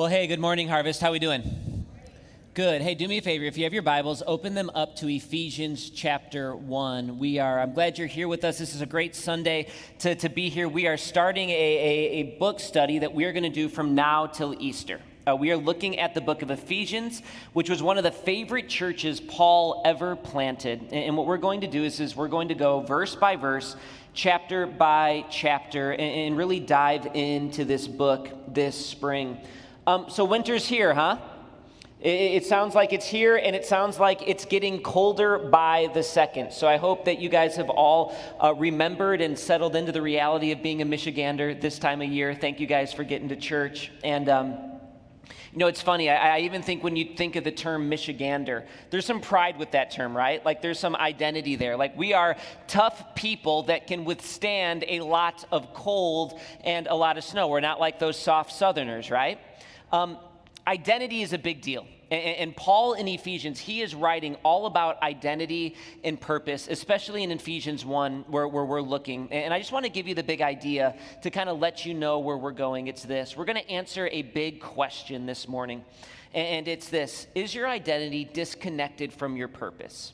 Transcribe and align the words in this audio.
Well, 0.00 0.08
hey, 0.08 0.26
good 0.28 0.40
morning, 0.40 0.66
Harvest. 0.66 1.02
How 1.02 1.12
we 1.12 1.18
doing? 1.18 1.84
Good. 2.54 2.80
Hey, 2.80 2.94
do 2.94 3.06
me 3.06 3.18
a 3.18 3.20
favor. 3.20 3.44
If 3.44 3.58
you 3.58 3.64
have 3.64 3.74
your 3.74 3.82
Bibles, 3.82 4.22
open 4.26 4.54
them 4.54 4.70
up 4.74 4.96
to 4.96 5.08
Ephesians 5.08 5.90
chapter 5.90 6.56
1. 6.56 7.18
We 7.18 7.38
are, 7.38 7.60
I'm 7.60 7.74
glad 7.74 7.98
you're 7.98 8.06
here 8.06 8.26
with 8.26 8.42
us. 8.42 8.56
This 8.56 8.74
is 8.74 8.80
a 8.80 8.86
great 8.86 9.14
Sunday 9.14 9.66
to, 9.98 10.14
to 10.14 10.30
be 10.30 10.48
here. 10.48 10.70
We 10.70 10.86
are 10.86 10.96
starting 10.96 11.50
a, 11.50 11.52
a, 11.52 12.10
a 12.12 12.22
book 12.38 12.60
study 12.60 13.00
that 13.00 13.12
we're 13.12 13.34
going 13.34 13.42
to 13.42 13.50
do 13.50 13.68
from 13.68 13.94
now 13.94 14.24
till 14.24 14.54
Easter. 14.58 15.02
Uh, 15.28 15.36
we 15.36 15.52
are 15.52 15.58
looking 15.58 15.98
at 15.98 16.14
the 16.14 16.22
book 16.22 16.40
of 16.40 16.50
Ephesians, 16.50 17.20
which 17.52 17.68
was 17.68 17.82
one 17.82 17.98
of 17.98 18.02
the 18.02 18.10
favorite 18.10 18.70
churches 18.70 19.20
Paul 19.20 19.82
ever 19.84 20.16
planted. 20.16 20.80
And, 20.80 20.94
and 20.94 21.16
what 21.18 21.26
we're 21.26 21.36
going 21.36 21.60
to 21.60 21.68
do 21.68 21.84
is, 21.84 22.00
is 22.00 22.16
we're 22.16 22.28
going 22.28 22.48
to 22.48 22.54
go 22.54 22.80
verse 22.80 23.14
by 23.14 23.36
verse 23.36 23.76
chapter 24.14 24.66
by 24.66 25.26
chapter 25.30 25.92
and, 25.92 26.00
and, 26.00 26.36
really 26.38 26.58
dive 26.58 27.06
into 27.14 27.66
this 27.66 27.86
book 27.86 28.30
this 28.48 28.74
spring. 28.74 29.38
Um, 29.90 30.08
so, 30.08 30.24
winter's 30.24 30.68
here, 30.68 30.94
huh? 30.94 31.16
It, 32.00 32.46
sounds 32.46 32.76
like 32.76 32.92
it's 32.92 33.06
here, 33.06 33.36
and 33.36 33.56
it 33.56 33.66
sounds 33.66 33.98
like 33.98 34.22
it's 34.24 34.44
getting 34.44 34.82
colder 34.82 35.36
by 35.36 35.90
the 35.92 36.02
second. 36.04 36.52
So, 36.52 36.68
I 36.68 36.76
hope 36.76 37.06
that 37.06 37.18
you 37.18 37.28
guys 37.28 37.56
have 37.56 37.68
all 37.68 38.14
uh, 38.40 38.54
remembered 38.54 39.20
and 39.20 39.36
settled 39.36 39.74
into 39.74 39.90
the 39.90 40.00
reality 40.00 40.52
of 40.52 40.62
being 40.62 40.80
a 40.80 40.86
Michigander 40.86 41.60
this 41.60 41.80
time 41.80 42.02
of 42.02 42.08
year. 42.08 42.36
Thank 42.36 42.60
you 42.60 42.68
guys 42.68 42.92
for 42.92 43.02
getting 43.02 43.30
to 43.30 43.36
church. 43.36 43.90
And, 44.04 44.28
um, 44.28 44.50
you 45.52 45.58
know, 45.58 45.66
it's 45.66 45.82
funny. 45.82 46.08
I, 46.08 46.36
I, 46.36 46.40
even 46.42 46.62
think 46.62 46.84
when 46.84 46.94
you 46.94 47.16
think 47.16 47.34
of 47.34 47.42
the 47.42 47.50
term 47.50 47.90
Michigander, 47.90 48.66
there's 48.90 49.04
some 49.04 49.20
pride 49.20 49.58
with 49.58 49.72
that 49.72 49.90
term, 49.90 50.16
right? 50.16 50.44
Like 50.44 50.62
there's 50.62 50.78
some 50.78 50.94
identity 50.94 51.56
there. 51.56 51.76
Like 51.76 51.98
we 51.98 52.14
are 52.14 52.36
tough 52.68 53.16
people 53.16 53.64
that 53.64 53.88
can 53.88 54.04
withstand 54.04 54.84
a 54.86 55.00
lot 55.00 55.44
of 55.50 55.74
cold 55.74 56.38
and 56.62 56.86
a 56.86 56.94
lot 56.94 57.18
of 57.18 57.24
snow. 57.24 57.48
We're 57.48 57.58
not 57.58 57.80
like 57.80 57.98
those 57.98 58.16
soft 58.16 58.52
Southerners, 58.52 59.10
right? 59.10 59.40
Um, 59.92 60.18
identity 60.66 61.22
is 61.22 61.32
a 61.32 61.38
big 61.38 61.60
deal. 61.60 61.86
And, 62.10 62.56
Paul 62.56 62.94
in 62.94 63.06
Ephesians, 63.06 63.60
he 63.60 63.82
is 63.82 63.94
writing 63.94 64.34
all 64.42 64.66
about 64.66 65.00
identity 65.00 65.76
and 66.02 66.20
purpose, 66.20 66.66
especially 66.68 67.22
in 67.22 67.30
Ephesians 67.30 67.84
1, 67.84 68.24
where, 68.26 68.48
where 68.48 68.64
we're 68.64 68.82
looking. 68.82 69.30
And 69.30 69.54
I 69.54 69.60
just 69.60 69.70
want 69.70 69.84
to 69.84 69.92
give 69.92 70.08
you 70.08 70.16
the 70.16 70.24
big 70.24 70.42
idea 70.42 70.96
to 71.22 71.30
kind 71.30 71.48
of 71.48 71.60
let 71.60 71.86
you 71.86 71.94
know 71.94 72.18
where 72.18 72.36
we're 72.36 72.50
going. 72.50 72.88
It's 72.88 73.04
this 73.04 73.36
we're 73.36 73.44
going 73.44 73.62
to 73.62 73.70
answer 73.70 74.08
a 74.10 74.22
big 74.22 74.60
question 74.60 75.24
this 75.24 75.46
morning. 75.46 75.84
And 76.34 76.66
it's 76.66 76.88
this 76.88 77.28
Is 77.36 77.54
your 77.54 77.68
identity 77.68 78.24
disconnected 78.24 79.12
from 79.12 79.36
your 79.36 79.48
purpose? 79.48 80.12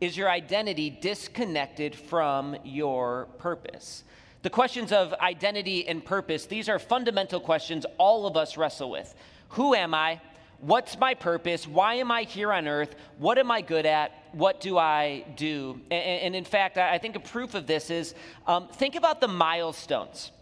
Is 0.00 0.16
your 0.16 0.30
identity 0.30 0.90
disconnected 0.90 1.94
from 1.94 2.56
your 2.64 3.26
purpose? 3.38 4.02
The 4.42 4.50
questions 4.50 4.92
of 4.92 5.12
identity 5.14 5.88
and 5.88 6.04
purpose, 6.04 6.46
these 6.46 6.68
are 6.68 6.78
fundamental 6.78 7.40
questions 7.40 7.84
all 7.98 8.26
of 8.26 8.36
us 8.36 8.56
wrestle 8.56 8.90
with. 8.90 9.14
Who 9.50 9.74
am 9.74 9.94
I? 9.94 10.20
What's 10.60 10.98
my 10.98 11.14
purpose? 11.14 11.66
Why 11.66 11.94
am 11.94 12.10
I 12.10 12.22
here 12.22 12.52
on 12.52 12.68
earth? 12.68 12.94
What 13.18 13.38
am 13.38 13.50
I 13.50 13.62
good 13.62 13.86
at? 13.86 14.12
What 14.32 14.60
do 14.60 14.78
I 14.78 15.24
do? 15.36 15.80
And, 15.90 16.34
in 16.36 16.44
fact, 16.44 16.78
I 16.78 16.98
think 16.98 17.16
a 17.16 17.20
proof 17.20 17.54
of 17.54 17.66
this 17.66 17.90
is 17.90 18.14
um, 18.46 18.68
think 18.68 18.94
about 18.94 19.20
the 19.20 19.28
milestones 19.28 20.32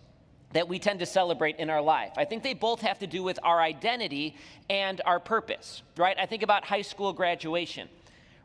that 0.53 0.69
we 0.69 0.79
tend 0.79 1.01
to 1.01 1.07
celebrate 1.07 1.57
in 1.57 1.69
our 1.69 1.83
life. 1.83 2.13
I 2.17 2.25
think 2.25 2.43
they 2.43 2.55
both 2.55 2.81
have 2.81 2.99
to 3.01 3.07
do 3.07 3.23
with 3.23 3.39
our 3.43 3.61
identity 3.61 4.37
and 4.71 5.01
our 5.05 5.21
purpose, 5.21 5.83
right? 5.97 6.17
I 6.19 6.27
think 6.27 6.43
about 6.43 6.65
high 6.65 6.83
school 6.83 7.13
graduation 7.13 7.89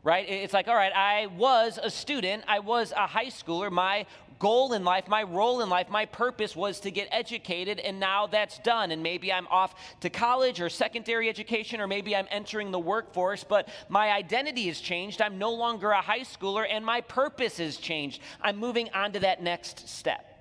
right? 0.04 0.28
It's 0.28 0.52
like, 0.52 0.68
all 0.68 0.74
right, 0.74 0.92
I 0.92 1.26
was 1.26 1.78
a 1.80 1.88
student, 1.88 2.44
I 2.48 2.58
was 2.58 2.92
a 2.92 3.06
high 3.06 3.26
schooler. 3.26 3.70
My 3.70 4.06
goal 4.38 4.72
in 4.72 4.84
life, 4.84 5.08
my 5.08 5.22
role 5.22 5.62
in 5.62 5.68
life, 5.68 5.88
my 5.88 6.06
purpose 6.06 6.56
was 6.56 6.80
to 6.80 6.90
get 6.90 7.08
educated, 7.10 7.78
and 7.78 8.00
now 8.00 8.26
that's 8.26 8.58
done. 8.58 8.90
And 8.90 9.02
maybe 9.02 9.32
I'm 9.32 9.46
off 9.48 9.74
to 10.00 10.10
college 10.10 10.60
or 10.60 10.68
secondary 10.68 11.28
education, 11.28 11.80
or 11.80 11.86
maybe 11.86 12.16
I'm 12.16 12.28
entering 12.30 12.70
the 12.70 12.78
workforce, 12.78 13.44
but 13.44 13.68
my 13.88 14.10
identity 14.10 14.66
has 14.68 14.80
changed. 14.80 15.22
I'm 15.22 15.38
no 15.38 15.52
longer 15.52 15.90
a 15.90 16.00
high 16.00 16.20
schooler, 16.20 16.66
and 16.68 16.84
my 16.84 17.00
purpose 17.00 17.58
has 17.58 17.76
changed. 17.76 18.20
I'm 18.40 18.56
moving 18.56 18.90
on 18.94 19.12
to 19.12 19.20
that 19.20 19.42
next 19.42 19.88
step. 19.88 20.31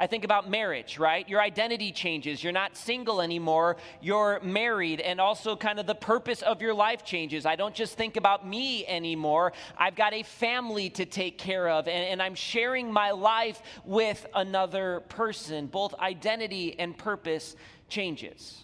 I 0.00 0.06
think 0.06 0.24
about 0.24 0.48
marriage, 0.48 0.98
right? 0.98 1.28
Your 1.28 1.40
identity 1.40 1.90
changes. 1.90 2.42
You're 2.42 2.52
not 2.52 2.76
single 2.76 3.20
anymore, 3.20 3.76
you're 4.00 4.38
married, 4.40 5.00
and 5.00 5.20
also 5.20 5.56
kind 5.56 5.80
of 5.80 5.86
the 5.86 5.94
purpose 5.94 6.42
of 6.42 6.62
your 6.62 6.74
life 6.74 7.04
changes. 7.04 7.44
I 7.44 7.56
don't 7.56 7.74
just 7.74 7.96
think 7.96 8.16
about 8.16 8.46
me 8.46 8.86
anymore. 8.86 9.52
I've 9.76 9.96
got 9.96 10.14
a 10.14 10.22
family 10.22 10.90
to 10.90 11.04
take 11.04 11.38
care 11.38 11.68
of, 11.68 11.88
and, 11.88 12.04
and 12.04 12.22
I'm 12.22 12.36
sharing 12.36 12.92
my 12.92 13.10
life 13.10 13.60
with 13.84 14.24
another 14.34 15.00
person. 15.08 15.66
Both 15.66 15.94
identity 15.94 16.78
and 16.78 16.96
purpose 16.96 17.56
changes. 17.88 18.62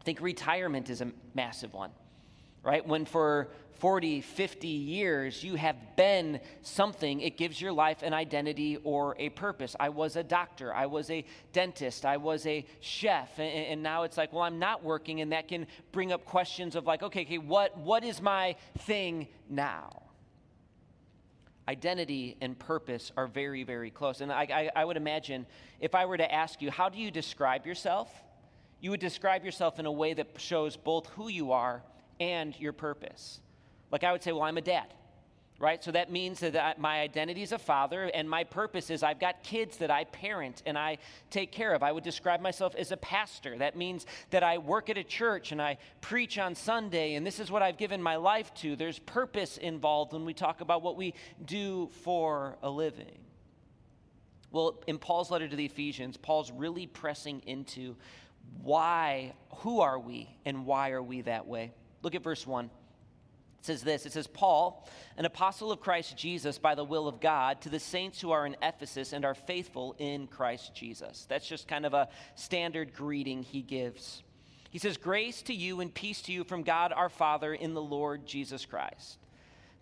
I 0.00 0.04
think 0.04 0.20
retirement 0.20 0.88
is 0.88 1.00
a 1.00 1.10
massive 1.34 1.74
one, 1.74 1.90
right? 2.62 2.86
When 2.86 3.04
for 3.04 3.48
40, 3.84 4.22
50 4.22 4.66
years, 4.66 5.44
you 5.44 5.56
have 5.56 5.76
been 5.94 6.40
something. 6.62 7.20
It 7.20 7.36
gives 7.36 7.60
your 7.60 7.70
life 7.70 8.02
an 8.02 8.14
identity 8.14 8.78
or 8.82 9.14
a 9.18 9.28
purpose. 9.28 9.76
I 9.78 9.90
was 9.90 10.16
a 10.16 10.22
doctor, 10.22 10.72
I 10.72 10.86
was 10.86 11.10
a 11.10 11.22
dentist, 11.52 12.06
I 12.06 12.16
was 12.16 12.46
a 12.46 12.64
chef, 12.80 13.38
and, 13.38 13.46
and 13.66 13.82
now 13.82 14.04
it's 14.04 14.16
like, 14.16 14.32
well, 14.32 14.42
I'm 14.44 14.58
not 14.58 14.82
working, 14.82 15.20
and 15.20 15.32
that 15.32 15.48
can 15.48 15.66
bring 15.92 16.12
up 16.12 16.24
questions 16.24 16.76
of 16.76 16.86
like, 16.86 17.02
okay, 17.02 17.24
okay, 17.24 17.36
what, 17.36 17.76
what 17.76 18.04
is 18.04 18.22
my 18.22 18.56
thing 18.78 19.28
now? 19.50 20.04
Identity 21.68 22.38
and 22.40 22.58
purpose 22.58 23.12
are 23.18 23.26
very, 23.26 23.64
very 23.64 23.90
close. 23.90 24.22
And 24.22 24.32
I, 24.32 24.70
I, 24.74 24.80
I 24.80 24.84
would 24.86 24.96
imagine 24.96 25.44
if 25.78 25.94
I 25.94 26.06
were 26.06 26.16
to 26.16 26.34
ask 26.34 26.62
you, 26.62 26.70
how 26.70 26.88
do 26.88 26.96
you 26.96 27.10
describe 27.10 27.66
yourself? 27.66 28.10
You 28.80 28.92
would 28.92 29.00
describe 29.00 29.44
yourself 29.44 29.78
in 29.78 29.84
a 29.84 29.92
way 29.92 30.14
that 30.14 30.28
shows 30.38 30.74
both 30.74 31.06
who 31.08 31.28
you 31.28 31.52
are 31.52 31.82
and 32.18 32.58
your 32.58 32.72
purpose. 32.72 33.40
Like 33.94 34.02
I 34.02 34.10
would 34.10 34.24
say, 34.24 34.32
well, 34.32 34.42
I'm 34.42 34.58
a 34.58 34.60
dad, 34.60 34.92
right? 35.60 35.84
So 35.84 35.92
that 35.92 36.10
means 36.10 36.40
that 36.40 36.80
my 36.80 36.98
identity 36.98 37.42
is 37.42 37.52
a 37.52 37.60
father, 37.60 38.10
and 38.12 38.28
my 38.28 38.42
purpose 38.42 38.90
is 38.90 39.04
I've 39.04 39.20
got 39.20 39.44
kids 39.44 39.76
that 39.76 39.88
I 39.88 40.02
parent 40.02 40.64
and 40.66 40.76
I 40.76 40.98
take 41.30 41.52
care 41.52 41.72
of. 41.72 41.84
I 41.84 41.92
would 41.92 42.02
describe 42.02 42.40
myself 42.40 42.74
as 42.74 42.90
a 42.90 42.96
pastor. 42.96 43.56
That 43.56 43.76
means 43.76 44.04
that 44.30 44.42
I 44.42 44.58
work 44.58 44.90
at 44.90 44.98
a 44.98 45.04
church 45.04 45.52
and 45.52 45.62
I 45.62 45.78
preach 46.00 46.38
on 46.38 46.56
Sunday, 46.56 47.14
and 47.14 47.24
this 47.24 47.38
is 47.38 47.52
what 47.52 47.62
I've 47.62 47.78
given 47.78 48.02
my 48.02 48.16
life 48.16 48.52
to. 48.54 48.74
There's 48.74 48.98
purpose 48.98 49.58
involved 49.58 50.12
when 50.12 50.24
we 50.24 50.34
talk 50.34 50.60
about 50.60 50.82
what 50.82 50.96
we 50.96 51.14
do 51.44 51.88
for 52.02 52.58
a 52.64 52.68
living. 52.68 53.20
Well, 54.50 54.82
in 54.88 54.98
Paul's 54.98 55.30
letter 55.30 55.46
to 55.46 55.54
the 55.54 55.66
Ephesians, 55.66 56.16
Paul's 56.16 56.50
really 56.50 56.88
pressing 56.88 57.42
into 57.46 57.94
why, 58.60 59.34
who 59.58 59.82
are 59.82 60.00
we, 60.00 60.36
and 60.44 60.66
why 60.66 60.90
are 60.90 61.02
we 61.02 61.20
that 61.20 61.46
way? 61.46 61.70
Look 62.02 62.16
at 62.16 62.24
verse 62.24 62.44
1. 62.44 62.70
It 63.64 63.68
says 63.68 63.82
this 63.82 64.04
it 64.04 64.12
says, 64.12 64.26
Paul, 64.26 64.86
an 65.16 65.24
apostle 65.24 65.72
of 65.72 65.80
Christ 65.80 66.18
Jesus 66.18 66.58
by 66.58 66.74
the 66.74 66.84
will 66.84 67.08
of 67.08 67.18
God, 67.18 67.62
to 67.62 67.70
the 67.70 67.80
saints 67.80 68.20
who 68.20 68.30
are 68.30 68.44
in 68.44 68.56
Ephesus 68.60 69.14
and 69.14 69.24
are 69.24 69.34
faithful 69.34 69.96
in 69.98 70.26
Christ 70.26 70.74
Jesus. 70.74 71.24
That's 71.30 71.48
just 71.48 71.66
kind 71.66 71.86
of 71.86 71.94
a 71.94 72.10
standard 72.34 72.92
greeting 72.92 73.42
he 73.42 73.62
gives. 73.62 74.22
He 74.70 74.78
says, 74.78 74.98
Grace 74.98 75.40
to 75.42 75.54
you 75.54 75.80
and 75.80 75.94
peace 75.94 76.20
to 76.22 76.32
you 76.32 76.44
from 76.44 76.62
God 76.62 76.92
our 76.92 77.08
Father 77.08 77.54
in 77.54 77.72
the 77.72 77.80
Lord 77.80 78.26
Jesus 78.26 78.66
Christ. 78.66 79.23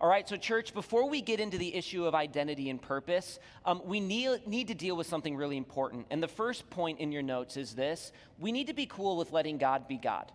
all 0.00 0.08
right, 0.08 0.26
so 0.26 0.36
church, 0.36 0.72
before 0.72 1.10
we 1.10 1.20
get 1.20 1.40
into 1.40 1.58
the 1.58 1.74
issue 1.74 2.06
of 2.06 2.14
identity 2.14 2.70
and 2.70 2.80
purpose, 2.80 3.38
um, 3.66 3.82
we 3.84 4.00
need, 4.00 4.46
need 4.46 4.68
to 4.68 4.74
deal 4.74 4.96
with 4.96 5.06
something 5.06 5.36
really 5.36 5.58
important. 5.58 6.06
And 6.10 6.22
the 6.22 6.28
first 6.28 6.70
point 6.70 7.00
in 7.00 7.12
your 7.12 7.22
notes 7.22 7.58
is 7.58 7.74
this 7.74 8.12
we 8.38 8.50
need 8.50 8.68
to 8.68 8.72
be 8.72 8.86
cool 8.86 9.18
with 9.18 9.30
letting 9.30 9.58
God 9.58 9.86
be 9.86 9.98
God. 9.98 10.32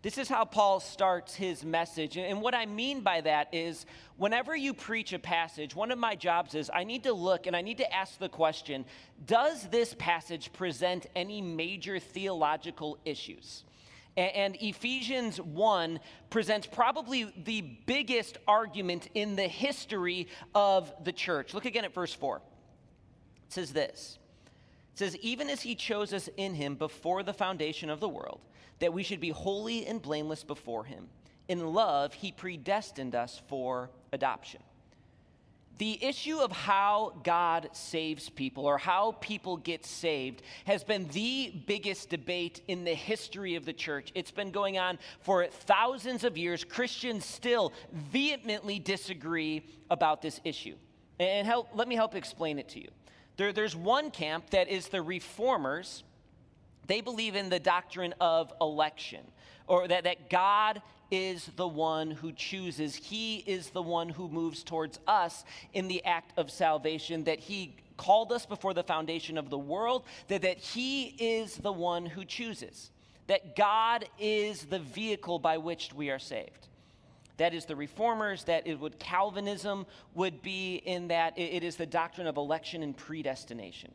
This 0.00 0.16
is 0.16 0.28
how 0.28 0.44
Paul 0.44 0.80
starts 0.80 1.34
his 1.34 1.64
message. 1.64 2.16
And 2.16 2.40
what 2.40 2.54
I 2.54 2.66
mean 2.66 3.00
by 3.00 3.20
that 3.22 3.48
is 3.52 3.84
whenever 4.16 4.54
you 4.54 4.72
preach 4.74 5.12
a 5.12 5.18
passage, 5.18 5.74
one 5.74 5.90
of 5.90 5.98
my 5.98 6.14
jobs 6.14 6.54
is 6.54 6.70
I 6.72 6.84
need 6.84 7.04
to 7.04 7.12
look 7.12 7.46
and 7.46 7.54
I 7.56 7.60
need 7.60 7.78
to 7.78 7.94
ask 7.94 8.18
the 8.18 8.28
question 8.28 8.86
Does 9.26 9.68
this 9.68 9.94
passage 9.98 10.50
present 10.54 11.06
any 11.14 11.42
major 11.42 11.98
theological 11.98 12.98
issues? 13.04 13.64
And 14.16 14.56
Ephesians 14.60 15.40
1 15.40 15.98
presents 16.30 16.66
probably 16.66 17.32
the 17.44 17.62
biggest 17.86 18.38
argument 18.46 19.08
in 19.14 19.34
the 19.34 19.48
history 19.48 20.28
of 20.54 20.92
the 21.02 21.12
church. 21.12 21.52
Look 21.52 21.64
again 21.64 21.84
at 21.84 21.92
verse 21.92 22.14
4. 22.14 22.36
It 22.36 23.52
says 23.52 23.72
this 23.72 24.18
It 24.92 24.98
says, 24.98 25.16
Even 25.16 25.50
as 25.50 25.62
he 25.62 25.74
chose 25.74 26.12
us 26.12 26.28
in 26.36 26.54
him 26.54 26.76
before 26.76 27.24
the 27.24 27.32
foundation 27.32 27.90
of 27.90 27.98
the 27.98 28.08
world, 28.08 28.40
that 28.78 28.92
we 28.92 29.02
should 29.02 29.20
be 29.20 29.30
holy 29.30 29.86
and 29.86 30.00
blameless 30.00 30.44
before 30.44 30.84
him. 30.84 31.08
In 31.48 31.72
love, 31.72 32.14
he 32.14 32.30
predestined 32.30 33.14
us 33.14 33.42
for 33.48 33.90
adoption. 34.12 34.62
The 35.78 36.02
issue 36.04 36.38
of 36.38 36.52
how 36.52 37.14
God 37.24 37.70
saves 37.72 38.28
people 38.28 38.64
or 38.64 38.78
how 38.78 39.12
people 39.20 39.56
get 39.56 39.84
saved 39.84 40.42
has 40.66 40.84
been 40.84 41.08
the 41.08 41.52
biggest 41.66 42.10
debate 42.10 42.62
in 42.68 42.84
the 42.84 42.94
history 42.94 43.56
of 43.56 43.64
the 43.64 43.72
church. 43.72 44.12
It's 44.14 44.30
been 44.30 44.52
going 44.52 44.78
on 44.78 44.98
for 45.20 45.46
thousands 45.46 46.22
of 46.22 46.38
years. 46.38 46.62
Christians 46.62 47.24
still 47.24 47.72
vehemently 47.92 48.78
disagree 48.78 49.66
about 49.90 50.22
this 50.22 50.40
issue. 50.44 50.76
And 51.18 51.46
help, 51.46 51.68
let 51.74 51.88
me 51.88 51.96
help 51.96 52.14
explain 52.14 52.58
it 52.60 52.68
to 52.70 52.80
you. 52.80 52.88
There, 53.36 53.52
there's 53.52 53.74
one 53.74 54.12
camp 54.12 54.50
that 54.50 54.68
is 54.68 54.88
the 54.88 55.02
reformers. 55.02 56.04
They 56.86 57.00
believe 57.00 57.34
in 57.34 57.48
the 57.48 57.60
doctrine 57.60 58.14
of 58.20 58.52
election, 58.60 59.20
or 59.66 59.88
that, 59.88 60.04
that 60.04 60.30
God 60.30 60.82
is 61.10 61.50
the 61.56 61.68
one 61.68 62.10
who 62.10 62.32
chooses. 62.32 62.94
He 62.94 63.36
is 63.38 63.70
the 63.70 63.82
one 63.82 64.08
who 64.08 64.28
moves 64.28 64.62
towards 64.62 64.98
us 65.06 65.44
in 65.72 65.88
the 65.88 66.04
act 66.04 66.38
of 66.38 66.50
salvation, 66.50 67.24
that 67.24 67.40
He 67.40 67.76
called 67.96 68.32
us 68.32 68.46
before 68.46 68.74
the 68.74 68.82
foundation 68.82 69.38
of 69.38 69.50
the 69.50 69.58
world, 69.58 70.04
that, 70.28 70.42
that 70.42 70.58
He 70.58 71.14
is 71.18 71.56
the 71.56 71.72
one 71.72 72.06
who 72.06 72.24
chooses, 72.24 72.90
that 73.26 73.56
God 73.56 74.06
is 74.18 74.64
the 74.64 74.80
vehicle 74.80 75.38
by 75.38 75.58
which 75.58 75.92
we 75.94 76.10
are 76.10 76.18
saved. 76.18 76.68
That 77.36 77.54
is 77.54 77.64
the 77.64 77.76
reformers, 77.76 78.44
that 78.44 78.66
it 78.66 78.78
would 78.78 78.98
Calvinism 78.98 79.86
would 80.14 80.40
be 80.42 80.76
in 80.76 81.08
that 81.08 81.36
it 81.36 81.64
is 81.64 81.76
the 81.76 81.86
doctrine 81.86 82.26
of 82.26 82.36
election 82.36 82.82
and 82.82 82.96
predestination. 82.96 83.92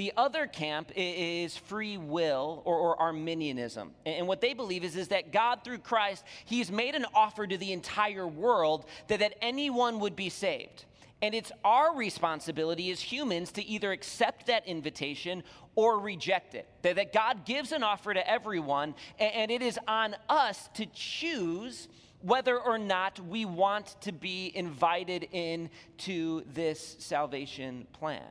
The 0.00 0.14
other 0.16 0.46
camp 0.46 0.92
is 0.96 1.58
free 1.58 1.98
will 1.98 2.62
or, 2.64 2.74
or, 2.74 3.02
Arminianism. 3.02 3.90
And 4.06 4.26
what 4.26 4.40
they 4.40 4.54
believe 4.54 4.82
is, 4.82 4.96
is 4.96 5.08
that 5.08 5.30
God, 5.30 5.62
through 5.62 5.80
Christ, 5.80 6.24
He's 6.46 6.72
made 6.72 6.94
an 6.94 7.04
offer 7.12 7.46
to 7.46 7.58
the 7.58 7.74
entire 7.74 8.26
world 8.26 8.86
that, 9.08 9.18
that 9.18 9.34
anyone 9.42 10.00
would 10.00 10.16
be 10.16 10.30
saved. 10.30 10.86
And 11.20 11.34
it's 11.34 11.52
our 11.66 11.94
responsibility 11.94 12.90
as 12.90 12.98
humans 12.98 13.52
to 13.52 13.62
either 13.62 13.92
accept 13.92 14.46
that 14.46 14.66
invitation 14.66 15.42
or 15.74 16.00
reject 16.00 16.54
it. 16.54 16.66
That, 16.80 16.96
that 16.96 17.12
God 17.12 17.44
gives 17.44 17.70
an 17.70 17.82
offer 17.82 18.14
to 18.14 18.26
everyone, 18.26 18.94
and, 19.18 19.34
and 19.34 19.50
it 19.50 19.60
is 19.60 19.78
on 19.86 20.16
us 20.30 20.70
to 20.76 20.86
choose 20.94 21.88
whether 22.22 22.58
or 22.58 22.78
not 22.78 23.20
we 23.20 23.44
want 23.44 24.00
to 24.00 24.12
be 24.12 24.50
invited 24.54 25.24
into 25.24 26.42
this 26.54 26.96
salvation 27.00 27.86
plan. 27.92 28.24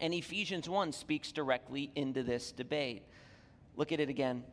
And 0.00 0.12
Ephesians 0.12 0.68
1 0.68 0.92
speaks 0.92 1.32
directly 1.32 1.90
into 1.94 2.22
this 2.22 2.52
debate. 2.52 3.02
Look 3.76 3.92
at 3.92 4.00
it 4.00 4.08
again. 4.08 4.44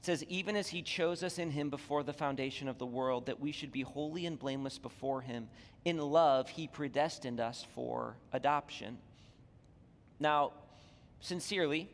It 0.00 0.06
says, 0.06 0.24
Even 0.24 0.56
as 0.56 0.68
he 0.68 0.82
chose 0.82 1.22
us 1.22 1.38
in 1.38 1.50
him 1.50 1.70
before 1.70 2.02
the 2.02 2.12
foundation 2.12 2.68
of 2.68 2.78
the 2.78 2.86
world, 2.86 3.26
that 3.26 3.40
we 3.40 3.52
should 3.52 3.72
be 3.72 3.82
holy 3.82 4.26
and 4.26 4.38
blameless 4.38 4.78
before 4.78 5.20
him, 5.20 5.48
in 5.84 5.98
love 5.98 6.48
he 6.48 6.66
predestined 6.66 7.40
us 7.40 7.66
for 7.74 8.16
adoption. 8.32 8.98
Now, 10.20 10.52
sincerely, 11.20 11.88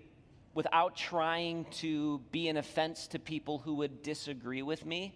without 0.55 0.97
trying 0.97 1.65
to 1.71 2.21
be 2.31 2.49
an 2.49 2.56
offense 2.56 3.06
to 3.09 3.19
people 3.19 3.59
who 3.59 3.75
would 3.77 4.03
disagree 4.03 4.62
with 4.62 4.85
me, 4.85 5.15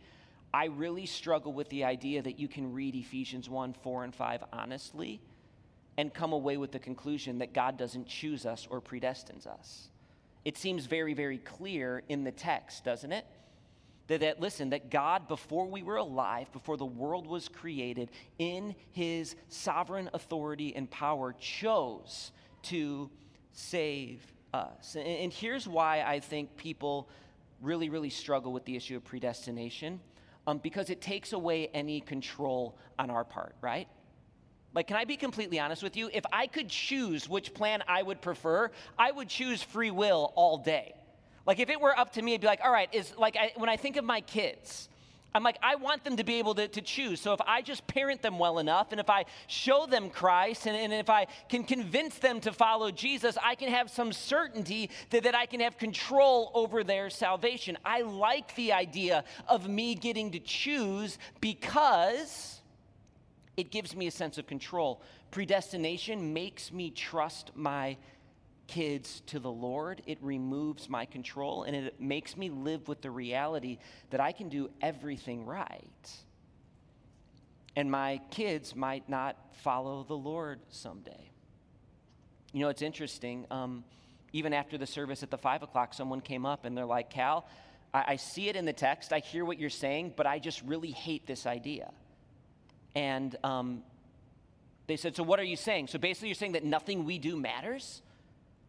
I 0.55 0.67
really 0.67 1.06
struggle 1.06 1.52
with 1.52 1.69
the 1.69 1.84
idea 1.84 2.23
that 2.23 2.38
you 2.38 2.49
can 2.49 2.73
read 2.73 2.94
Ephesians 2.94 3.50
1 3.50 3.75
4 3.75 4.05
and 4.05 4.14
5 4.14 4.44
honestly 4.52 5.20
and 5.98 6.12
come 6.12 6.32
away 6.32 6.56
with 6.56 6.72
the 6.72 6.78
conclusion 6.78 7.38
that 7.38 7.52
God 7.52 7.76
doesn't 7.76 8.06
choose 8.06 8.44
us 8.44 8.66
or 8.70 8.81
predestines 8.81 9.46
us. 9.46 9.88
It 10.44 10.56
seems 10.56 10.87
very, 10.87 11.14
very 11.14 11.38
clear 11.38 12.02
in 12.08 12.25
the 12.25 12.32
text, 12.32 12.84
doesn't 12.84 13.12
it? 13.12 13.26
That, 14.08 14.20
that, 14.20 14.40
listen, 14.40 14.70
that 14.70 14.90
God, 14.90 15.26
before 15.26 15.66
we 15.66 15.82
were 15.82 15.96
alive, 15.96 16.52
before 16.52 16.76
the 16.76 16.84
world 16.84 17.26
was 17.26 17.48
created, 17.48 18.10
in 18.38 18.75
his 18.93 19.34
sovereign 19.48 20.08
authority 20.14 20.76
and 20.76 20.88
power, 20.88 21.34
chose 21.40 22.31
to 22.64 23.10
save 23.52 24.20
us. 24.54 24.94
And, 24.94 25.06
and 25.06 25.32
here's 25.32 25.66
why 25.66 26.02
I 26.02 26.20
think 26.20 26.56
people 26.56 27.08
really, 27.60 27.88
really 27.88 28.10
struggle 28.10 28.52
with 28.52 28.64
the 28.64 28.76
issue 28.76 28.96
of 28.96 29.04
predestination 29.04 29.99
um, 30.46 30.58
because 30.58 30.90
it 30.90 31.00
takes 31.00 31.32
away 31.32 31.69
any 31.75 32.00
control 32.00 32.78
on 32.99 33.10
our 33.10 33.25
part, 33.25 33.56
right? 33.60 33.88
Like, 34.76 34.88
can 34.88 34.96
I 34.99 35.06
be 35.06 35.17
completely 35.17 35.58
honest 35.58 35.82
with 35.82 35.96
you? 35.96 36.11
If 36.12 36.26
I 36.31 36.46
could 36.46 36.69
choose 36.69 37.31
which 37.31 37.55
plan 37.55 37.82
I 37.88 38.02
would 38.02 38.20
prefer, 38.20 38.70
I 38.99 39.11
would 39.11 39.26
choose 39.26 39.62
free 39.62 39.90
will 39.90 40.34
all 40.37 40.58
day. 40.58 40.94
Like, 41.46 41.61
if 41.61 41.70
it 41.70 41.81
were 41.81 41.99
up 41.99 42.12
to 42.12 42.23
me, 42.23 42.34
I'd 42.34 42.43
be 42.43 42.46
like, 42.46 42.61
all 42.62 42.70
right, 42.70 42.94
is 42.94 43.14
like 43.17 43.37
I, 43.37 43.52
when 43.56 43.70
I 43.70 43.78
think 43.78 43.96
of 43.96 44.05
my 44.05 44.20
kids, 44.20 44.90
I'm 45.34 45.43
like, 45.43 45.56
I 45.62 45.76
want 45.76 46.05
them 46.05 46.19
to 46.19 46.25
be 46.25 46.34
able 46.34 46.55
to, 46.56 46.69
to 46.69 46.82
choose. 46.82 47.23
So 47.23 47.32
if 47.32 47.40
I 47.46 47.62
just 47.62 47.87
parent 47.87 48.20
them 48.20 48.38
well 48.38 48.58
enough, 48.58 48.88
and 48.90 49.00
if 49.00 49.08
I 49.08 49.25
show 49.46 49.87
them 49.87 50.11
Christ, 50.11 50.67
and, 50.67 50.76
and 50.76 50.93
if 50.93 51.08
I 51.08 51.26
can 51.49 51.64
convince 51.64 52.19
them 52.19 52.40
to 52.40 52.52
follow 52.52 52.90
Jesus, 52.90 53.38
I 53.43 53.55
can 53.55 53.70
have 53.70 53.90
some 53.90 54.12
certainty 54.12 54.90
that, 55.08 55.23
that 55.23 55.34
I 55.34 55.46
can 55.46 55.61
have 55.61 55.78
control 55.78 56.50
over 56.52 56.84
their 56.84 57.08
salvation. 57.08 57.78
I 57.82 58.02
like 58.02 58.55
the 58.56 58.75
idea 58.75 59.25
of 59.49 59.70
me 59.70 59.94
getting 59.94 60.32
to 60.32 60.38
choose 60.38 61.19
because 61.40 62.56
it 63.56 63.70
gives 63.70 63.97
me 63.97 64.06
a 64.06 64.11
sense 64.11 64.38
of 64.38 64.47
control. 64.47 65.03
Predestination 65.31 66.32
makes 66.32 66.73
me 66.73 66.91
trust 66.91 67.53
my 67.55 67.97
kids 68.67 69.23
to 69.26 69.38
the 69.38 69.50
Lord, 69.50 70.03
it 70.06 70.19
removes 70.20 70.88
my 70.88 71.05
control 71.05 71.62
and 71.62 71.76
it 71.76 72.00
makes 72.00 72.37
me 72.37 72.50
live 72.50 72.88
with 72.88 73.00
the 73.00 73.11
reality 73.11 73.79
that 74.11 74.20
I 74.20 74.32
can 74.32 74.49
do 74.49 74.70
everything 74.81 75.47
right. 75.47 76.11
And 77.76 77.91
my 77.91 78.20
kids 78.31 78.75
might 78.75 79.08
not 79.08 79.37
follow 79.53 80.02
the 80.02 80.17
Lord 80.17 80.61
someday. 80.70 81.31
You 82.52 82.61
know, 82.61 82.69
it's 82.69 82.82
interesting. 82.82 83.47
Um, 83.50 83.85
even 84.32 84.52
after 84.52 84.79
the 84.79 84.87
service 84.87 85.23
at 85.23 85.31
the 85.31 85.38
five 85.38 85.62
o'clock, 85.62 85.94
someone 85.94 86.20
came 86.20 86.47
up 86.47 86.64
and 86.64 86.76
they're 86.76 86.87
like, 86.87 87.11
Cal, 87.11 87.47
I, 87.93 88.05
I 88.09 88.17
see 88.17 88.49
it 88.49 88.56
in 88.56 88.64
the 88.64 88.73
text, 88.73 89.12
I 89.12 89.20
hear 89.20 89.44
what 89.44 89.59
you're 89.59 89.70
saying, 89.70 90.14
but 90.17 90.26
I 90.26 90.38
just 90.38 90.62
really 90.62 90.91
hate 90.91 91.26
this 91.26 91.47
idea. 91.47 91.93
And 92.96 93.37
um, 93.44 93.82
they 94.88 94.96
said, 94.96 95.14
So 95.14 95.22
what 95.22 95.38
are 95.38 95.44
you 95.44 95.56
saying? 95.56 95.88
So 95.88 95.98
basically, 95.98 96.28
you're 96.28 96.34
saying 96.34 96.52
that 96.52 96.64
nothing 96.64 97.04
we 97.04 97.19
do 97.19 97.37
matters? 97.37 98.02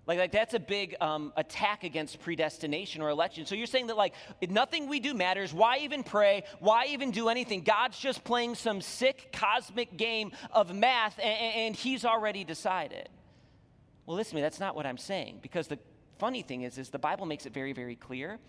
Like, 0.05 0.19
like 0.19 0.31
that's 0.31 0.53
a 0.53 0.59
big 0.59 0.95
um, 1.01 1.33
attack 1.35 1.83
against 1.83 2.21
predestination 2.21 3.01
or 3.01 3.09
election. 3.09 3.45
So 3.45 3.55
you're 3.55 3.67
saying 3.67 3.87
that 3.87 3.97
like 3.97 4.13
nothing 4.49 4.87
we 4.87 4.99
do 4.99 5.13
matters. 5.13 5.53
Why 5.53 5.79
even 5.79 6.03
pray? 6.03 6.43
Why 6.59 6.87
even 6.89 7.11
do 7.11 7.29
anything? 7.29 7.61
God's 7.61 7.97
just 7.97 8.23
playing 8.23 8.55
some 8.55 8.81
sick 8.81 9.29
cosmic 9.33 9.97
game 9.97 10.31
of 10.51 10.73
math, 10.75 11.17
and, 11.19 11.55
and 11.55 11.75
He's 11.75 12.05
already 12.05 12.43
decided. 12.43 13.09
Well, 14.05 14.15
listen 14.15 14.31
to 14.31 14.35
me. 14.37 14.41
That's 14.41 14.59
not 14.59 14.75
what 14.75 14.85
I'm 14.85 14.97
saying. 14.97 15.39
Because 15.41 15.67
the 15.67 15.79
funny 16.19 16.41
thing 16.41 16.61
is, 16.63 16.77
is 16.77 16.89
the 16.89 16.99
Bible 16.99 17.25
makes 17.25 17.45
it 17.45 17.53
very, 17.53 17.73
very 17.73 17.95
clear 17.95 18.39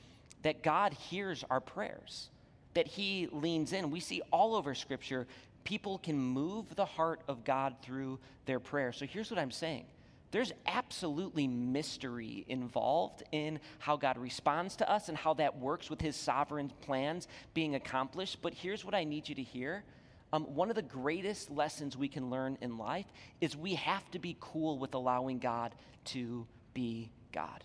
that 0.43 0.63
God 0.63 0.93
hears 0.93 1.45
our 1.51 1.61
prayers. 1.61 2.31
That 2.75 2.87
He 2.87 3.29
leans 3.33 3.73
in. 3.73 3.91
We 3.91 3.99
see 3.99 4.23
all 4.31 4.55
over 4.55 4.75
Scripture 4.77 5.27
people 5.65 5.99
can 5.99 6.19
move 6.19 6.75
the 6.75 6.85
heart 6.85 7.21
of 7.29 7.45
God 7.45 7.77
through 7.83 8.19
their 8.47 8.61
prayer. 8.61 8.93
So 8.93 9.07
here's 9.07 9.31
what 9.31 9.39
I'm 9.39 9.51
saying 9.51 9.85
there's 10.31 10.53
absolutely 10.67 11.47
mystery 11.47 12.45
involved 12.49 13.23
in 13.33 13.61
how 13.79 13.97
God 13.97 14.19
responds 14.19 14.77
to 14.77 14.91
us 14.91 15.09
and 15.09 15.17
how 15.17 15.35
that 15.35 15.59
works 15.59 15.89
with 15.89 16.01
his 16.01 16.17
sovereign 16.17 16.71
plans 16.83 17.29
being 17.55 17.75
accomplished. 17.75 18.43
But 18.43 18.53
here's 18.53 18.85
what 18.85 18.95
I 18.95 19.05
need 19.05 19.29
you 19.29 19.35
to 19.37 19.43
hear. 19.43 19.85
Um, 20.33 20.45
one 20.55 20.69
of 20.69 20.77
the 20.77 20.83
greatest 20.83 21.51
lessons 21.51 21.97
we 21.97 22.09
can 22.09 22.29
learn 22.29 22.59
in 22.61 22.77
life 22.77 23.07
is 23.41 23.57
we 23.57 23.75
have 23.77 24.11
to 24.11 24.19
be 24.19 24.37
cool 24.41 24.79
with 24.79 24.93
allowing 24.93 25.39
God 25.39 25.75
to 26.07 26.47
be 26.75 27.11
God. 27.33 27.65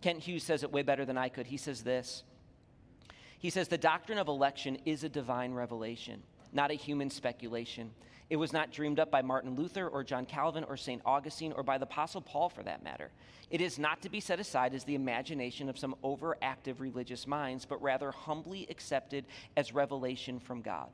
Kent 0.00 0.20
Hughes 0.20 0.42
says 0.42 0.64
it 0.64 0.72
way 0.72 0.82
better 0.82 1.04
than 1.04 1.16
I 1.16 1.28
could. 1.28 1.46
He 1.46 1.56
says 1.56 1.82
this 1.82 2.24
He 3.38 3.50
says, 3.50 3.68
The 3.68 3.78
doctrine 3.78 4.18
of 4.18 4.26
election 4.26 4.78
is 4.84 5.04
a 5.04 5.08
divine 5.08 5.52
revelation, 5.52 6.24
not 6.54 6.70
a 6.70 6.74
human 6.74 7.10
speculation. 7.10 7.90
It 8.30 8.36
was 8.36 8.52
not 8.52 8.72
dreamed 8.72 8.98
up 8.98 9.10
by 9.10 9.22
Martin 9.22 9.54
Luther 9.54 9.86
or 9.88 10.02
John 10.02 10.24
Calvin 10.24 10.64
or 10.64 10.76
St. 10.76 11.02
Augustine 11.04 11.52
or 11.52 11.62
by 11.62 11.78
the 11.78 11.84
Apostle 11.84 12.22
Paul 12.22 12.48
for 12.48 12.62
that 12.62 12.82
matter. 12.82 13.10
It 13.50 13.60
is 13.60 13.78
not 13.78 14.00
to 14.02 14.08
be 14.08 14.20
set 14.20 14.40
aside 14.40 14.74
as 14.74 14.84
the 14.84 14.94
imagination 14.94 15.68
of 15.68 15.78
some 15.78 15.94
overactive 16.02 16.80
religious 16.80 17.26
minds, 17.26 17.66
but 17.66 17.82
rather 17.82 18.10
humbly 18.10 18.66
accepted 18.70 19.26
as 19.56 19.74
revelation 19.74 20.40
from 20.40 20.62
God. 20.62 20.88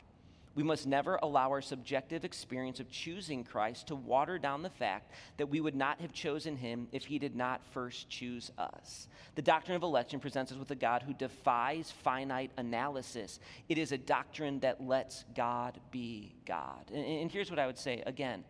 We 0.57 0.64
must 0.64 0.87
never 0.87 1.19
allow 1.23 1.50
our 1.50 1.62
subjective 1.62 2.25
experience 2.25 2.80
of 2.80 2.90
choosing 2.90 3.45
Christ 3.45 3.87
to 3.87 3.95
water 3.95 4.38
down 4.38 4.62
the 4.62 4.71
fact 4.71 5.12
that 5.37 5.49
we 5.49 5.61
would 5.61 5.76
not 5.76 6.00
have 6.00 6.12
chosen 6.12 6.57
him 6.57 6.88
if 6.90 7.04
he 7.04 7.21
did 7.21 7.37
not 7.37 7.61
first 7.73 8.09
choose 8.09 8.50
us. 8.59 9.07
The 9.37 9.42
doctrine 9.42 9.76
of 9.76 9.85
election 9.85 10.19
presents 10.19 10.50
us 10.50 10.59
with 10.59 10.73
a 10.73 10.76
God 10.76 11.02
who 11.02 11.14
defies 11.14 11.92
finite 12.02 12.50
analysis. 12.57 13.38
It 13.69 13.78
is 13.78 13.92
a 13.92 13.99
doctrine 13.99 14.59
that 14.61 14.83
lets 14.83 15.25
God 15.37 15.78
be 15.92 16.35
God. 16.45 16.90
And, 16.92 17.04
and 17.04 17.30
here's 17.30 17.50
what 17.50 17.61
I 17.61 17.66
would 17.66 17.78
say 17.78 18.02
again 18.07 18.45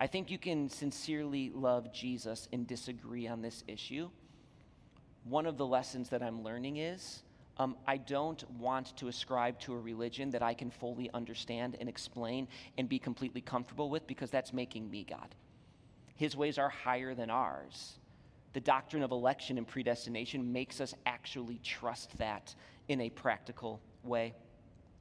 I 0.00 0.06
think 0.06 0.30
you 0.30 0.38
can 0.38 0.68
sincerely 0.68 1.50
love 1.54 1.92
Jesus 1.92 2.48
and 2.52 2.66
disagree 2.66 3.26
on 3.26 3.42
this 3.42 3.64
issue. 3.66 4.10
One 5.24 5.46
of 5.46 5.56
the 5.56 5.66
lessons 5.66 6.10
that 6.10 6.22
I'm 6.22 6.42
learning 6.44 6.76
is 6.76 7.22
um, 7.58 7.76
I 7.86 7.96
don't 7.96 8.48
want 8.52 8.96
to 8.98 9.08
ascribe 9.08 9.58
to 9.60 9.74
a 9.74 9.78
religion 9.78 10.30
that 10.30 10.42
I 10.42 10.54
can 10.54 10.70
fully 10.70 11.10
understand 11.12 11.76
and 11.80 11.88
explain 11.88 12.46
and 12.76 12.88
be 12.88 12.98
completely 12.98 13.40
comfortable 13.40 13.90
with 13.90 14.06
because 14.06 14.30
that's 14.30 14.52
making 14.52 14.90
me 14.90 15.04
God. 15.08 15.34
His 16.14 16.36
ways 16.36 16.58
are 16.58 16.68
higher 16.68 17.14
than 17.14 17.30
ours. 17.30 17.98
The 18.52 18.60
doctrine 18.60 19.02
of 19.02 19.10
election 19.10 19.58
and 19.58 19.66
predestination 19.66 20.52
makes 20.52 20.80
us 20.80 20.94
actually 21.04 21.60
trust 21.62 22.16
that 22.18 22.54
in 22.88 23.00
a 23.00 23.10
practical 23.10 23.80
way. 24.02 24.34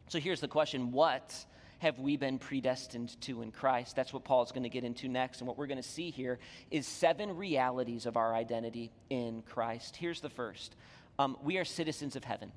So 0.09 0.19
here's 0.19 0.41
the 0.41 0.47
question 0.47 0.91
What 0.91 1.45
have 1.79 1.99
we 1.99 2.17
been 2.17 2.39
predestined 2.39 3.19
to 3.21 3.41
in 3.41 3.51
Christ? 3.51 3.95
That's 3.95 4.11
what 4.11 4.23
Paul 4.23 4.43
is 4.43 4.51
going 4.51 4.63
to 4.63 4.69
get 4.69 4.83
into 4.83 5.07
next. 5.07 5.39
And 5.39 5.47
what 5.47 5.57
we're 5.57 5.67
going 5.67 5.81
to 5.81 5.87
see 5.87 6.09
here 6.09 6.39
is 6.71 6.87
seven 6.87 7.35
realities 7.35 8.05
of 8.05 8.17
our 8.17 8.33
identity 8.33 8.91
in 9.09 9.43
Christ. 9.43 9.95
Here's 9.95 10.21
the 10.21 10.29
first 10.29 10.75
um, 11.19 11.37
we 11.43 11.57
are 11.57 11.65
citizens 11.65 12.15
of 12.15 12.23
heaven. 12.23 12.51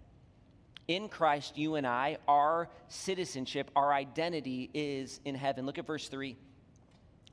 In 0.88 1.09
Christ, 1.09 1.57
you 1.57 1.76
and 1.76 1.87
I, 1.87 2.19
our 2.26 2.69
citizenship, 2.88 3.71
our 3.76 3.93
identity 3.93 4.71
is 4.75 5.21
in 5.25 5.35
heaven. 5.35 5.67
Look 5.67 5.79
at 5.79 5.87
verse 5.87 6.09
3. 6.09 6.37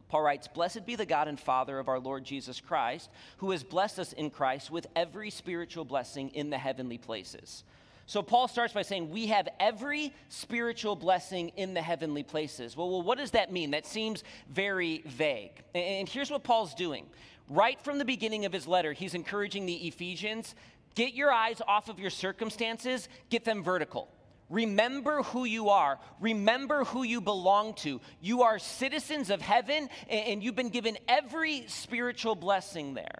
Paul 0.09 0.21
writes, 0.21 0.47
Blessed 0.47 0.85
be 0.85 0.95
the 0.95 1.05
God 1.05 1.27
and 1.27 1.39
Father 1.39 1.79
of 1.79 1.89
our 1.89 1.99
Lord 1.99 2.23
Jesus 2.23 2.61
Christ, 2.61 3.09
who 3.37 3.51
has 3.51 3.63
blessed 3.63 3.99
us 3.99 4.13
in 4.13 4.29
Christ 4.29 4.71
with 4.71 4.87
every 4.95 5.29
spiritual 5.29 5.85
blessing 5.85 6.29
in 6.29 6.49
the 6.49 6.57
heavenly 6.57 6.97
places. 6.97 7.63
So 8.05 8.21
Paul 8.21 8.47
starts 8.47 8.73
by 8.73 8.83
saying, 8.83 9.09
We 9.09 9.27
have 9.27 9.49
every 9.59 10.13
spiritual 10.29 10.95
blessing 10.95 11.49
in 11.57 11.73
the 11.73 11.81
heavenly 11.81 12.23
places. 12.23 12.77
Well, 12.77 12.89
well, 12.89 13.01
what 13.01 13.17
does 13.17 13.31
that 13.31 13.51
mean? 13.51 13.71
That 13.71 13.85
seems 13.85 14.23
very 14.49 15.03
vague. 15.05 15.51
And 15.75 16.07
here's 16.07 16.31
what 16.31 16.43
Paul's 16.43 16.73
doing. 16.73 17.05
Right 17.49 17.79
from 17.81 17.97
the 17.97 18.05
beginning 18.05 18.45
of 18.45 18.53
his 18.53 18.65
letter, 18.65 18.93
he's 18.93 19.13
encouraging 19.13 19.65
the 19.65 19.87
Ephesians 19.87 20.55
Get 20.97 21.13
your 21.13 21.31
eyes 21.31 21.61
off 21.67 21.89
of 21.89 21.99
your 21.99 22.09
circumstances, 22.09 23.07
get 23.29 23.45
them 23.45 23.63
vertical. 23.63 24.09
Remember 24.49 25.21
who 25.21 25.45
you 25.45 25.69
are. 25.69 25.99
Remember 26.19 26.85
who 26.85 27.03
you 27.03 27.21
belong 27.21 27.75
to. 27.75 28.01
You 28.19 28.41
are 28.41 28.57
citizens 28.57 29.29
of 29.29 29.39
heaven, 29.39 29.89
and 30.09 30.41
you've 30.41 30.55
been 30.55 30.71
given 30.71 30.97
every 31.07 31.65
spiritual 31.67 32.33
blessing 32.33 32.95
there. 32.95 33.19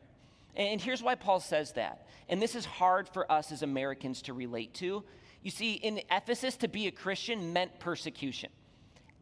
And 0.56 0.82
here's 0.82 1.04
why 1.04 1.14
Paul 1.14 1.40
says 1.40 1.74
that. 1.74 2.08
And 2.28 2.42
this 2.42 2.56
is 2.56 2.66
hard 2.66 3.08
for 3.10 3.32
us 3.32 3.52
as 3.52 3.62
Americans 3.62 4.24
to 4.24 4.34
relate 4.34 4.74
to. 4.76 5.04
You 5.44 5.52
see, 5.52 5.74
in 5.74 6.02
Ephesus, 6.10 6.58
to 6.58 6.68
be 6.68 6.88
a 6.88 6.92
Christian 6.92 7.54
meant 7.54 7.80
persecution 7.80 8.50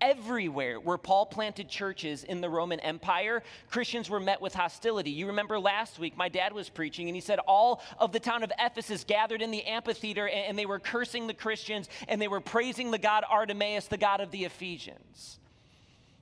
everywhere 0.01 0.79
where 0.79 0.97
Paul 0.97 1.25
planted 1.25 1.69
churches 1.69 2.23
in 2.23 2.41
the 2.41 2.49
Roman 2.49 2.79
Empire, 2.79 3.43
Christians 3.69 4.09
were 4.09 4.19
met 4.19 4.41
with 4.41 4.53
hostility. 4.53 5.11
You 5.11 5.27
remember 5.27 5.59
last 5.59 5.99
week, 5.99 6.17
my 6.17 6.29
dad 6.29 6.53
was 6.53 6.69
preaching, 6.69 7.07
and 7.07 7.15
he 7.15 7.21
said 7.21 7.39
all 7.39 7.81
of 7.97 8.11
the 8.11 8.19
town 8.19 8.43
of 8.43 8.51
Ephesus 8.59 9.03
gathered 9.03 9.41
in 9.41 9.51
the 9.51 9.63
amphitheater 9.63 10.27
and, 10.27 10.55
they 10.57 10.65
were 10.65 10.79
cursing 10.79 11.27
the 11.27 11.33
Christians 11.33 11.89
and 12.07 12.21
they 12.21 12.29
were 12.29 12.39
praising 12.39 12.91
the 12.91 12.97
god 12.97 13.25
Artemis, 13.29 13.87
the 13.87 13.97
god 13.97 14.21
of 14.21 14.31
the 14.31 14.45
Ephesians. 14.45 15.39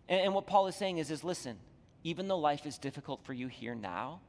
And, 0.10 0.34
what 0.34 0.48
Paul 0.48 0.68
is 0.68 0.76
saying 0.76 0.98
is, 0.98 1.12
is 1.12 1.24
listen, 1.24 1.58
even 2.04 2.28
though 2.28 2.40
life 2.40 2.66
is 2.66 2.78
difficult 2.78 3.24
for 3.24 3.34
you 3.34 3.48
here 3.48 3.76
now, 3.76 4.22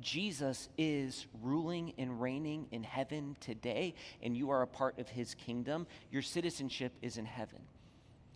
Jesus 0.00 0.68
is 0.78 1.26
ruling 1.42 1.92
and 1.98 2.20
reigning 2.20 2.66
in 2.70 2.82
heaven 2.82 3.36
today, 3.40 3.94
and 4.22 4.36
you 4.36 4.50
are 4.50 4.62
a 4.62 4.66
part 4.66 4.98
of 4.98 5.08
his 5.08 5.34
kingdom. 5.34 5.86
Your 6.10 6.22
citizenship 6.22 6.92
is 7.02 7.18
in 7.18 7.26
heaven. 7.26 7.60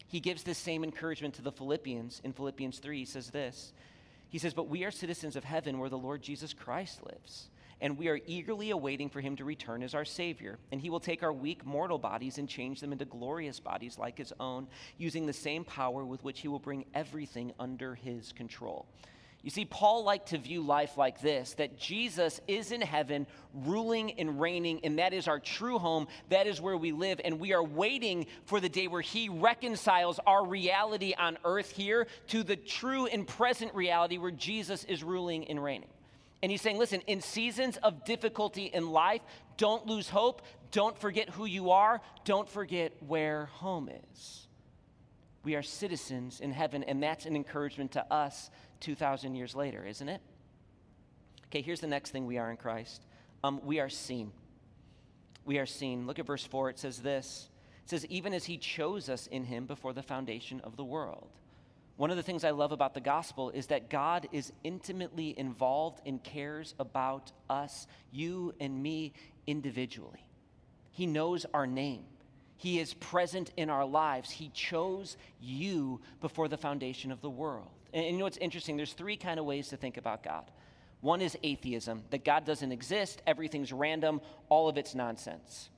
He 0.08 0.20
gives 0.20 0.42
this 0.42 0.58
same 0.58 0.84
encouragement 0.84 1.34
to 1.34 1.42
the 1.42 1.52
Philippians. 1.52 2.20
In 2.24 2.32
Philippians 2.32 2.78
3, 2.78 2.98
he 2.98 3.04
says 3.04 3.30
this 3.30 3.72
He 4.28 4.38
says, 4.38 4.54
But 4.54 4.68
we 4.68 4.84
are 4.84 4.90
citizens 4.90 5.36
of 5.36 5.44
heaven 5.44 5.78
where 5.78 5.90
the 5.90 5.98
Lord 5.98 6.22
Jesus 6.22 6.52
Christ 6.52 7.04
lives. 7.04 7.48
And 7.78 7.98
we 7.98 8.08
are 8.08 8.20
eagerly 8.26 8.70
awaiting 8.70 9.10
for 9.10 9.20
him 9.20 9.36
to 9.36 9.44
return 9.44 9.82
as 9.82 9.94
our 9.94 10.06
Savior. 10.06 10.58
And 10.72 10.80
he 10.80 10.88
will 10.88 11.00
take 11.00 11.22
our 11.22 11.32
weak 11.32 11.66
mortal 11.66 11.98
bodies 11.98 12.38
and 12.38 12.48
change 12.48 12.80
them 12.80 12.90
into 12.90 13.04
glorious 13.04 13.60
bodies 13.60 13.98
like 13.98 14.16
his 14.16 14.32
own, 14.40 14.66
using 14.96 15.26
the 15.26 15.34
same 15.34 15.62
power 15.62 16.04
with 16.04 16.24
which 16.24 16.40
he 16.40 16.48
will 16.48 16.58
bring 16.58 16.86
everything 16.94 17.52
under 17.60 17.94
his 17.94 18.32
control. 18.32 18.86
You 19.42 19.50
see, 19.50 19.64
Paul 19.64 20.02
liked 20.02 20.30
to 20.30 20.38
view 20.38 20.60
life 20.60 20.96
like 20.96 21.20
this 21.20 21.54
that 21.54 21.78
Jesus 21.78 22.40
is 22.48 22.72
in 22.72 22.80
heaven, 22.80 23.26
ruling 23.54 24.18
and 24.18 24.40
reigning, 24.40 24.80
and 24.82 24.98
that 24.98 25.12
is 25.12 25.28
our 25.28 25.38
true 25.38 25.78
home. 25.78 26.08
That 26.30 26.46
is 26.46 26.60
where 26.60 26.76
we 26.76 26.90
live. 26.90 27.20
And 27.24 27.38
we 27.38 27.52
are 27.52 27.62
waiting 27.62 28.26
for 28.44 28.60
the 28.60 28.68
day 28.68 28.88
where 28.88 29.02
he 29.02 29.28
reconciles 29.28 30.18
our 30.26 30.44
reality 30.44 31.14
on 31.16 31.38
earth 31.44 31.70
here 31.70 32.08
to 32.28 32.42
the 32.42 32.56
true 32.56 33.06
and 33.06 33.26
present 33.26 33.74
reality 33.74 34.18
where 34.18 34.32
Jesus 34.32 34.82
is 34.84 35.04
ruling 35.04 35.48
and 35.48 35.62
reigning. 35.62 35.90
And 36.42 36.50
he's 36.50 36.60
saying, 36.60 36.78
listen, 36.78 37.00
in 37.06 37.20
seasons 37.20 37.76
of 37.78 38.04
difficulty 38.04 38.64
in 38.66 38.90
life, 38.90 39.22
don't 39.56 39.86
lose 39.86 40.08
hope. 40.08 40.42
Don't 40.70 40.98
forget 40.98 41.30
who 41.30 41.44
you 41.44 41.70
are. 41.70 42.00
Don't 42.24 42.48
forget 42.48 42.92
where 43.06 43.46
home 43.46 43.90
is. 44.12 44.45
We 45.46 45.54
are 45.54 45.62
citizens 45.62 46.40
in 46.40 46.50
heaven, 46.50 46.82
and 46.82 47.00
that's 47.00 47.24
an 47.24 47.36
encouragement 47.36 47.92
to 47.92 48.12
us 48.12 48.50
2,000 48.80 49.36
years 49.36 49.54
later, 49.54 49.86
isn't 49.86 50.08
it? 50.08 50.20
Okay, 51.46 51.62
here's 51.62 51.78
the 51.78 51.86
next 51.86 52.10
thing 52.10 52.26
we 52.26 52.36
are 52.36 52.50
in 52.50 52.56
Christ 52.56 53.04
um, 53.44 53.60
we 53.62 53.78
are 53.78 53.88
seen. 53.88 54.32
We 55.44 55.58
are 55.58 55.64
seen. 55.64 56.04
Look 56.04 56.18
at 56.18 56.26
verse 56.26 56.44
4. 56.44 56.70
It 56.70 56.80
says 56.80 56.98
this 56.98 57.48
It 57.84 57.90
says, 57.90 58.04
Even 58.06 58.34
as 58.34 58.44
he 58.46 58.58
chose 58.58 59.08
us 59.08 59.28
in 59.28 59.44
him 59.44 59.66
before 59.66 59.92
the 59.92 60.02
foundation 60.02 60.60
of 60.64 60.76
the 60.76 60.82
world. 60.82 61.28
One 61.96 62.10
of 62.10 62.16
the 62.16 62.24
things 62.24 62.42
I 62.42 62.50
love 62.50 62.72
about 62.72 62.94
the 62.94 63.00
gospel 63.00 63.50
is 63.50 63.68
that 63.68 63.88
God 63.88 64.26
is 64.32 64.52
intimately 64.64 65.38
involved 65.38 66.00
and 66.04 66.20
cares 66.24 66.74
about 66.80 67.30
us, 67.48 67.86
you 68.10 68.52
and 68.58 68.82
me 68.82 69.12
individually. 69.46 70.26
He 70.90 71.06
knows 71.06 71.46
our 71.54 71.68
name. 71.68 72.02
He 72.56 72.80
is 72.80 72.94
present 72.94 73.52
in 73.56 73.70
our 73.70 73.84
lives. 73.84 74.30
He 74.30 74.50
chose 74.54 75.16
you 75.40 76.00
before 76.20 76.48
the 76.48 76.56
foundation 76.56 77.12
of 77.12 77.20
the 77.20 77.30
world. 77.30 77.68
And, 77.92 78.06
you 78.06 78.18
know 78.18 78.24
what's 78.24 78.38
interesting? 78.38 78.76
There's 78.76 78.92
three 78.92 79.16
kind 79.16 79.38
of 79.38 79.46
ways 79.46 79.68
to 79.68 79.76
think 79.76 79.96
about 79.96 80.22
God. 80.22 80.44
One 81.02 81.20
is 81.20 81.36
atheism, 81.42 82.02
that 82.10 82.24
God 82.24 82.44
doesn't 82.44 82.72
exist, 82.72 83.22
everything's 83.26 83.72
random, 83.72 84.20
all 84.48 84.68
of 84.68 84.78
it's 84.78 84.94
nonsense. 84.94 85.68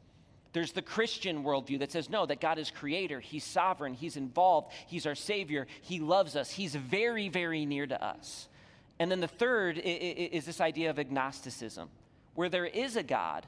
There's 0.52 0.72
the 0.72 0.82
Christian 0.82 1.44
worldview 1.44 1.80
that 1.80 1.92
says, 1.92 2.08
no, 2.08 2.24
that 2.24 2.40
God 2.40 2.58
is 2.58 2.70
creator, 2.70 3.20
He's 3.20 3.44
sovereign, 3.44 3.94
He's 3.94 4.16
involved, 4.16 4.72
He's 4.86 5.06
our 5.06 5.14
Savior, 5.14 5.66
He 5.82 6.00
loves 6.00 6.36
us, 6.36 6.50
He's 6.50 6.74
very, 6.74 7.28
very 7.28 7.66
near 7.66 7.86
to 7.86 8.02
us. 8.02 8.48
And 8.98 9.10
then 9.10 9.20
the 9.20 9.28
third 9.28 9.78
is 9.78 10.46
this 10.46 10.60
idea 10.60 10.90
of 10.90 10.98
agnosticism, 10.98 11.90
where 12.34 12.48
there 12.48 12.64
is 12.64 12.96
a 12.96 13.02
God, 13.02 13.46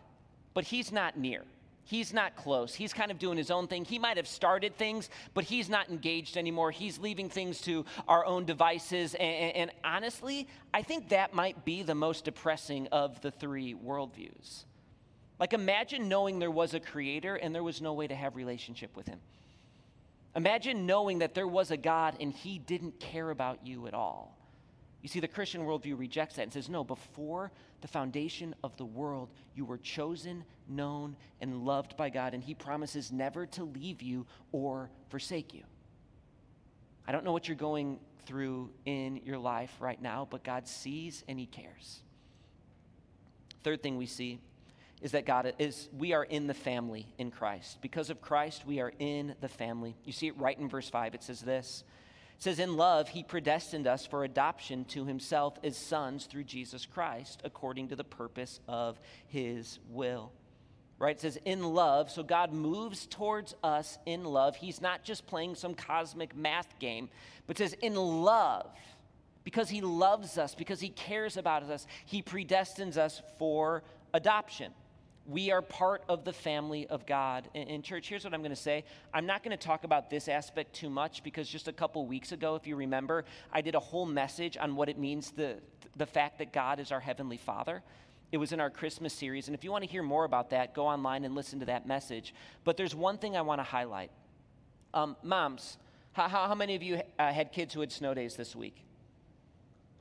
but 0.52 0.64
He's 0.64 0.92
not 0.92 1.16
near. 1.16 1.44
He's 1.84 2.12
not 2.12 2.36
close. 2.36 2.74
He's 2.74 2.92
kind 2.92 3.10
of 3.10 3.18
doing 3.18 3.36
his 3.36 3.50
own 3.50 3.66
thing. 3.66 3.84
He 3.84 3.98
might 3.98 4.16
have 4.16 4.28
started 4.28 4.76
things, 4.76 5.10
but 5.34 5.44
he's 5.44 5.68
not 5.68 5.88
engaged 5.88 6.36
anymore. 6.36 6.70
He's 6.70 6.98
leaving 6.98 7.28
things 7.28 7.60
to 7.62 7.84
our 8.06 8.24
own 8.24 8.44
devices. 8.44 9.14
And, 9.14 9.22
and, 9.22 9.56
and, 9.56 9.70
honestly, 9.82 10.46
I 10.72 10.82
think 10.82 11.08
that 11.08 11.34
might 11.34 11.64
be 11.64 11.82
the 11.82 11.94
most 11.94 12.24
depressing 12.24 12.86
of 12.92 13.20
the 13.22 13.30
three 13.30 13.74
worldviews. 13.74 14.64
Like, 15.38 15.52
imagine 15.52 16.08
knowing 16.08 16.38
there 16.38 16.50
was 16.50 16.74
a 16.74 16.80
creator 16.80 17.34
and 17.34 17.54
there 17.54 17.62
was 17.62 17.80
no 17.80 17.94
way 17.94 18.06
to 18.06 18.14
have 18.14 18.36
relationship 18.36 18.94
with 18.94 19.08
him. 19.08 19.18
Imagine 20.36 20.86
knowing 20.86 21.20
that 21.20 21.34
there 21.34 21.48
was 21.48 21.70
a 21.70 21.76
God 21.76 22.16
and 22.20 22.32
he 22.32 22.58
didn't 22.58 23.00
care 23.00 23.30
about 23.30 23.66
you 23.66 23.86
at 23.86 23.94
all. 23.94 24.36
You 25.02 25.08
see, 25.08 25.20
the 25.20 25.28
Christian 25.28 25.62
worldview 25.62 25.98
rejects 25.98 26.36
that 26.36 26.42
and 26.42 26.52
says, 26.52 26.68
no, 26.68 26.84
before 26.84 27.52
the 27.80 27.88
foundation 27.88 28.54
of 28.62 28.76
the 28.76 28.84
world, 28.84 29.30
you 29.54 29.64
were 29.64 29.78
chosen, 29.78 30.44
known, 30.68 31.16
and 31.40 31.64
loved 31.64 31.96
by 31.96 32.10
God, 32.10 32.34
and 32.34 32.44
He 32.44 32.54
promises 32.54 33.10
never 33.10 33.46
to 33.46 33.64
leave 33.64 34.02
you 34.02 34.26
or 34.52 34.90
forsake 35.08 35.54
you. 35.54 35.62
I 37.08 37.12
don't 37.12 37.24
know 37.24 37.32
what 37.32 37.48
you're 37.48 37.56
going 37.56 37.98
through 38.26 38.70
in 38.84 39.20
your 39.24 39.38
life 39.38 39.74
right 39.80 40.00
now, 40.00 40.28
but 40.30 40.44
God 40.44 40.68
sees 40.68 41.24
and 41.26 41.38
He 41.38 41.46
cares. 41.46 42.00
Third 43.62 43.82
thing 43.82 43.96
we 43.96 44.06
see 44.06 44.38
is 45.00 45.12
that 45.12 45.24
God 45.24 45.54
is 45.58 45.88
we 45.96 46.12
are 46.12 46.24
in 46.24 46.46
the 46.46 46.54
family 46.54 47.06
in 47.16 47.30
Christ. 47.30 47.80
Because 47.80 48.10
of 48.10 48.20
Christ, 48.20 48.66
we 48.66 48.80
are 48.80 48.92
in 48.98 49.34
the 49.40 49.48
family. 49.48 49.96
You 50.04 50.12
see 50.12 50.26
it 50.26 50.36
right 50.38 50.58
in 50.58 50.68
verse 50.68 50.90
5. 50.90 51.14
It 51.14 51.22
says 51.22 51.40
this 51.40 51.84
it 52.40 52.44
says, 52.44 52.58
In 52.58 52.78
love, 52.78 53.10
he 53.10 53.22
predestined 53.22 53.86
us 53.86 54.06
for 54.06 54.24
adoption 54.24 54.86
to 54.86 55.04
himself 55.04 55.58
as 55.62 55.76
sons 55.76 56.24
through 56.24 56.44
Jesus 56.44 56.86
Christ, 56.86 57.42
according 57.44 57.88
to 57.88 57.96
the 57.96 58.04
purpose 58.04 58.60
of 58.66 58.98
his 59.26 59.78
will. 59.90 60.32
Right? 60.98 61.16
It 61.16 61.20
says, 61.20 61.38
in 61.44 61.62
love. 61.62 62.10
So 62.10 62.22
God 62.22 62.54
moves 62.54 63.06
towards 63.06 63.54
us 63.62 63.98
in 64.06 64.24
love. 64.24 64.56
He's 64.56 64.80
not 64.80 65.04
just 65.04 65.26
playing 65.26 65.54
some 65.54 65.74
cosmic 65.74 66.34
math 66.34 66.78
game, 66.78 67.10
but 67.46 67.58
says, 67.58 67.74
in 67.82 67.94
love. 67.94 68.70
Because 69.44 69.68
he 69.68 69.82
loves 69.82 70.38
us, 70.38 70.54
because 70.54 70.80
he 70.80 70.88
cares 70.88 71.36
about 71.36 71.64
us, 71.64 71.86
he 72.06 72.22
predestines 72.22 72.96
us 72.96 73.20
for 73.38 73.82
adoption 74.14 74.72
we 75.30 75.52
are 75.52 75.62
part 75.62 76.02
of 76.08 76.24
the 76.24 76.32
family 76.32 76.88
of 76.88 77.06
God. 77.06 77.48
In, 77.54 77.82
church, 77.82 78.08
here's 78.08 78.24
what 78.24 78.34
I'm 78.34 78.40
going 78.40 78.50
to 78.50 78.56
say. 78.56 78.84
I'm 79.14 79.26
not 79.26 79.44
going 79.44 79.56
to 79.56 79.64
talk 79.64 79.84
about 79.84 80.10
this 80.10 80.26
aspect 80.26 80.74
too 80.74 80.90
much 80.90 81.22
because 81.22 81.48
just 81.48 81.68
a 81.68 81.72
couple 81.72 82.04
weeks 82.04 82.32
ago, 82.32 82.56
if 82.56 82.66
you 82.66 82.74
remember, 82.74 83.24
I 83.52 83.60
did 83.60 83.76
a 83.76 83.80
whole 83.80 84.06
message 84.06 84.56
on 84.56 84.74
what 84.74 84.88
it 84.88 84.98
means 84.98 85.30
the, 85.30 85.58
the 85.96 86.06
fact 86.06 86.38
that 86.38 86.52
God 86.52 86.80
is 86.80 86.90
our 86.90 86.98
Heavenly 86.98 87.36
Father. 87.36 87.82
It 88.32 88.38
was 88.38 88.52
in 88.52 88.60
our 88.60 88.70
Christmas 88.70 89.14
series. 89.14 89.46
And 89.46 89.54
if 89.54 89.62
you 89.62 89.70
want 89.70 89.84
to 89.84 89.90
hear 89.90 90.02
more 90.02 90.24
about 90.24 90.50
that, 90.50 90.74
go 90.74 90.86
online 90.86 91.24
and 91.24 91.36
listen 91.36 91.60
to 91.60 91.66
that 91.66 91.86
message. 91.86 92.34
But 92.64 92.76
there's 92.76 92.94
one 92.94 93.16
thing 93.16 93.36
I 93.36 93.42
want 93.42 93.60
to 93.60 93.64
highlight. 93.64 94.10
Um, 94.92 95.16
moms, 95.22 95.78
how, 96.12 96.28
how, 96.28 96.48
how, 96.48 96.54
many 96.56 96.74
of 96.74 96.82
you 96.82 97.00
uh, 97.20 97.32
had 97.32 97.52
kids 97.52 97.72
who 97.72 97.80
had 97.80 97.92
snow 97.92 98.14
days 98.14 98.34
this 98.34 98.56
week? 98.56 98.84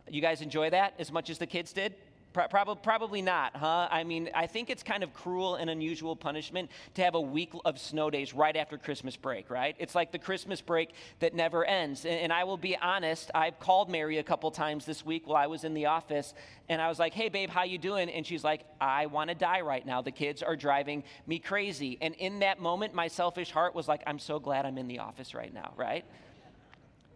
You 0.10 0.22
guys 0.22 0.42
enjoy 0.42 0.72
that 0.72 0.96
as 0.98 1.12
much 1.12 1.30
as 1.30 1.38
the 1.38 1.46
kids 1.46 1.72
did? 1.72 1.94
Probably, 2.32 2.76
probably 2.84 3.22
not, 3.24 3.56
huh? 3.56 3.88
I 3.90 4.04
mean, 4.04 4.30
I 4.36 4.46
think 4.46 4.70
it's 4.70 4.84
kind 4.84 5.04
of 5.04 5.14
cruel 5.16 5.56
and 5.56 5.68
unusual 5.68 6.16
punishment 6.16 6.70
to 6.94 7.02
have 7.04 7.16
a 7.16 7.22
week 7.22 7.54
of 7.66 7.80
snow 7.80 8.12
days 8.12 8.36
right 8.36 8.56
after 8.56 8.78
Christmas 8.78 9.16
break, 9.18 9.50
right? 9.50 9.76
It's 9.80 9.96
like 9.96 10.12
the 10.12 10.20
Christmas 10.20 10.62
break 10.62 10.92
that 11.22 11.34
never 11.34 11.66
ends. 11.66 12.06
And, 12.06 12.14
and 12.20 12.32
I 12.32 12.44
will 12.44 12.58
be 12.58 12.78
honest, 12.78 13.32
I've 13.34 13.60
called 13.60 13.90
Mary 13.90 14.20
a 14.20 14.24
couple 14.24 14.52
times 14.52 14.86
this 14.86 15.04
week 15.04 15.28
while 15.28 15.38
I 15.38 15.48
was 15.48 15.64
in 15.64 15.74
the 15.74 15.88
office, 15.88 16.36
and 16.70 16.80
I 16.80 16.88
was 16.88 17.00
like, 17.00 17.16
"Hey, 17.16 17.30
babe, 17.30 17.50
how 17.50 17.64
you 17.64 17.80
doing?" 17.80 18.10
And 18.12 18.24
she's 18.24 18.44
like, 18.44 18.64
"I 18.80 19.08
want 19.08 19.30
to 19.30 19.36
die 19.36 19.62
right 19.62 19.84
now. 19.84 20.04
The 20.04 20.12
kids 20.12 20.44
are 20.44 20.56
driving 20.56 21.04
me 21.26 21.40
crazy." 21.40 21.98
And 22.00 22.14
in 22.16 22.40
that 22.40 22.60
moment, 22.60 22.94
my 22.94 23.08
selfish 23.08 23.50
heart 23.50 23.74
was 23.74 23.88
like, 23.88 24.04
"I'm 24.06 24.20
so 24.20 24.40
glad 24.40 24.68
I'm 24.68 24.78
in 24.78 24.88
the 24.88 25.00
office 25.00 25.34
right 25.34 25.54
now," 25.54 25.74
right? 25.76 26.06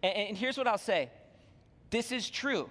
and, 0.02 0.12
and 0.12 0.36
here's 0.36 0.58
what 0.58 0.66
I'll 0.66 0.76
say: 0.76 1.08
This 1.90 2.10
is 2.10 2.28
true. 2.28 2.68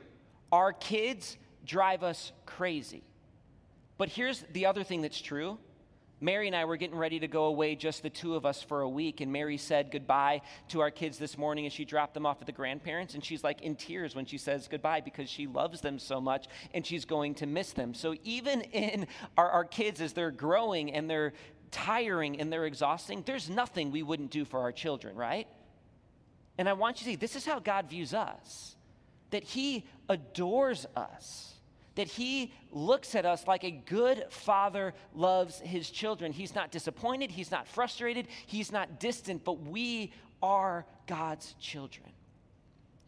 Our 0.51 0.73
kids 0.73 1.37
drive 1.65 2.03
us 2.03 2.31
crazy. 2.45 3.03
But 3.97 4.09
here's 4.09 4.43
the 4.51 4.65
other 4.65 4.83
thing 4.83 5.01
that's 5.01 5.21
true. 5.21 5.57
Mary 6.19 6.47
and 6.47 6.55
I 6.55 6.63
were 6.63 6.77
getting 6.77 6.97
ready 6.97 7.19
to 7.19 7.27
go 7.27 7.45
away, 7.45 7.75
just 7.75 8.01
the 8.01 8.09
two 8.09 8.35
of 8.35 8.45
us, 8.45 8.63
for 8.63 8.81
a 8.81 8.89
week. 8.89 9.19
And 9.19 9.31
Mary 9.31 9.57
said 9.57 9.91
goodbye 9.91 10.41
to 10.69 10.79
our 10.79 10.89
kids 10.89 11.17
this 11.17 11.37
morning 11.37 11.65
as 11.65 11.73
she 11.73 11.83
dropped 11.83 12.13
them 12.13 12.25
off 12.25 12.37
at 12.39 12.45
the 12.45 12.53
grandparents. 12.53 13.13
And 13.13 13.23
she's 13.23 13.43
like 13.43 13.61
in 13.61 13.75
tears 13.75 14.15
when 14.15 14.25
she 14.25 14.37
says 14.37 14.69
goodbye 14.69 15.01
because 15.01 15.29
she 15.29 15.47
loves 15.47 15.81
them 15.81 15.99
so 15.99 16.21
much 16.21 16.47
and 16.73 16.85
she's 16.85 17.03
going 17.03 17.35
to 17.35 17.45
miss 17.45 17.73
them. 17.73 17.93
So 17.93 18.15
even 18.23 18.61
in 18.61 19.07
our, 19.37 19.49
our 19.49 19.65
kids, 19.65 19.99
as 19.99 20.13
they're 20.13 20.31
growing 20.31 20.93
and 20.93 21.09
they're 21.09 21.33
tiring 21.71 22.39
and 22.39 22.53
they're 22.53 22.65
exhausting, 22.65 23.23
there's 23.25 23.49
nothing 23.49 23.91
we 23.91 24.01
wouldn't 24.01 24.31
do 24.31 24.45
for 24.45 24.61
our 24.61 24.71
children, 24.71 25.17
right? 25.17 25.47
And 26.57 26.69
I 26.69 26.73
want 26.73 27.01
you 27.01 27.05
to 27.05 27.11
see 27.11 27.15
this 27.17 27.35
is 27.35 27.45
how 27.45 27.59
God 27.59 27.89
views 27.89 28.13
us 28.13 28.77
that 29.31 29.43
He 29.43 29.83
adores 30.07 30.85
us 30.95 31.52
that 31.95 32.07
he 32.07 32.53
looks 32.71 33.15
at 33.15 33.25
us 33.25 33.47
like 33.47 33.63
a 33.63 33.71
good 33.71 34.25
father 34.29 34.93
loves 35.13 35.59
his 35.59 35.89
children. 35.89 36.31
He's 36.31 36.55
not 36.55 36.71
disappointed, 36.71 37.31
he's 37.31 37.51
not 37.51 37.67
frustrated, 37.67 38.27
he's 38.45 38.71
not 38.71 38.99
distant, 38.99 39.43
but 39.43 39.61
we 39.61 40.11
are 40.41 40.85
God's 41.07 41.53
children. 41.59 42.09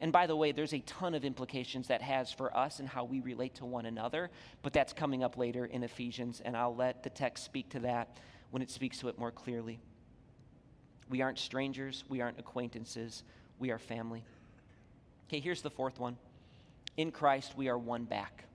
And 0.02 0.12
by 0.12 0.28
the 0.28 0.36
way, 0.36 0.52
there's 0.52 0.74
a 0.74 0.80
ton 0.80 1.16
of 1.16 1.24
implications 1.24 1.88
that 1.88 2.02
has 2.02 2.32
for 2.32 2.56
us 2.56 2.80
and 2.80 2.88
how 2.88 3.06
we 3.06 3.22
relate 3.22 3.56
to 3.56 3.66
one 3.66 3.86
another, 3.86 4.30
but 4.62 4.74
that's 4.74 4.94
coming 4.94 5.24
up 5.24 5.38
later 5.38 5.66
in 5.66 5.84
Ephesians, 5.84 6.42
and 6.44 6.56
I'll 6.56 6.76
let 6.76 7.02
the 7.02 7.10
text 7.10 7.44
speak 7.46 7.70
to 7.70 7.80
that 7.80 8.18
when 8.52 8.62
it 8.62 8.70
speaks 8.70 9.00
to 9.00 9.08
it 9.08 9.18
more 9.18 9.32
clearly. 9.32 9.80
We 11.10 11.22
aren't 11.22 11.40
strangers, 11.40 12.04
we 12.10 12.22
aren't 12.22 12.40
acquaintances, 12.40 13.24
we 13.58 13.72
are 13.72 13.80
family. 13.80 14.24
Okay, 15.28 15.40
here's 15.40 15.62
the 15.62 15.70
fourth 15.70 16.00
won. 16.00 16.18
In 16.98 17.12
Christ, 17.12 17.54
we 17.58 17.68
are 17.68 17.78
one 17.78 18.04
back 18.04 18.46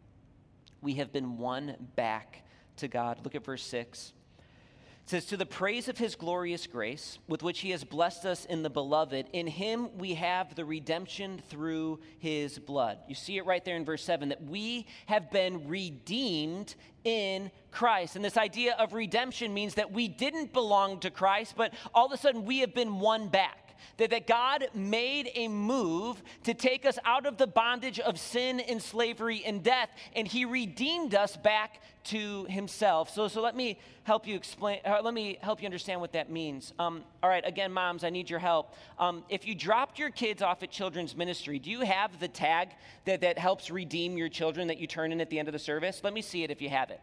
we 0.83 0.95
have 0.95 1.13
been 1.13 1.39
won 1.39 1.77
back 1.97 2.45
to 2.77 2.89
God. 2.89 3.21
Look 3.25 3.35
at 3.35 3.45
verse 3.45 3.63
6. 3.65 4.13
It 4.39 5.11
says, 5.11 5.25
To 5.27 5.37
the 5.37 5.47
praise 5.47 5.89
of 5.89 5.99
his 5.99 6.15
glorious 6.15 6.67
grace, 6.67 7.19
with 7.29 7.43
which 7.43 7.61
he 7.61 7.71
has 7.71 7.85
blessed 7.85 8.25
us 8.25 8.45
in 8.45 8.63
the 8.63 8.71
beloved, 8.71 9.27
in 9.33 9.47
him 9.47 9.97
we 9.99 10.15
have 10.15 10.55
the 10.55 10.65
redemption 10.65 11.43
through 11.49 12.01
his 12.19 12.59
blood. 12.59 12.99
You 13.09 13.15
see 13.15 13.37
it 13.37 13.47
right 13.47 13.65
there 13.65 13.77
in 13.77 13.85
verse 13.85 14.05
7 14.05 14.29
that 14.29 14.43
we 14.43 14.87
have 15.07 15.31
been 15.31 15.69
redeemed 15.69 16.75
in 17.05 17.51
Christ. 17.71 18.17
And 18.17 18.25
this 18.25 18.37
idea 18.37 18.75
of 18.79 18.93
redemption 18.93 19.53
means 19.53 19.75
that 19.75 19.93
we 19.93 20.09
didn't 20.09 20.53
belong 20.53 21.01
to 21.01 21.11
Christ, 21.11 21.55
but 21.57 21.75
all 21.95 22.07
of 22.07 22.13
a 22.13 22.17
sudden 22.17 22.45
we 22.45 22.61
have 22.61 22.75
been 22.75 23.01
won 23.01 23.29
back 23.29 23.70
that, 23.97 24.11
that 24.11 24.27
God 24.27 24.69
made 24.75 25.31
a 25.35 25.49
move 25.49 26.23
to 26.45 26.55
take 26.55 26.85
us 26.87 26.99
out 27.05 27.27
of 27.27 27.37
the 27.37 27.47
bondage 27.47 28.01
of 28.01 28.19
sin 28.19 28.61
and 28.61 28.83
slavery 28.83 29.43
and 29.45 29.63
death, 29.63 29.91
and 30.15 30.27
He 30.27 30.45
redeemed 30.45 31.15
us 31.15 31.37
back 31.37 31.81
to 32.05 32.45
Himself. 32.45 33.11
So, 33.11 33.29
so 33.29 33.41
let 33.43 33.55
me 33.55 33.79
help 34.05 34.27
you 34.27 34.35
explain, 34.37 34.81
uh, 34.85 35.01
let 35.03 35.15
me 35.15 35.39
help 35.41 35.61
you 35.61 35.67
understand 35.67 36.01
what 36.01 36.13
that 36.13 36.31
means. 36.31 36.73
Um, 36.79 37.03
all 37.23 37.29
right, 37.29 37.47
again, 37.47 37.73
moms, 37.73 38.05
I 38.05 38.11
need 38.11 38.31
your 38.31 38.39
help. 38.39 38.75
Um, 38.99 39.25
if 39.29 39.47
you 39.47 39.55
dropped 39.55 39.99
your 39.99 40.11
kids 40.11 40.43
off 40.43 40.63
at 40.63 40.71
children's 40.71 41.17
ministry, 41.17 41.59
do 41.59 41.71
you 41.71 41.81
have 41.81 42.19
the 42.21 42.29
tag 42.29 42.71
that, 43.05 43.21
that 43.21 43.39
helps 43.39 43.71
redeem 43.71 44.17
your 44.17 44.29
children 44.29 44.69
that 44.69 44.79
you 44.79 44.87
turn 44.87 45.13
in 45.13 45.21
at 45.21 45.31
the 45.31 45.39
end 45.39 45.49
of 45.49 45.53
the 45.53 45.59
service? 45.59 46.01
Let 46.03 46.15
me 46.15 46.23
see 46.23 46.43
it 46.43 46.51
if 46.51 46.63
you 46.63 46.69
have 46.69 46.91
it 46.91 47.01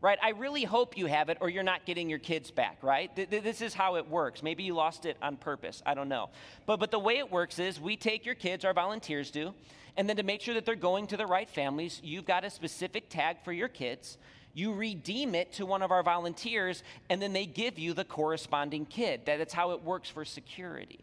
right? 0.00 0.18
I 0.22 0.30
really 0.30 0.64
hope 0.64 0.96
you 0.96 1.06
have 1.06 1.28
it 1.28 1.38
or 1.40 1.48
you're 1.48 1.62
not 1.62 1.84
getting 1.86 2.08
your 2.08 2.18
kids 2.18 2.50
back, 2.50 2.78
right? 2.82 3.14
Th- 3.16 3.28
this 3.28 3.62
is 3.62 3.74
how 3.74 3.96
it 3.96 4.08
works. 4.08 4.42
Maybe 4.42 4.62
you 4.62 4.74
lost 4.74 5.06
it 5.06 5.16
on 5.22 5.36
purpose. 5.36 5.82
I 5.86 5.94
don't 5.94 6.08
know. 6.08 6.30
But, 6.66 6.80
but 6.80 6.90
the 6.90 6.98
way 6.98 7.18
it 7.18 7.30
works 7.30 7.58
is 7.58 7.80
we 7.80 7.96
take 7.96 8.26
your 8.26 8.34
kids, 8.34 8.64
our 8.64 8.74
volunteers 8.74 9.30
do, 9.30 9.54
and 9.96 10.08
then 10.08 10.16
to 10.16 10.22
make 10.22 10.40
sure 10.42 10.54
that 10.54 10.66
they're 10.66 10.74
going 10.74 11.06
to 11.08 11.16
the 11.16 11.26
right 11.26 11.48
families, 11.48 12.00
you've 12.04 12.26
got 12.26 12.44
a 12.44 12.50
specific 12.50 13.08
tag 13.08 13.38
for 13.44 13.52
your 13.52 13.68
kids. 13.68 14.18
You 14.52 14.74
redeem 14.74 15.34
it 15.34 15.52
to 15.54 15.66
one 15.66 15.82
of 15.82 15.90
our 15.90 16.02
volunteers, 16.02 16.82
and 17.08 17.20
then 17.20 17.32
they 17.32 17.46
give 17.46 17.78
you 17.78 17.92
the 17.92 18.04
corresponding 18.04 18.86
kid. 18.86 19.22
That's 19.24 19.52
how 19.52 19.72
it 19.72 19.82
works 19.82 20.08
for 20.08 20.24
security. 20.24 21.00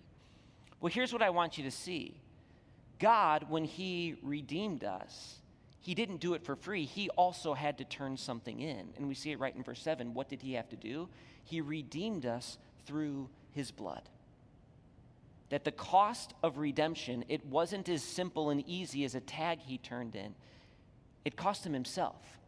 Well, 0.79 0.91
here's 0.91 1.13
what 1.13 1.21
I 1.21 1.29
want 1.29 1.57
you 1.57 1.63
to 1.63 1.71
see 1.71 2.15
God, 2.99 3.47
when 3.49 3.65
He 3.65 4.15
redeemed 4.21 4.83
us, 4.83 5.39
he 5.83 5.93
didn't 5.95 6.21
do 6.21 6.33
it 6.33 6.45
for 6.45 6.55
free. 6.55 6.85
He 6.85 7.09
also 7.09 7.53
had 7.53 7.77
to 7.79 7.83
turn 7.83 8.15
something 8.15 8.61
in. 8.61 8.93
And 8.95 9.05
we 9.05 9.13
see 9.13 9.31
it 9.31 9.39
right 9.39 9.53
in 9.53 9.63
verse 9.63 9.81
7. 9.81 10.13
What 10.13 10.29
did 10.29 10.41
he 10.41 10.53
have 10.53 10.69
to 10.69 10.77
do? 10.77 11.09
He 11.43 11.59
redeemed 11.59 12.25
us 12.25 12.57
through 12.85 13.29
his 13.51 13.69
blood. 13.69 14.03
That 15.49 15.65
the 15.65 15.73
cost 15.73 16.35
of 16.41 16.57
redemption, 16.57 17.25
it 17.27 17.45
wasn't 17.45 17.89
as 17.89 18.01
simple 18.01 18.49
and 18.49 18.63
easy 18.65 19.03
as 19.03 19.13
a 19.13 19.19
tag 19.19 19.59
he 19.59 19.77
turned 19.77 20.15
in. 20.15 20.33
It 21.25 21.35
cost 21.35 21.65
him 21.65 21.73
himself. 21.73 22.39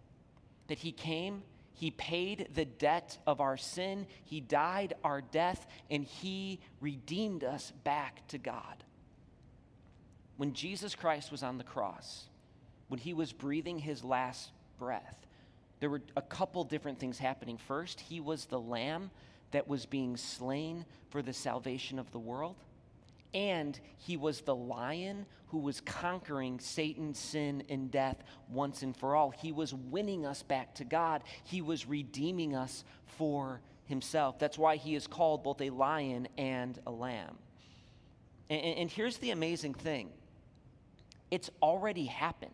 That 0.69 0.79
he 0.79 0.93
came, 0.93 1.43
he 1.73 1.91
paid 1.91 2.47
the 2.55 2.63
debt 2.63 3.17
of 3.27 3.41
our 3.41 3.57
sin, 3.57 4.07
he 4.23 4.39
died 4.39 4.93
our 5.03 5.19
death, 5.19 5.67
and 5.91 6.05
he 6.05 6.61
redeemed 6.79 7.43
us 7.43 7.73
back 7.83 8.25
to 8.29 8.37
God. 8.37 8.85
When 10.37 10.53
Jesus 10.53 10.95
Christ 10.95 11.33
was 11.33 11.43
on 11.43 11.57
the 11.57 11.65
cross, 11.65 12.29
when 12.87 12.99
he 12.99 13.13
was 13.13 13.33
breathing 13.33 13.79
his 13.79 14.03
last 14.03 14.51
breath, 14.77 15.25
there 15.79 15.89
were 15.89 16.01
a 16.15 16.21
couple 16.21 16.63
different 16.63 16.99
things 16.99 17.17
happening. 17.17 17.57
First, 17.57 17.99
he 17.99 18.19
was 18.19 18.45
the 18.45 18.59
lamb 18.59 19.11
that 19.51 19.67
was 19.67 19.85
being 19.85 20.17
slain 20.17 20.85
for 21.09 21.21
the 21.21 21.33
salvation 21.33 21.99
of 21.99 22.11
the 22.11 22.19
world. 22.19 22.55
And 23.33 23.77
he 23.97 24.15
was 24.15 24.41
the 24.41 24.55
lion 24.55 25.25
who 25.47 25.57
was 25.57 25.81
conquering 25.81 26.59
Satan, 26.59 27.13
sin, 27.13 27.63
and 27.69 27.91
death 27.91 28.23
once 28.49 28.81
and 28.81 28.95
for 28.95 29.15
all. 29.15 29.31
He 29.31 29.51
was 29.51 29.73
winning 29.73 30.25
us 30.25 30.41
back 30.41 30.73
to 30.75 30.85
God. 30.85 31.23
He 31.43 31.61
was 31.61 31.85
redeeming 31.85 32.55
us 32.55 32.83
for 33.05 33.61
himself. 33.85 34.39
That's 34.39 34.57
why 34.57 34.77
he 34.77 34.95
is 34.95 35.05
called 35.05 35.43
both 35.43 35.61
a 35.61 35.69
lion 35.69 36.27
and 36.37 36.79
a 36.87 36.91
lamb. 36.91 37.37
And, 38.49 38.61
and 38.61 38.91
here's 38.91 39.17
the 39.17 39.31
amazing 39.31 39.73
thing 39.73 40.11
it's 41.31 41.49
already 41.61 42.05
happened. 42.05 42.53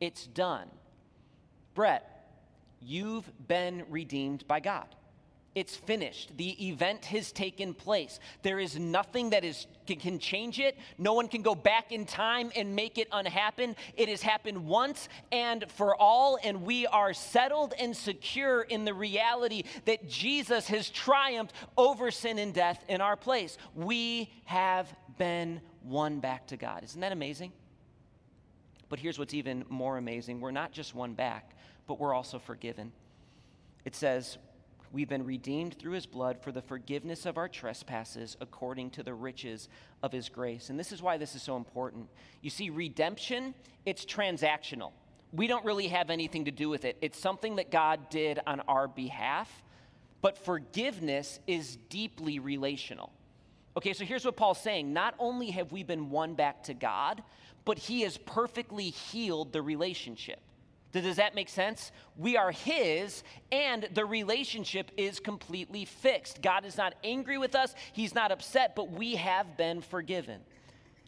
It's 0.00 0.26
done. 0.26 0.68
Brett, 1.74 2.28
you've 2.80 3.30
been 3.46 3.84
redeemed 3.88 4.46
by 4.46 4.60
God. 4.60 4.86
It's 5.54 5.76
finished. 5.76 6.36
The 6.36 6.68
event 6.68 7.04
has 7.06 7.30
taken 7.30 7.74
place. 7.74 8.18
There 8.42 8.58
is 8.58 8.76
nothing 8.76 9.30
that 9.30 9.44
is, 9.44 9.68
can, 9.86 10.00
can, 10.00 10.18
change 10.18 10.58
it. 10.58 10.76
No 10.98 11.12
one 11.12 11.28
can 11.28 11.42
go 11.42 11.54
back 11.54 11.92
in 11.92 12.06
time 12.06 12.50
and 12.56 12.74
make 12.74 12.98
it 12.98 13.06
unhappen. 13.12 13.76
It 13.96 14.08
has 14.08 14.20
happened 14.20 14.66
once 14.66 15.08
and 15.30 15.70
for 15.70 15.94
all, 15.94 16.38
and 16.42 16.62
we 16.62 16.88
are 16.88 17.14
settled 17.14 17.72
and 17.78 17.96
secure 17.96 18.62
in 18.62 18.84
the 18.84 18.94
reality 18.94 19.62
that 19.84 20.08
Jesus 20.08 20.66
has 20.66 20.90
triumphed 20.90 21.54
over 21.78 22.10
sin 22.10 22.38
and 22.38 22.52
death 22.52 22.84
in 22.88 23.00
our 23.00 23.16
place. 23.16 23.56
We 23.76 24.32
have 24.46 24.92
been 25.18 25.60
won 25.84 26.18
back 26.18 26.48
to 26.48 26.56
God. 26.56 26.82
Isn't 26.82 27.00
that 27.00 27.12
amazing? 27.12 27.52
But 28.88 28.98
here's 28.98 29.18
what's 29.18 29.34
even 29.34 29.64
more 29.68 29.98
amazing 29.98 30.40
we're 30.40 30.50
not 30.50 30.72
just 30.72 30.94
won 30.94 31.14
back, 31.14 31.56
but 31.86 31.98
we're 31.98 32.14
also 32.14 32.38
forgiven. 32.38 32.92
It 33.84 33.94
says, 33.94 34.38
We've 34.94 35.08
been 35.08 35.26
redeemed 35.26 35.76
through 35.76 35.94
his 35.94 36.06
blood 36.06 36.40
for 36.40 36.52
the 36.52 36.62
forgiveness 36.62 37.26
of 37.26 37.36
our 37.36 37.48
trespasses 37.48 38.36
according 38.40 38.90
to 38.90 39.02
the 39.02 39.12
riches 39.12 39.68
of 40.04 40.12
his 40.12 40.28
grace. 40.28 40.70
And 40.70 40.78
this 40.78 40.92
is 40.92 41.02
why 41.02 41.16
this 41.16 41.34
is 41.34 41.42
so 41.42 41.56
important. 41.56 42.06
You 42.42 42.50
see, 42.50 42.70
redemption, 42.70 43.54
it's 43.84 44.04
transactional. 44.04 44.92
We 45.32 45.48
don't 45.48 45.64
really 45.64 45.88
have 45.88 46.10
anything 46.10 46.44
to 46.44 46.52
do 46.52 46.68
with 46.68 46.84
it, 46.84 46.96
it's 47.02 47.18
something 47.18 47.56
that 47.56 47.72
God 47.72 48.08
did 48.08 48.38
on 48.46 48.60
our 48.68 48.86
behalf. 48.86 49.50
But 50.22 50.38
forgiveness 50.38 51.40
is 51.48 51.76
deeply 51.88 52.38
relational. 52.38 53.10
Okay, 53.76 53.92
so 53.94 54.04
here's 54.04 54.24
what 54.24 54.36
Paul's 54.36 54.60
saying. 54.60 54.92
Not 54.92 55.16
only 55.18 55.50
have 55.50 55.72
we 55.72 55.82
been 55.82 56.08
won 56.08 56.34
back 56.34 56.62
to 56.64 56.74
God, 56.74 57.22
but 57.64 57.78
he 57.78 58.02
has 58.02 58.18
perfectly 58.18 58.90
healed 58.90 59.52
the 59.52 59.62
relationship. 59.62 60.40
Does 60.92 61.16
that 61.16 61.34
make 61.34 61.48
sense? 61.48 61.90
We 62.16 62.36
are 62.36 62.52
His, 62.52 63.24
and 63.50 63.88
the 63.94 64.04
relationship 64.04 64.92
is 64.96 65.18
completely 65.18 65.84
fixed. 65.84 66.40
God 66.40 66.64
is 66.64 66.76
not 66.76 66.94
angry 67.02 67.36
with 67.36 67.56
us, 67.56 67.74
He's 67.92 68.14
not 68.14 68.30
upset, 68.30 68.76
but 68.76 68.92
we 68.92 69.16
have 69.16 69.56
been 69.56 69.80
forgiven. 69.80 70.40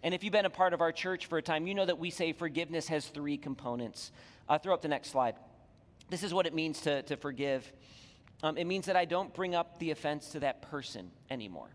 And 0.02 0.12
if 0.12 0.24
you've 0.24 0.32
been 0.32 0.44
a 0.44 0.50
part 0.50 0.72
of 0.72 0.80
our 0.80 0.90
church 0.90 1.26
for 1.26 1.38
a 1.38 1.42
time, 1.42 1.68
you 1.68 1.74
know 1.74 1.86
that 1.86 1.98
we 1.98 2.10
say 2.10 2.32
forgiveness 2.32 2.88
has 2.88 3.06
three 3.06 3.36
components. 3.36 4.10
Uh, 4.48 4.58
throw 4.58 4.74
up 4.74 4.82
the 4.82 4.88
next 4.88 5.10
slide. 5.10 5.36
This 6.10 6.24
is 6.24 6.34
what 6.34 6.46
it 6.46 6.54
means 6.54 6.80
to, 6.82 7.02
to 7.02 7.16
forgive 7.16 7.72
um, 8.42 8.58
it 8.58 8.66
means 8.66 8.86
that 8.86 8.96
I 8.96 9.04
don't 9.04 9.32
bring 9.32 9.54
up 9.54 9.78
the 9.78 9.90
offense 9.90 10.30
to 10.30 10.40
that 10.40 10.62
person 10.62 11.10
anymore. 11.30 11.68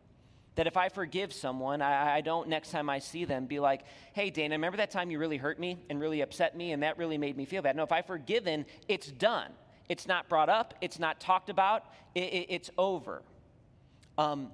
That 0.55 0.67
if 0.67 0.75
I 0.75 0.89
forgive 0.89 1.31
someone, 1.31 1.81
I, 1.81 2.17
I, 2.17 2.21
don't 2.21 2.49
next 2.49 2.71
time 2.71 2.89
I 2.89 2.99
see 2.99 3.23
them 3.23 3.45
be 3.45 3.59
like, 3.59 3.83
hey, 4.13 4.29
Dana, 4.29 4.55
remember 4.55 4.77
that 4.77 4.91
time 4.91 5.09
you 5.09 5.17
really 5.17 5.37
hurt 5.37 5.59
me 5.59 5.79
and 5.89 5.99
really 5.99 6.21
upset 6.21 6.57
me 6.57 6.73
and 6.73 6.83
that 6.83 6.97
really 6.97 7.17
made 7.17 7.37
me 7.37 7.45
feel 7.45 7.61
bad? 7.61 7.75
No, 7.75 7.83
if 7.83 7.91
I've 7.91 8.05
forgiven, 8.05 8.65
it's 8.89 9.07
done. 9.07 9.51
It's 9.87 10.07
not 10.07 10.27
brought 10.27 10.49
up, 10.49 10.73
it's 10.81 10.99
not 10.99 11.19
talked 11.19 11.49
about, 11.49 11.85
it, 12.15 12.33
it, 12.33 12.45
it's 12.49 12.69
over. 12.77 13.23
Um, 14.17 14.51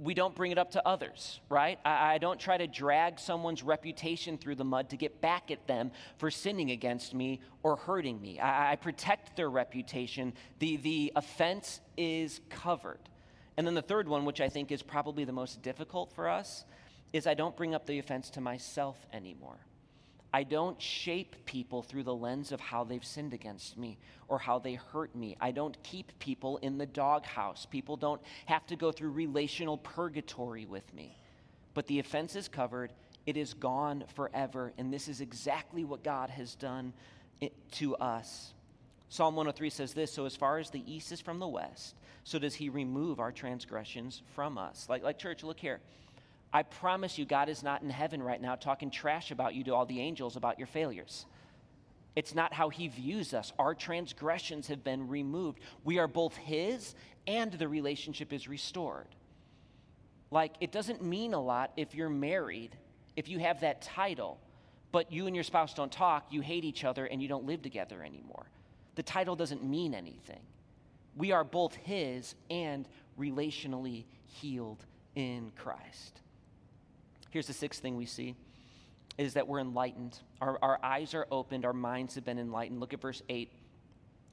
we 0.00 0.14
don't 0.14 0.34
bring 0.34 0.50
it 0.50 0.56
up 0.56 0.70
to 0.70 0.88
others, 0.88 1.40
right? 1.50 1.78
I, 1.84 2.14
I, 2.14 2.18
don't 2.18 2.40
try 2.40 2.56
to 2.56 2.66
drag 2.66 3.20
someone's 3.20 3.62
reputation 3.62 4.38
through 4.38 4.54
the 4.54 4.64
mud 4.64 4.88
to 4.90 4.96
get 4.96 5.20
back 5.20 5.50
at 5.50 5.66
them 5.66 5.90
for 6.16 6.30
sinning 6.30 6.70
against 6.70 7.12
me 7.12 7.40
or 7.62 7.76
hurting 7.76 8.18
me. 8.18 8.40
I, 8.40 8.72
I 8.72 8.76
protect 8.76 9.36
their 9.36 9.50
reputation. 9.50 10.32
The, 10.58 10.78
the 10.78 11.12
offense 11.16 11.80
is 11.98 12.40
covered. 12.48 13.09
And 13.60 13.66
then 13.66 13.74
the 13.74 13.82
third 13.82 14.08
one, 14.08 14.24
which 14.24 14.40
I 14.40 14.48
think 14.48 14.72
is 14.72 14.82
probably 14.82 15.24
the 15.24 15.34
most 15.34 15.60
difficult 15.60 16.14
for 16.14 16.30
us, 16.30 16.64
is 17.12 17.26
I 17.26 17.34
don't 17.34 17.54
bring 17.54 17.74
up 17.74 17.84
the 17.84 17.98
offense 17.98 18.30
to 18.30 18.40
myself 18.40 18.96
anymore. 19.12 19.58
I 20.32 20.44
don't 20.44 20.80
shape 20.80 21.36
people 21.44 21.82
through 21.82 22.04
the 22.04 22.14
lens 22.14 22.52
of 22.52 22.60
how 22.60 22.84
they've 22.84 23.04
sinned 23.04 23.34
against 23.34 23.76
me 23.76 23.98
or 24.28 24.38
how 24.38 24.60
they 24.60 24.76
hurt 24.76 25.14
me. 25.14 25.36
I 25.42 25.50
don't 25.50 25.76
keep 25.82 26.18
people 26.18 26.56
in 26.62 26.78
the 26.78 26.86
doghouse. 26.86 27.66
People 27.66 27.98
don't 27.98 28.22
have 28.46 28.66
to 28.68 28.76
go 28.76 28.92
through 28.92 29.10
relational 29.10 29.76
purgatory 29.76 30.64
with 30.64 30.94
me. 30.94 31.18
But 31.74 31.86
the 31.86 31.98
offense 31.98 32.36
is 32.36 32.48
covered, 32.48 32.94
it 33.26 33.36
is 33.36 33.52
gone 33.52 34.04
forever. 34.14 34.72
And 34.78 34.90
this 34.90 35.06
is 35.06 35.20
exactly 35.20 35.84
what 35.84 36.02
God 36.02 36.30
has 36.30 36.54
done 36.54 36.94
eh, 37.42 37.50
to 37.72 37.94
us. 37.96 38.54
Psalm 39.10 39.34
103 39.34 39.70
says 39.70 39.92
this 39.92 40.12
So, 40.12 40.24
as 40.24 40.36
far 40.36 40.58
as 40.58 40.70
the 40.70 40.84
east 40.90 41.12
is 41.12 41.20
from 41.20 41.40
the 41.40 41.48
west, 41.48 41.96
so 42.24 42.38
does 42.38 42.54
he 42.54 42.68
remove 42.68 43.18
our 43.18 43.32
transgressions 43.32 44.22
from 44.34 44.56
us. 44.56 44.86
Like, 44.88 45.02
like 45.02 45.18
church, 45.18 45.42
look 45.42 45.58
here. 45.58 45.80
I 46.52 46.62
promise 46.62 47.18
you, 47.18 47.26
God 47.26 47.48
is 47.48 47.62
not 47.62 47.82
in 47.82 47.90
heaven 47.90 48.22
right 48.22 48.40
now 48.40 48.54
talking 48.54 48.90
trash 48.90 49.30
about 49.30 49.54
you 49.54 49.64
to 49.64 49.74
all 49.74 49.84
the 49.84 50.00
angels 50.00 50.36
about 50.36 50.58
your 50.58 50.66
failures. 50.66 51.26
It's 52.16 52.34
not 52.34 52.52
how 52.52 52.70
he 52.70 52.88
views 52.88 53.34
us. 53.34 53.52
Our 53.58 53.74
transgressions 53.74 54.68
have 54.68 54.82
been 54.82 55.08
removed. 55.08 55.60
We 55.84 55.98
are 55.98 56.08
both 56.08 56.36
his 56.36 56.94
and 57.26 57.52
the 57.52 57.68
relationship 57.68 58.32
is 58.32 58.48
restored. 58.48 59.06
Like, 60.30 60.54
it 60.60 60.72
doesn't 60.72 61.02
mean 61.02 61.34
a 61.34 61.40
lot 61.40 61.72
if 61.76 61.94
you're 61.94 62.08
married, 62.08 62.76
if 63.16 63.28
you 63.28 63.38
have 63.40 63.60
that 63.60 63.82
title, 63.82 64.38
but 64.92 65.12
you 65.12 65.26
and 65.26 65.36
your 65.36 65.44
spouse 65.44 65.74
don't 65.74 65.90
talk, 65.90 66.26
you 66.30 66.40
hate 66.40 66.64
each 66.64 66.84
other, 66.84 67.06
and 67.06 67.22
you 67.22 67.28
don't 67.28 67.46
live 67.46 67.62
together 67.62 68.02
anymore. 68.02 68.46
The 69.00 69.04
title 69.04 69.34
doesn't 69.34 69.64
mean 69.64 69.94
anything. 69.94 70.42
We 71.16 71.32
are 71.32 71.42
both 71.42 71.74
his 71.74 72.34
and 72.50 72.86
relationally 73.18 74.04
healed 74.26 74.84
in 75.14 75.52
Christ. 75.56 76.20
Here's 77.30 77.46
the 77.46 77.54
sixth 77.54 77.80
thing 77.80 77.96
we 77.96 78.04
see 78.04 78.34
is 79.16 79.32
that 79.32 79.48
we're 79.48 79.60
enlightened. 79.60 80.18
Our, 80.42 80.58
our 80.60 80.78
eyes 80.82 81.14
are 81.14 81.26
opened, 81.30 81.64
our 81.64 81.72
minds 81.72 82.14
have 82.16 82.26
been 82.26 82.38
enlightened. 82.38 82.78
Look 82.78 82.92
at 82.92 83.00
verse 83.00 83.22
8. 83.30 83.50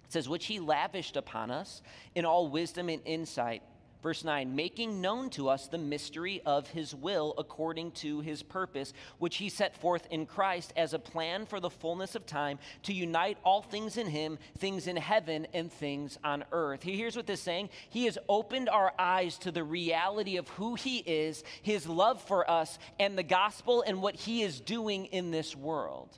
It 0.03 0.11
says, 0.11 0.27
Which 0.27 0.47
he 0.47 0.59
lavished 0.59 1.15
upon 1.15 1.49
us 1.49 1.81
in 2.13 2.25
all 2.25 2.49
wisdom 2.49 2.89
and 2.89 3.01
insight 3.05 3.63
Verse 4.07 4.23
9, 4.23 4.55
making 4.55 5.01
known 5.01 5.29
to 5.31 5.49
us 5.49 5.67
the 5.67 5.77
mystery 5.77 6.41
of 6.45 6.65
his 6.69 6.95
will 6.95 7.33
according 7.37 7.91
to 7.91 8.21
his 8.21 8.41
purpose, 8.41 8.93
which 9.17 9.35
he 9.35 9.49
set 9.49 9.75
forth 9.75 10.07
in 10.09 10.25
Christ 10.25 10.71
as 10.77 10.93
a 10.93 10.97
plan 10.97 11.45
for 11.45 11.59
the 11.59 11.69
fullness 11.69 12.15
of 12.15 12.25
time 12.25 12.57
to 12.83 12.93
unite 12.93 13.37
all 13.43 13.61
things 13.61 13.97
in 13.97 14.07
him, 14.07 14.39
things 14.59 14.87
in 14.87 14.95
heaven 14.95 15.45
and 15.53 15.69
things 15.69 16.17
on 16.23 16.45
earth. 16.53 16.83
Here's 16.83 17.17
what 17.17 17.27
this 17.27 17.39
is 17.39 17.43
saying 17.43 17.67
He 17.89 18.05
has 18.05 18.17
opened 18.29 18.69
our 18.69 18.93
eyes 18.97 19.37
to 19.39 19.51
the 19.51 19.65
reality 19.65 20.37
of 20.37 20.47
who 20.51 20.75
he 20.75 20.99
is, 20.99 21.43
his 21.61 21.85
love 21.85 22.21
for 22.21 22.49
us, 22.49 22.79
and 23.01 23.17
the 23.17 23.23
gospel 23.23 23.83
and 23.85 24.01
what 24.01 24.15
he 24.15 24.41
is 24.41 24.61
doing 24.61 25.07
in 25.07 25.31
this 25.31 25.53
world. 25.53 26.17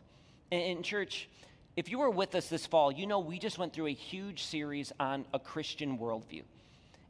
In 0.51 0.83
church, 0.83 1.27
if 1.75 1.89
you 1.89 1.97
were 1.97 2.11
with 2.11 2.35
us 2.35 2.49
this 2.49 2.67
fall, 2.67 2.91
you 2.91 3.07
know 3.07 3.17
we 3.17 3.39
just 3.39 3.57
went 3.57 3.73
through 3.73 3.87
a 3.87 3.93
huge 3.93 4.43
series 4.43 4.91
on 4.99 5.25
a 5.33 5.39
Christian 5.39 5.97
worldview. 5.97 6.43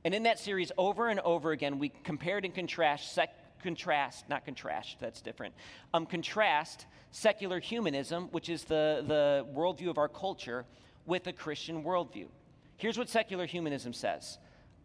And 0.05 0.13
in 0.13 0.23
that 0.23 0.39
series, 0.39 0.71
over 0.77 1.09
and 1.09 1.19
over 1.19 1.51
again, 1.51 1.79
we 1.79 1.89
compared 2.03 2.45
and 2.45 2.53
contrast, 2.55 3.13
sec- 3.13 3.62
contrast, 3.62 4.29
not 4.29 4.45
contrast, 4.45 4.97
that's 4.99 5.21
different, 5.21 5.53
um, 5.93 6.05
contrast 6.05 6.85
secular 7.12 7.59
humanism, 7.59 8.29
which 8.31 8.49
is 8.49 8.63
the, 8.63 9.03
the 9.07 9.45
worldview 9.53 9.89
of 9.89 9.97
our 9.97 10.07
culture, 10.07 10.65
with 11.05 11.27
a 11.27 11.33
Christian 11.33 11.83
worldview. 11.83 12.27
Here's 12.77 12.97
what 12.97 13.09
secular 13.09 13.45
humanism 13.45 13.93
says 13.93 14.38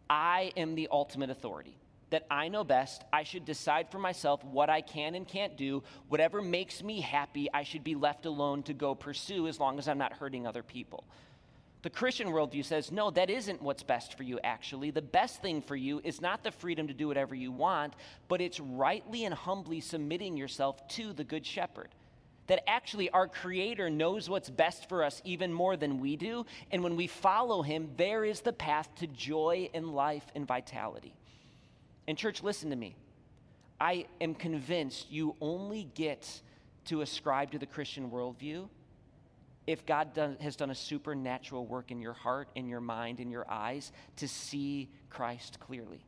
I 0.09 0.51
am 0.57 0.75
the 0.75 0.89
ultimate 0.91 1.29
authority. 1.29 1.77
That 2.11 2.27
I 2.29 2.49
know 2.49 2.63
best. 2.63 3.03
I 3.11 3.23
should 3.23 3.45
decide 3.45 3.89
for 3.89 3.97
myself 3.97 4.43
what 4.43 4.69
I 4.69 4.81
can 4.81 5.15
and 5.15 5.27
can't 5.27 5.57
do. 5.57 5.81
Whatever 6.07 6.41
makes 6.41 6.83
me 6.83 7.01
happy, 7.01 7.49
I 7.51 7.63
should 7.63 7.83
be 7.83 7.95
left 7.95 8.25
alone 8.25 8.63
to 8.63 8.73
go 8.73 8.93
pursue 8.93 9.47
as 9.47 9.59
long 9.59 9.79
as 9.79 9.87
I'm 9.87 9.97
not 9.97 10.13
hurting 10.13 10.45
other 10.45 10.61
people. 10.61 11.03
The 11.85 11.91
Christian 11.91 12.29
worldview 12.29 12.65
says, 12.65 12.91
no, 12.91 13.11
that 13.11 13.29
isn't 13.29 13.61
what's 13.61 13.83
best 13.83 14.17
for 14.17 14.23
you, 14.23 14.39
actually. 14.43 14.89
The 14.89 15.03
best 15.03 15.43
thing 15.43 15.61
for 15.61 15.75
you 15.75 16.01
is 16.03 16.19
not 16.19 16.43
the 16.43 16.49
freedom 16.49 16.87
to 16.87 16.95
do 16.95 17.07
whatever 17.07 17.35
you 17.35 17.51
want, 17.51 17.93
but 18.27 18.41
it's 18.41 18.59
rightly 18.59 19.25
and 19.25 19.35
humbly 19.35 19.81
submitting 19.81 20.35
yourself 20.35 20.87
to 20.87 21.13
the 21.13 21.23
Good 21.23 21.45
Shepherd. 21.45 21.89
That 22.47 22.67
actually 22.67 23.11
our 23.11 23.27
Creator 23.27 23.91
knows 23.91 24.27
what's 24.27 24.49
best 24.49 24.89
for 24.89 25.03
us 25.03 25.21
even 25.25 25.53
more 25.53 25.77
than 25.77 25.99
we 25.99 26.15
do. 26.15 26.47
And 26.71 26.83
when 26.83 26.95
we 26.95 27.05
follow 27.05 27.61
Him, 27.61 27.91
there 27.97 28.25
is 28.25 28.41
the 28.41 28.51
path 28.51 28.89
to 28.95 29.05
joy 29.05 29.69
and 29.75 29.93
life 29.93 30.25
and 30.33 30.47
vitality. 30.47 31.13
And, 32.07 32.17
church, 32.17 32.41
listen 32.41 32.71
to 32.71 32.75
me. 32.75 32.95
I 33.79 34.07
am 34.19 34.33
convinced 34.33 35.11
you 35.11 35.35
only 35.39 35.87
get 35.93 36.41
to 36.85 37.01
ascribe 37.01 37.51
to 37.51 37.59
the 37.59 37.67
Christian 37.67 38.09
worldview 38.09 38.69
if 39.67 39.85
God 39.85 40.13
done, 40.13 40.37
has 40.41 40.55
done 40.55 40.69
a 40.69 40.75
supernatural 40.75 41.65
work 41.65 41.91
in 41.91 41.99
your 41.99 42.13
heart, 42.13 42.49
in 42.55 42.67
your 42.67 42.81
mind, 42.81 43.19
in 43.19 43.31
your 43.31 43.49
eyes 43.49 43.91
to 44.17 44.27
see 44.27 44.89
Christ 45.09 45.59
clearly. 45.59 46.05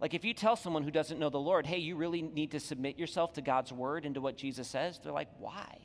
Like 0.00 0.14
if 0.14 0.24
you 0.24 0.34
tell 0.34 0.56
someone 0.56 0.82
who 0.82 0.90
doesn't 0.90 1.18
know 1.18 1.30
the 1.30 1.38
Lord, 1.38 1.66
hey, 1.66 1.78
you 1.78 1.96
really 1.96 2.22
need 2.22 2.50
to 2.50 2.60
submit 2.60 2.98
yourself 2.98 3.32
to 3.34 3.42
God's 3.42 3.72
word 3.72 4.04
and 4.04 4.14
to 4.16 4.20
what 4.20 4.36
Jesus 4.36 4.68
says, 4.68 4.98
they're 5.02 5.12
like, 5.12 5.28
why? 5.38 5.78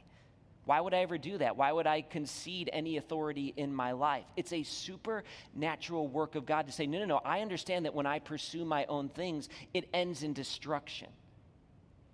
Why 0.66 0.82
would 0.82 0.94
I 0.94 1.00
ever 1.00 1.18
do 1.18 1.38
that? 1.38 1.56
Why 1.56 1.72
would 1.72 1.88
I 1.88 2.02
concede 2.02 2.70
any 2.74 2.98
authority 2.98 3.54
in 3.56 3.74
my 3.74 3.92
life? 3.92 4.26
It's 4.36 4.54
a 4.54 4.64
supernatural 4.64 6.08
work 6.08 6.36
of 6.36 6.46
God 6.46 6.68
to 6.68 6.74
say, 6.74 6.86
no, 6.86 7.00
no, 7.00 7.06
no, 7.06 7.22
I 7.24 7.42
understand 7.42 7.86
that 7.86 7.96
when 7.96 8.06
I 8.06 8.20
pursue 8.20 8.66
my 8.66 8.86
own 8.86 9.10
things, 9.10 9.50
it 9.74 9.88
ends 9.94 10.22
in 10.24 10.34
destruction 10.34 11.08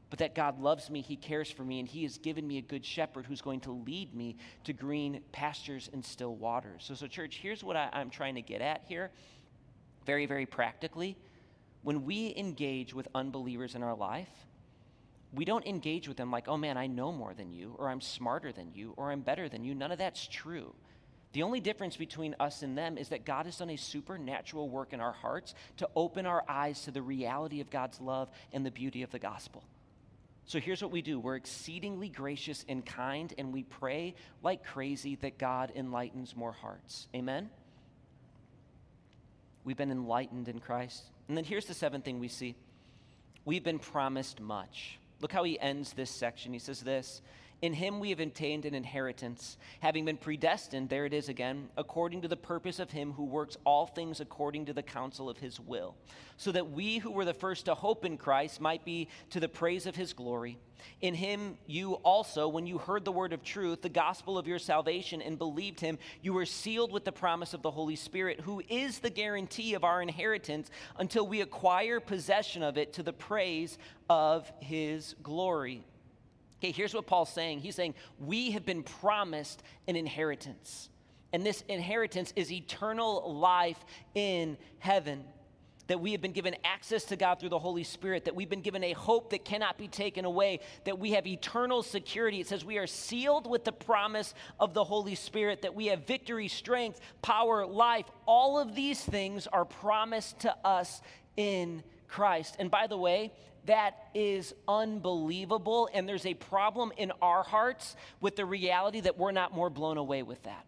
but 0.10 0.20
that 0.20 0.36
God 0.36 0.60
loves 0.60 0.90
me, 0.90 1.02
He 1.02 1.16
cares 1.16 1.50
for 1.50 1.64
me, 1.64 1.80
and 1.80 1.88
He 1.88 2.04
has 2.04 2.18
given 2.18 2.48
me 2.48 2.58
a 2.58 2.62
good 2.62 2.86
shepherd 2.86 3.26
who's 3.26 3.42
going 3.42 3.62
to 3.62 3.72
lead 3.72 4.14
me 4.14 4.38
to 4.64 4.74
green 4.74 5.22
pastures 5.32 5.90
and 5.94 6.04
still 6.04 6.36
waters. 6.36 6.84
So, 6.86 6.94
so 6.94 7.08
church, 7.08 7.40
here's 7.42 7.64
what 7.64 7.76
I, 7.76 7.90
I'm 7.92 8.10
trying 8.10 8.36
to 8.36 8.42
get 8.42 8.62
at 8.62 8.84
here, 8.88 9.12
very, 10.06 10.26
very 10.26 10.46
practically. 10.46 11.18
When 11.82 12.06
we 12.06 12.34
engage 12.38 12.94
with 12.94 13.08
unbelievers 13.14 13.76
in 13.76 13.84
our 13.84 13.96
life, 13.96 14.30
we 15.34 15.46
don't 15.46 15.66
engage 15.66 16.08
with 16.08 16.18
them 16.18 16.32
like, 16.32 16.48
oh 16.48 16.58
man, 16.58 16.78
I 16.78 16.88
know 16.88 17.12
more 17.12 17.34
than 17.34 17.52
you, 17.52 17.76
or 17.78 17.90
I'm 17.90 18.02
smarter 18.02 18.52
than 18.52 18.72
you, 18.74 18.94
or 18.98 19.12
I'm 19.12 19.22
better 19.22 19.50
than 19.50 19.64
you. 19.64 19.76
None 19.76 19.92
of 19.92 19.98
that's 19.98 20.26
true. 20.28 20.74
The 21.34 21.44
only 21.44 21.60
difference 21.60 21.98
between 21.98 22.34
us 22.40 22.64
and 22.64 22.78
them 22.78 22.98
is 22.98 23.10
that 23.10 23.26
God 23.26 23.46
has 23.46 23.58
done 23.58 23.70
a 23.70 23.76
supernatural 23.76 24.70
work 24.70 24.94
in 24.94 25.02
our 25.02 25.12
hearts 25.12 25.54
to 25.78 25.90
open 25.94 26.26
our 26.26 26.46
eyes 26.48 26.84
to 26.84 26.92
the 26.92 27.02
reality 27.02 27.60
of 27.60 27.70
God's 27.70 28.00
love 28.00 28.30
and 28.54 28.66
the 28.66 28.72
beauty 28.72 29.04
of 29.04 29.12
the 29.12 29.20
gospel. 29.20 29.62
So 30.48 30.60
here's 30.60 30.82
what 30.82 30.92
we 30.92 31.02
do 31.02 31.20
we're 31.20 31.36
exceedingly 31.36 32.10
gracious 32.10 32.66
and 32.70 32.86
kind, 32.86 33.34
and 33.38 33.52
we 33.52 33.64
pray 33.64 34.16
like 34.44 34.64
crazy 34.64 35.16
that 35.18 35.38
God 35.38 35.72
enlightens 35.76 36.36
more 36.36 36.52
hearts. 36.52 37.08
Amen? 37.16 37.50
We've 39.64 39.78
been 39.78 39.92
enlightened 39.92 40.48
in 40.48 40.60
Christ. 40.60 41.04
And 41.28 41.36
then 41.36 41.44
here's 41.44 41.66
the 41.66 41.74
seventh 41.74 42.06
thing 42.06 42.20
we 42.20 42.28
see 42.28 42.56
we've 43.44 43.64
been 43.64 43.80
promised 43.80 44.40
much. 44.40 45.00
Look 45.22 45.32
how 45.32 45.44
he 45.44 45.60
ends 45.60 45.94
this 45.94 46.12
section. 46.12 46.54
He 46.54 46.60
says 46.60 46.82
this 46.82 47.22
In 47.62 47.74
him 47.74 48.00
we 48.00 48.10
have 48.10 48.20
obtained 48.20 48.66
an 48.66 48.76
inheritance, 48.76 49.58
having 49.80 50.06
been 50.06 50.18
predestined, 50.18 50.90
there 50.90 51.06
it 51.06 51.14
is 51.14 51.30
again, 51.30 51.70
according 51.78 52.22
to 52.22 52.28
the 52.28 52.36
purpose 52.36 52.80
of 52.80 52.92
him 52.92 53.14
who 53.14 53.24
works 53.24 53.58
all 53.64 53.86
things 53.88 54.20
according 54.20 54.66
to 54.66 54.74
the 54.74 54.84
counsel 54.84 55.30
of 55.30 55.38
his 55.38 55.60
will, 55.60 55.96
so 56.38 56.52
that 56.52 56.72
we 56.72 56.98
who 56.98 57.12
were 57.12 57.26
the 57.26 57.34
first 57.34 57.66
to 57.66 57.74
hope 57.74 58.04
in 58.04 58.18
Christ 58.18 58.60
might 58.60 58.84
be 58.84 59.08
to 59.30 59.40
the 59.40 59.48
praise 59.48 59.86
of 59.86 59.96
his 59.96 60.12
glory. 60.14 60.58
In 61.02 61.16
him 61.16 61.58
you 61.66 61.94
also, 61.94 62.48
when 62.48 62.68
you 62.68 62.78
heard 62.78 63.06
the 63.06 63.12
word 63.12 63.32
of 63.32 63.42
truth, 63.42 63.82
the 63.82 63.90
gospel 63.90 64.38
of 64.38 64.48
your 64.48 64.60
salvation, 64.60 65.22
and 65.22 65.38
believed 65.38 65.80
him, 65.80 65.98
you 66.22 66.34
were 66.34 66.46
sealed 66.46 66.92
with 66.92 67.06
the 67.06 67.12
promise 67.12 67.54
of 67.54 67.62
the 67.62 67.72
Holy 67.72 67.96
Spirit, 67.96 68.42
who 68.42 68.62
is 68.70 69.00
the 69.00 69.10
guarantee 69.10 69.74
of 69.74 69.86
our 69.86 70.02
inheritance 70.02 70.70
until 70.98 71.26
we 71.26 71.42
acquire 71.42 72.00
possession 72.02 72.62
of 72.62 72.78
it 72.78 72.94
to 72.94 73.04
the 73.04 73.14
praise 73.14 73.78
of 74.10 74.52
his 74.60 75.16
glory. 75.24 75.86
Okay, 76.66 76.72
here's 76.72 76.96
what 76.96 77.06
Paul's 77.06 77.30
saying. 77.30 77.60
He's 77.60 77.76
saying, 77.76 77.94
We 78.18 78.52
have 78.52 78.66
been 78.66 78.82
promised 78.82 79.62
an 79.88 79.96
inheritance. 79.96 80.90
And 81.32 81.46
this 81.46 81.64
inheritance 81.68 82.34
is 82.36 82.52
eternal 82.52 83.36
life 83.36 83.78
in 84.16 84.58
heaven. 84.80 85.26
That 85.86 86.02
we 86.02 86.14
have 86.14 86.22
been 86.22 86.32
given 86.32 86.56
access 86.66 87.04
to 87.06 87.16
God 87.18 87.40
through 87.40 87.50
the 87.50 87.60
Holy 87.60 87.84
Spirit, 87.84 88.26
that 88.26 88.34
we've 88.34 88.50
been 88.50 88.62
given 88.62 88.84
a 88.84 88.94
hope 88.94 89.30
that 89.30 89.46
cannot 89.46 89.78
be 89.78 89.88
taken 89.88 90.26
away, 90.26 90.60
that 90.86 90.98
we 90.98 91.12
have 91.12 91.28
eternal 91.28 91.84
security. 91.84 92.42
It 92.42 92.48
says 92.48 92.66
we 92.66 92.80
are 92.80 92.88
sealed 92.88 93.48
with 93.48 93.64
the 93.64 93.72
promise 93.72 94.34
of 94.60 94.74
the 94.74 94.84
Holy 94.84 95.14
Spirit, 95.14 95.62
that 95.62 95.76
we 95.76 95.86
have 95.88 96.08
victory, 96.08 96.48
strength, 96.48 97.00
power, 97.22 97.64
life. 97.64 98.08
All 98.26 98.58
of 98.58 98.74
these 98.74 99.00
things 99.00 99.46
are 99.46 99.66
promised 99.66 100.40
to 100.40 100.56
us 100.66 101.04
in 101.38 101.84
Christ. 102.08 102.56
And 102.58 102.72
by 102.72 102.88
the 102.88 102.98
way, 102.98 103.32
that 103.66 104.10
is 104.14 104.54
unbelievable. 104.68 105.90
And 105.94 106.08
there's 106.08 106.26
a 106.26 106.34
problem 106.34 106.92
in 106.98 107.12
our 107.22 107.44
hearts 107.44 107.96
with 108.22 108.36
the 108.36 108.46
reality 108.46 109.02
that 109.02 109.18
we're 109.18 109.32
not 109.32 109.54
more 109.54 109.70
blown 109.70 109.98
away 109.98 110.24
with 110.24 110.42
that. 110.44 110.66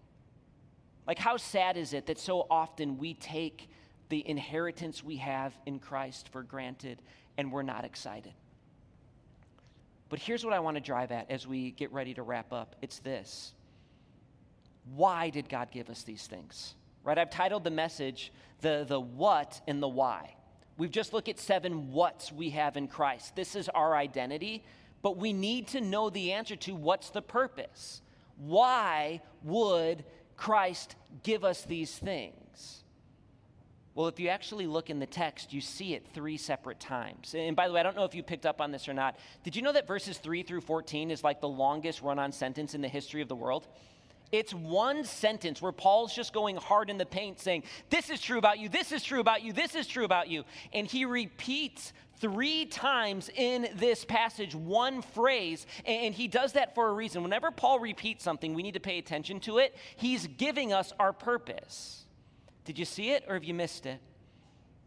Like, 1.06 1.20
how 1.20 1.38
sad 1.38 1.78
is 1.78 1.94
it 1.94 2.08
that 2.08 2.20
so 2.20 2.46
often 2.50 2.98
we 2.98 3.14
take 3.14 3.70
the 4.10 4.28
inheritance 4.28 5.04
we 5.04 5.18
have 5.18 5.58
in 5.66 5.80
Christ 5.80 6.30
for 6.30 6.44
granted 6.44 7.02
and 7.38 7.52
we're 7.52 7.64
not 7.64 7.86
excited? 7.86 8.34
But 10.10 10.20
here's 10.20 10.44
what 10.44 10.54
I 10.54 10.60
want 10.60 10.76
to 10.76 10.82
drive 10.82 11.12
at 11.12 11.30
as 11.30 11.46
we 11.46 11.72
get 11.72 11.92
ready 11.92 12.14
to 12.14 12.24
wrap 12.24 12.54
up 12.54 12.76
it's 12.82 13.00
this 13.00 13.54
Why 14.96 15.30
did 15.30 15.50
God 15.50 15.72
give 15.72 15.90
us 15.90 16.04
these 16.04 16.28
things? 16.28 16.76
Right? 17.04 17.18
I've 17.18 17.30
titled 17.30 17.64
the 17.64 17.72
message 17.72 18.34
the, 18.62 18.86
the 18.88 19.00
what 19.00 19.62
and 19.68 19.82
the 19.82 19.88
why. 19.88 20.37
We've 20.78 20.92
just 20.92 21.12
looked 21.12 21.28
at 21.28 21.40
seven 21.40 21.92
what's 21.92 22.32
we 22.32 22.52
have 22.52 22.78
in 22.78 22.88
Christ. 22.88 23.36
This 23.36 23.56
is 23.56 23.68
our 23.70 23.96
identity, 23.96 24.64
but 25.02 25.18
we 25.18 25.34
need 25.34 25.68
to 25.70 25.82
know 25.82 26.10
the 26.10 26.34
answer 26.34 26.56
to 26.58 26.76
what's 26.76 27.10
the 27.10 27.22
purpose. 27.22 28.02
Why 28.38 29.22
would 29.44 30.06
Christ 30.36 30.96
give 31.24 31.44
us 31.44 31.64
these 31.64 31.98
things? 31.98 32.84
Well, 33.96 34.08
if 34.08 34.20
you 34.20 34.30
actually 34.30 34.68
look 34.68 34.92
in 34.92 35.00
the 35.00 35.08
text, 35.08 35.52
you 35.52 35.60
see 35.60 35.96
it 35.96 36.06
three 36.14 36.38
separate 36.38 36.80
times. 36.80 37.34
And 37.34 37.56
by 37.56 37.68
the 37.68 37.74
way, 37.74 37.80
I 37.80 37.84
don't 37.84 37.96
know 37.96 38.04
if 38.04 38.14
you 38.14 38.22
picked 38.22 38.46
up 38.46 38.62
on 38.62 38.70
this 38.72 38.88
or 38.88 38.94
not. 38.94 39.18
Did 39.44 39.56
you 39.56 39.64
know 39.64 39.72
that 39.72 39.88
verses 39.88 40.20
3 40.20 40.44
through 40.44 40.62
14 40.62 41.10
is 41.10 41.24
like 41.24 41.42
the 41.42 41.48
longest 41.48 42.04
run 42.04 42.20
on 42.20 42.32
sentence 42.32 42.76
in 42.76 42.82
the 42.82 42.88
history 42.88 43.24
of 43.24 43.28
the 43.28 43.36
world? 43.36 43.68
It's 44.32 44.54
one 44.54 45.04
sentence 45.04 45.62
where 45.62 45.72
Paul's 45.72 46.14
just 46.14 46.34
going 46.34 46.58
hard 46.58 46.90
in 46.90 46.98
the 46.98 47.06
paint 47.06 47.40
saying, 47.40 47.64
This 47.90 48.10
is 48.10 48.22
true 48.22 48.38
about 48.38 48.60
you, 48.60 48.70
this 48.70 48.92
is 48.92 49.04
true 49.04 49.20
about 49.20 49.44
you, 49.44 49.54
this 49.54 49.76
is 49.76 49.88
true 49.88 50.06
about 50.06 50.28
you. 50.28 50.44
And 50.74 50.88
he 50.88 51.06
repeats 51.06 51.94
three 52.20 52.66
times 52.66 53.30
in 53.36 53.70
this 53.76 54.04
passage 54.04 54.56
one 54.56 55.02
phrase, 55.02 55.66
and 55.86 56.14
he 56.14 56.28
does 56.28 56.54
that 56.54 56.76
for 56.76 56.90
a 56.90 56.94
reason. 56.94 57.24
Whenever 57.24 57.52
Paul 57.52 57.80
repeats 57.80 58.24
something, 58.24 58.54
we 58.54 58.64
need 58.64 58.74
to 58.74 58.80
pay 58.80 58.98
attention 58.98 59.40
to 59.42 59.60
it. 59.60 59.76
He's 59.96 60.28
giving 60.28 60.74
us 60.74 60.94
our 61.00 61.14
purpose. 61.14 62.06
Did 62.66 62.78
you 62.78 62.86
see 62.86 63.12
it 63.12 63.24
or 63.28 63.36
have 63.36 63.44
you 63.44 63.54
missed 63.54 63.86
it? 63.86 64.00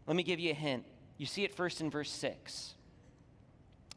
Let 0.07 0.15
me 0.15 0.23
give 0.23 0.39
you 0.39 0.51
a 0.51 0.55
hint. 0.55 0.85
You 1.17 1.25
see 1.25 1.43
it 1.43 1.53
first 1.53 1.81
in 1.81 1.89
verse 1.89 2.11
6, 2.11 2.75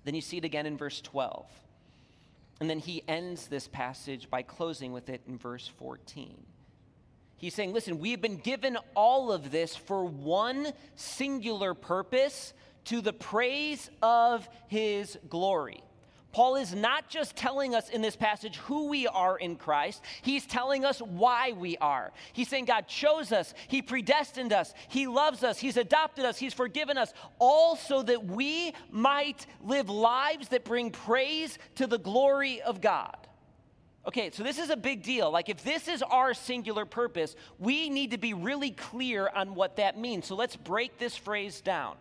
then 0.05 0.15
you 0.15 0.21
see 0.21 0.37
it 0.37 0.45
again 0.45 0.67
in 0.67 0.77
verse 0.77 1.01
12. 1.01 1.47
And 2.61 2.71
then 2.71 2.79
he 2.79 3.03
ends 3.09 3.49
this 3.49 3.69
passage 3.69 4.31
by 4.31 4.43
closing 4.43 4.93
with 4.93 5.09
it 5.09 5.23
in 5.27 5.39
verse 5.39 5.69
14. 5.79 6.35
He's 7.37 7.55
saying, 7.55 7.73
listen, 7.73 7.99
we've 7.99 8.21
been 8.21 8.37
given 8.37 8.79
all 8.95 9.33
of 9.33 9.51
this 9.51 9.75
for 9.77 10.05
one 10.05 10.69
singular 10.95 11.75
purpose 11.75 12.55
to 12.85 13.01
the 13.01 13.13
praise 13.13 13.91
of 14.03 14.49
his 14.69 15.19
glory. 15.29 15.83
Paul 16.35 16.57
is 16.57 16.75
not 16.75 17.09
just 17.09 17.37
telling 17.37 17.77
us 17.77 17.89
in 17.89 18.03
this 18.03 18.17
passage 18.17 18.57
who 18.57 18.89
we 18.89 19.07
are 19.07 19.39
in 19.39 19.55
Christ, 19.55 20.03
he's 20.21 20.45
telling 20.45 20.85
us 20.85 20.99
why 20.99 21.53
we 21.53 21.77
are. 21.77 22.13
He's 22.33 22.49
saying 22.49 22.65
God 22.65 22.89
chose 22.89 23.31
us, 23.31 23.55
he 23.69 23.81
predestined 23.81 24.53
us, 24.53 24.75
he 24.89 25.07
loves 25.07 25.45
us, 25.45 25.61
he's 25.61 25.77
adopted 25.77 26.25
us, 26.25 26.37
he's 26.37 26.53
forgiven 26.53 26.99
us, 26.99 27.15
all 27.39 27.77
so 27.77 28.03
that 28.03 28.25
we 28.27 28.75
might 28.91 29.47
live 29.63 29.89
lives 29.89 30.49
that 30.49 30.65
bring 30.65 30.91
praise 30.91 31.57
to 31.77 31.87
the 31.87 31.99
glory 31.99 32.61
of 32.63 32.81
God. 32.81 33.17
Okay, 34.05 34.33
so 34.33 34.43
this 34.43 34.59
is 34.59 34.71
a 34.71 34.77
big 34.77 35.05
deal. 35.05 35.31
Like, 35.31 35.49
if 35.49 35.63
this 35.63 35.87
is 35.87 36.03
our 36.03 36.35
singular 36.35 36.85
purpose, 36.85 37.37
we 37.61 37.89
need 37.89 38.11
to 38.11 38.19
be 38.19 38.35
really 38.35 38.73
clear 38.73 39.31
on 39.33 39.55
what 39.55 39.77
that 39.77 39.97
means. 39.97 40.27
So 40.27 40.35
let's 40.35 40.57
break 40.57 40.99
this 40.99 41.17
phrase 41.17 41.61
down. 41.61 41.95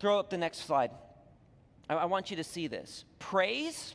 Throw 0.00 0.18
up 0.18 0.30
the 0.30 0.36
next 0.36 0.66
slide. 0.66 0.90
I, 1.88 1.94
I 1.94 2.04
want 2.06 2.30
you 2.30 2.36
to 2.36 2.44
see 2.44 2.66
this. 2.66 3.04
Praise, 3.18 3.94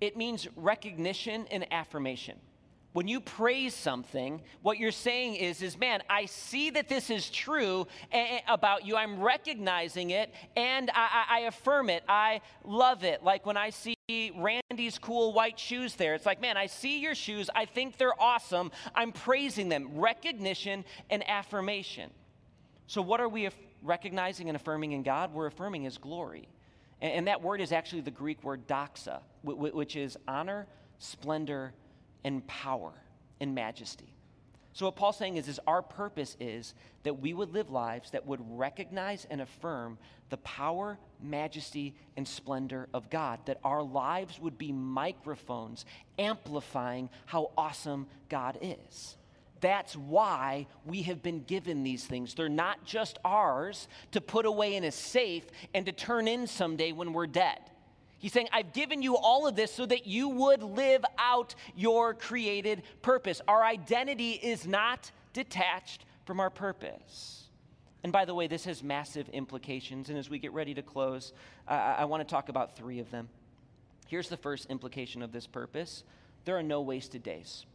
it 0.00 0.16
means 0.16 0.48
recognition 0.56 1.46
and 1.50 1.66
affirmation. 1.72 2.38
When 2.92 3.06
you 3.06 3.20
praise 3.20 3.72
something, 3.72 4.42
what 4.62 4.78
you're 4.78 4.90
saying 4.90 5.36
is, 5.36 5.62
is 5.62 5.78
man, 5.78 6.02
I 6.10 6.26
see 6.26 6.70
that 6.70 6.88
this 6.88 7.08
is 7.08 7.30
true 7.30 7.86
eh, 8.10 8.38
eh, 8.38 8.40
about 8.48 8.84
you. 8.84 8.96
I'm 8.96 9.20
recognizing 9.20 10.10
it 10.10 10.34
and 10.56 10.90
I, 10.92 11.24
I, 11.30 11.40
affirm 11.40 11.88
it. 11.88 12.02
I 12.08 12.40
love 12.64 13.04
it. 13.04 13.22
Like 13.22 13.46
when 13.46 13.56
I 13.56 13.70
see 13.70 13.94
Randy's 14.36 14.98
cool 14.98 15.32
white 15.32 15.56
shoes 15.56 15.94
there, 15.94 16.14
it's 16.14 16.26
like, 16.26 16.40
man, 16.40 16.56
I 16.56 16.66
see 16.66 16.98
your 16.98 17.14
shoes. 17.14 17.48
I 17.54 17.64
think 17.64 17.96
they're 17.96 18.20
awesome. 18.20 18.72
I'm 18.92 19.12
praising 19.12 19.68
them. 19.68 19.90
Recognition 19.94 20.84
and 21.10 21.28
affirmation. 21.28 22.10
So, 22.88 23.02
what 23.02 23.20
are 23.20 23.28
we 23.28 23.48
recognizing 23.84 24.48
and 24.48 24.56
affirming 24.56 24.90
in 24.90 25.04
God? 25.04 25.32
We're 25.32 25.46
affirming 25.46 25.84
His 25.84 25.96
glory. 25.96 26.48
And, 27.00 27.26
that 27.28 27.42
word 27.42 27.60
is 27.60 27.72
actually 27.72 28.02
the 28.02 28.10
Greek 28.10 28.42
word 28.44 28.66
doxa, 28.66 29.20
which 29.42 29.96
is 29.96 30.18
honor, 30.28 30.66
splendor, 30.98 31.72
and 32.24 32.46
power 32.46 32.92
and 33.40 33.54
majesty. 33.54 34.14
So, 34.72 34.86
what 34.86 34.96
Paul's 34.96 35.16
saying 35.16 35.36
is, 35.36 35.48
is 35.48 35.58
our 35.66 35.82
purpose 35.82 36.36
is 36.38 36.74
that 37.02 37.20
we 37.20 37.34
would 37.34 37.52
live 37.52 37.70
lives 37.70 38.10
that 38.12 38.26
would 38.26 38.40
recognize 38.56 39.26
and 39.30 39.40
affirm 39.40 39.98
the 40.28 40.36
power, 40.38 40.98
majesty, 41.20 41.94
and 42.16 42.26
splendor 42.26 42.88
of 42.94 43.10
God, 43.10 43.40
that 43.46 43.58
our 43.64 43.82
lives 43.82 44.38
would 44.38 44.58
be 44.58 44.70
microphones 44.70 45.84
amplifying 46.18 47.10
how 47.26 47.50
awesome 47.58 48.06
God 48.28 48.58
is. 48.60 49.16
That's 49.60 49.94
why 49.96 50.66
we 50.84 51.02
have 51.02 51.22
been 51.22 51.42
given 51.42 51.82
these 51.82 52.04
things. 52.04 52.34
They're 52.34 52.48
not 52.48 52.84
just 52.84 53.18
ours 53.24 53.88
to 54.12 54.20
put 54.20 54.46
away 54.46 54.76
in 54.76 54.84
a 54.84 54.90
safe 54.90 55.44
and 55.74 55.84
to 55.86 55.92
turn 55.92 56.28
in 56.28 56.46
someday 56.46 56.92
when 56.92 57.12
we're 57.12 57.26
dead. 57.26 57.58
He's 58.18 58.32
saying, 58.32 58.48
I've 58.52 58.72
given 58.74 59.00
you 59.02 59.16
all 59.16 59.46
of 59.46 59.56
this 59.56 59.72
so 59.72 59.86
that 59.86 60.06
you 60.06 60.28
would 60.28 60.62
live 60.62 61.04
out 61.18 61.54
your 61.74 62.12
created 62.12 62.82
purpose. 63.00 63.40
Our 63.48 63.64
identity 63.64 64.32
is 64.32 64.66
not 64.66 65.10
detached 65.32 66.04
from 66.26 66.38
our 66.38 66.50
purpose. 66.50 67.48
And 68.02 68.12
by 68.12 68.24
the 68.24 68.34
way, 68.34 68.46
this 68.46 68.64
has 68.64 68.82
massive 68.82 69.28
implications. 69.30 70.10
And 70.10 70.18
as 70.18 70.28
we 70.28 70.38
get 70.38 70.52
ready 70.52 70.74
to 70.74 70.82
close, 70.82 71.32
I 71.66 72.04
want 72.04 72.26
to 72.26 72.30
talk 72.30 72.50
about 72.50 72.76
three 72.76 72.98
of 72.98 73.10
them. 73.10 73.28
Here's 74.06 74.28
the 74.28 74.36
first 74.36 74.66
implication 74.70 75.22
of 75.22 75.32
this 75.32 75.46
purpose 75.46 76.04
there 76.44 76.56
are 76.56 76.62
no 76.62 76.80
wasted 76.80 77.22
days 77.22 77.66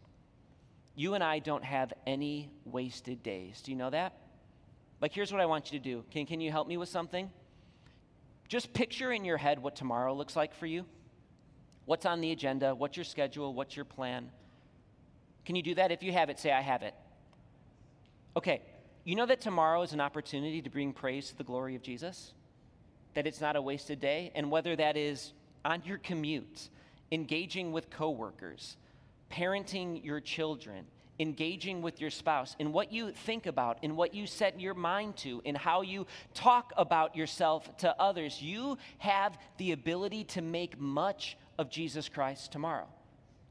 you 0.95 1.13
and 1.13 1.23
I 1.23 1.39
don't 1.39 1.63
have 1.63 1.93
any 2.07 2.49
wasted 2.65 3.21
days. 3.21 3.61
Do 3.61 3.71
you 3.71 3.77
know 3.77 3.89
that? 3.89 4.13
Like, 5.01 5.13
here's 5.13 5.31
what 5.31 5.41
I 5.41 5.45
want 5.45 5.71
you 5.71 5.77
to 5.77 5.83
do. 5.83 6.03
Can, 6.11 6.25
can 6.25 6.39
you 6.39 6.51
help 6.51 6.67
me 6.67 6.77
with 6.77 6.89
something? 6.89 7.29
Just 8.47 8.73
picture 8.73 9.11
in 9.11 9.25
your 9.25 9.37
head 9.37 9.61
what 9.61 9.75
tomorrow 9.75 10.13
looks 10.13 10.35
like 10.35 10.53
for 10.55 10.65
you. 10.65 10.85
What's 11.85 12.05
on 12.05 12.21
the 12.21 12.31
agenda? 12.31 12.73
What's 12.73 12.97
your 12.97 13.03
schedule? 13.03 13.53
What's 13.53 13.75
your 13.75 13.85
plan? 13.85 14.29
Can 15.45 15.55
you 15.55 15.61
do 15.61 15.75
that? 15.75 15.91
If 15.91 16.01
you 16.01 16.11
have 16.11 16.29
it, 16.29 16.39
say, 16.39 16.51
I 16.51 16.61
have 16.61 16.81
it. 16.81 16.93
Okay, 18.37 18.61
you 19.03 19.15
know 19.15 19.25
that 19.25 19.41
tomorrow 19.41 19.81
is 19.81 19.93
an 19.93 20.01
opportunity 20.01 20.61
to 20.61 20.69
bring 20.69 20.91
praise 20.91 21.29
to 21.29 21.37
the 21.37 21.43
glory 21.43 21.75
of 21.75 21.81
Jesus? 21.81 22.33
That 23.13 23.27
it's 23.27 23.41
not 23.41 23.55
a 23.55 23.61
wasted 23.61 23.99
day? 23.99 24.31
And 24.33 24.49
whether 24.49 24.75
that 24.75 24.97
is 24.97 25.33
on 25.63 25.83
your 25.85 25.97
commute, 25.99 26.69
engaging 27.11 27.71
with 27.71 27.89
coworkers, 27.89 28.77
parenting 29.31 30.03
your 30.03 30.19
children, 30.19 30.85
engaging 31.19 31.81
with 31.81 32.01
your 32.01 32.09
spouse, 32.09 32.55
in 32.59 32.71
what 32.71 32.91
you 32.91 33.11
think 33.11 33.45
about, 33.45 33.77
in 33.83 33.95
what 33.95 34.13
you 34.13 34.27
set 34.27 34.59
your 34.59 34.73
mind 34.73 35.15
to, 35.17 35.41
in 35.45 35.55
how 35.55 35.81
you 35.81 36.05
talk 36.33 36.73
about 36.77 37.15
yourself 37.15 37.75
to 37.77 38.01
others, 38.01 38.41
you 38.41 38.77
have 38.97 39.37
the 39.57 39.71
ability 39.71 40.23
to 40.25 40.41
make 40.41 40.79
much 40.79 41.37
of 41.57 41.69
Jesus 41.69 42.09
Christ 42.09 42.51
tomorrow. 42.51 42.87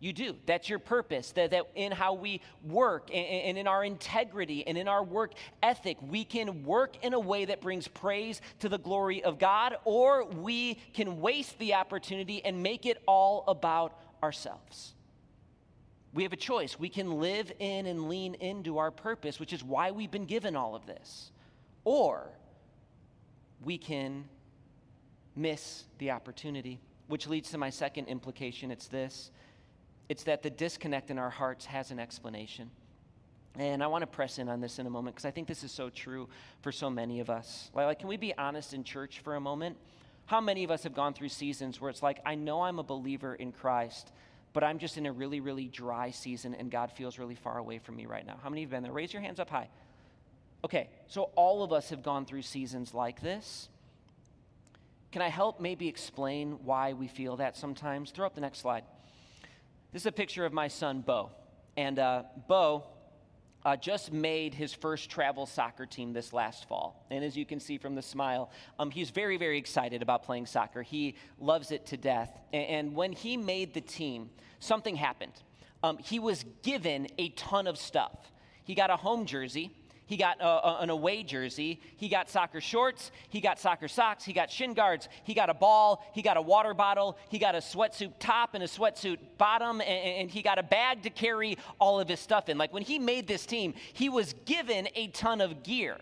You 0.00 0.12
do. 0.12 0.36
That's 0.44 0.68
your 0.68 0.80
purpose. 0.80 1.32
That, 1.32 1.52
that 1.52 1.64
in 1.74 1.90
how 1.90 2.12
we 2.12 2.42
work 2.62 3.08
and, 3.08 3.24
and, 3.24 3.56
in 3.56 3.66
our 3.66 3.82
integrity 3.82 4.66
and 4.66 4.76
in 4.76 4.86
our 4.86 5.02
work 5.02 5.32
ethic, 5.62 5.96
we 6.02 6.24
can 6.24 6.62
work 6.64 7.02
in 7.02 7.14
a 7.14 7.18
way 7.18 7.46
that 7.46 7.62
brings 7.62 7.88
praise 7.88 8.42
to 8.58 8.68
the 8.68 8.76
glory 8.76 9.24
of 9.24 9.38
God, 9.38 9.76
or 9.86 10.26
we 10.26 10.74
can 10.92 11.22
waste 11.22 11.58
the 11.58 11.72
opportunity 11.72 12.44
and 12.44 12.62
make 12.62 12.84
it 12.84 13.02
all 13.06 13.44
about 13.48 13.98
ourselves. 14.22 14.92
We 16.14 16.22
have 16.22 16.32
a 16.32 16.36
choice. 16.36 16.78
We 16.78 16.88
can 16.88 17.18
live 17.18 17.52
in 17.58 17.86
and 17.86 18.08
lean 18.08 18.34
into 18.36 18.78
our 18.78 18.90
purpose, 18.90 19.40
which 19.40 19.52
is 19.52 19.64
why 19.64 19.90
we've 19.90 20.10
been 20.10 20.26
given 20.26 20.54
all 20.54 20.74
of 20.74 20.86
this. 20.86 21.32
Or 21.84 22.28
we 23.64 23.76
can 23.76 24.24
miss 25.34 25.84
the 25.98 26.12
opportunity, 26.12 26.80
which 27.08 27.26
leads 27.26 27.50
to 27.50 27.58
my 27.58 27.70
second 27.70 28.06
implication. 28.06 28.70
It's 28.70 28.86
this 28.86 29.30
it's 30.08 30.24
that 30.24 30.42
the 30.42 30.50
disconnect 30.50 31.10
in 31.10 31.18
our 31.18 31.30
hearts 31.30 31.64
has 31.64 31.90
an 31.90 31.98
explanation. 31.98 32.70
And 33.56 33.82
I 33.82 33.86
want 33.86 34.02
to 34.02 34.06
press 34.06 34.38
in 34.38 34.48
on 34.48 34.60
this 34.60 34.78
in 34.78 34.86
a 34.86 34.90
moment 34.90 35.14
because 35.14 35.24
I 35.24 35.30
think 35.30 35.46
this 35.46 35.62
is 35.62 35.70
so 35.70 35.88
true 35.88 36.28
for 36.60 36.72
so 36.72 36.90
many 36.90 37.20
of 37.20 37.30
us. 37.30 37.70
Like, 37.72 38.00
can 38.00 38.08
we 38.08 38.16
be 38.16 38.36
honest 38.36 38.74
in 38.74 38.82
church 38.84 39.20
for 39.20 39.36
a 39.36 39.40
moment? 39.40 39.76
How 40.26 40.40
many 40.40 40.64
of 40.64 40.70
us 40.70 40.82
have 40.82 40.94
gone 40.94 41.14
through 41.14 41.28
seasons 41.28 41.80
where 41.80 41.90
it's 41.90 42.02
like, 42.02 42.20
I 42.26 42.34
know 42.34 42.62
I'm 42.62 42.78
a 42.78 42.82
believer 42.82 43.34
in 43.34 43.52
Christ, 43.52 44.10
but 44.54 44.64
I'm 44.64 44.78
just 44.78 44.96
in 44.96 45.04
a 45.04 45.12
really, 45.12 45.40
really 45.40 45.66
dry 45.66 46.10
season 46.10 46.54
and 46.54 46.70
God 46.70 46.90
feels 46.92 47.18
really 47.18 47.34
far 47.34 47.58
away 47.58 47.78
from 47.78 47.96
me 47.96 48.06
right 48.06 48.24
now. 48.24 48.38
How 48.42 48.48
many 48.48 48.62
have 48.62 48.70
been 48.70 48.84
there? 48.84 48.92
Raise 48.92 49.12
your 49.12 49.20
hands 49.20 49.40
up 49.40 49.50
high. 49.50 49.68
Okay, 50.64 50.88
so 51.08 51.24
all 51.34 51.62
of 51.62 51.72
us 51.72 51.90
have 51.90 52.02
gone 52.02 52.24
through 52.24 52.42
seasons 52.42 52.94
like 52.94 53.20
this. 53.20 53.68
Can 55.12 55.20
I 55.22 55.28
help 55.28 55.60
maybe 55.60 55.88
explain 55.88 56.52
why 56.64 56.92
we 56.92 57.08
feel 57.08 57.36
that 57.36 57.56
sometimes? 57.56 58.12
Throw 58.12 58.26
up 58.26 58.34
the 58.34 58.40
next 58.40 58.60
slide. 58.60 58.84
This 59.92 60.02
is 60.02 60.06
a 60.06 60.12
picture 60.12 60.46
of 60.46 60.52
my 60.52 60.68
son, 60.68 61.02
Bo. 61.02 61.32
And 61.76 61.98
uh, 61.98 62.22
Bo 62.48 62.84
uh, 63.64 63.76
just 63.76 64.12
made 64.12 64.54
his 64.54 64.74
first 64.74 65.08
travel 65.08 65.46
soccer 65.46 65.86
team 65.86 66.12
this 66.12 66.32
last 66.32 66.68
fall. 66.68 67.06
And 67.10 67.24
as 67.24 67.36
you 67.36 67.46
can 67.46 67.60
see 67.60 67.78
from 67.78 67.94
the 67.94 68.02
smile, 68.02 68.50
um, 68.78 68.90
he's 68.90 69.10
very, 69.10 69.36
very 69.36 69.58
excited 69.58 70.02
about 70.02 70.22
playing 70.22 70.46
soccer. 70.46 70.82
He 70.82 71.16
loves 71.38 71.70
it 71.70 71.86
to 71.86 71.96
death. 71.96 72.38
And, 72.52 72.66
and 72.66 72.94
when 72.94 73.12
he 73.12 73.36
made 73.36 73.72
the 73.72 73.80
team, 73.80 74.30
something 74.60 74.96
happened. 74.96 75.32
Um, 75.82 75.98
he 75.98 76.18
was 76.18 76.44
given 76.62 77.08
a 77.18 77.30
ton 77.30 77.66
of 77.66 77.78
stuff. 77.78 78.32
He 78.64 78.74
got 78.74 78.90
a 78.90 78.96
home 78.96 79.26
jersey. 79.26 79.74
He 80.14 80.18
got 80.18 80.40
a, 80.40 80.80
an 80.80 80.90
away 80.90 81.24
jersey. 81.24 81.80
He 81.96 82.08
got 82.08 82.30
soccer 82.30 82.60
shorts. 82.60 83.10
He 83.30 83.40
got 83.40 83.58
soccer 83.58 83.88
socks. 83.88 84.22
He 84.22 84.32
got 84.32 84.48
shin 84.48 84.72
guards. 84.72 85.08
He 85.24 85.34
got 85.34 85.50
a 85.50 85.54
ball. 85.54 86.06
He 86.14 86.22
got 86.22 86.36
a 86.36 86.40
water 86.40 86.72
bottle. 86.72 87.18
He 87.30 87.40
got 87.40 87.56
a 87.56 87.58
sweatsuit 87.58 88.12
top 88.20 88.54
and 88.54 88.62
a 88.62 88.68
sweatsuit 88.68 89.18
bottom. 89.38 89.80
And, 89.80 89.90
and 89.90 90.30
he 90.30 90.40
got 90.40 90.60
a 90.60 90.62
bag 90.62 91.02
to 91.02 91.10
carry 91.10 91.58
all 91.80 91.98
of 91.98 92.08
his 92.08 92.20
stuff 92.20 92.48
in. 92.48 92.56
Like 92.58 92.72
when 92.72 92.84
he 92.84 93.00
made 93.00 93.26
this 93.26 93.44
team, 93.44 93.74
he 93.92 94.08
was 94.08 94.36
given 94.44 94.86
a 94.94 95.08
ton 95.08 95.40
of 95.40 95.64
gear. 95.64 95.96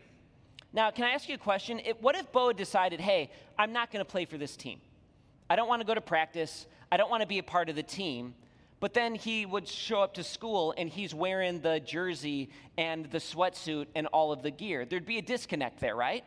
Now, 0.74 0.90
can 0.90 1.06
I 1.06 1.12
ask 1.12 1.26
you 1.26 1.36
a 1.36 1.38
question? 1.38 1.80
what 2.02 2.14
if 2.14 2.30
Bo 2.32 2.48
had 2.48 2.58
decided, 2.58 3.00
hey, 3.00 3.30
I'm 3.58 3.72
not 3.72 3.90
going 3.90 4.04
to 4.04 4.10
play 4.10 4.26
for 4.26 4.36
this 4.36 4.58
team? 4.58 4.78
I 5.48 5.56
don't 5.56 5.68
want 5.68 5.80
to 5.80 5.86
go 5.86 5.94
to 5.94 6.02
practice. 6.02 6.66
I 6.90 6.98
don't 6.98 7.08
want 7.08 7.22
to 7.22 7.26
be 7.26 7.38
a 7.38 7.42
part 7.42 7.70
of 7.70 7.76
the 7.76 7.82
team. 7.82 8.34
But 8.82 8.94
then 8.94 9.14
he 9.14 9.46
would 9.46 9.68
show 9.68 10.02
up 10.02 10.14
to 10.14 10.24
school 10.24 10.74
and 10.76 10.90
he's 10.90 11.14
wearing 11.14 11.60
the 11.60 11.78
jersey 11.78 12.50
and 12.76 13.08
the 13.12 13.18
sweatsuit 13.18 13.86
and 13.94 14.08
all 14.08 14.32
of 14.32 14.42
the 14.42 14.50
gear. 14.50 14.84
There'd 14.84 15.06
be 15.06 15.18
a 15.18 15.22
disconnect 15.22 15.78
there, 15.78 15.94
right? 15.94 16.24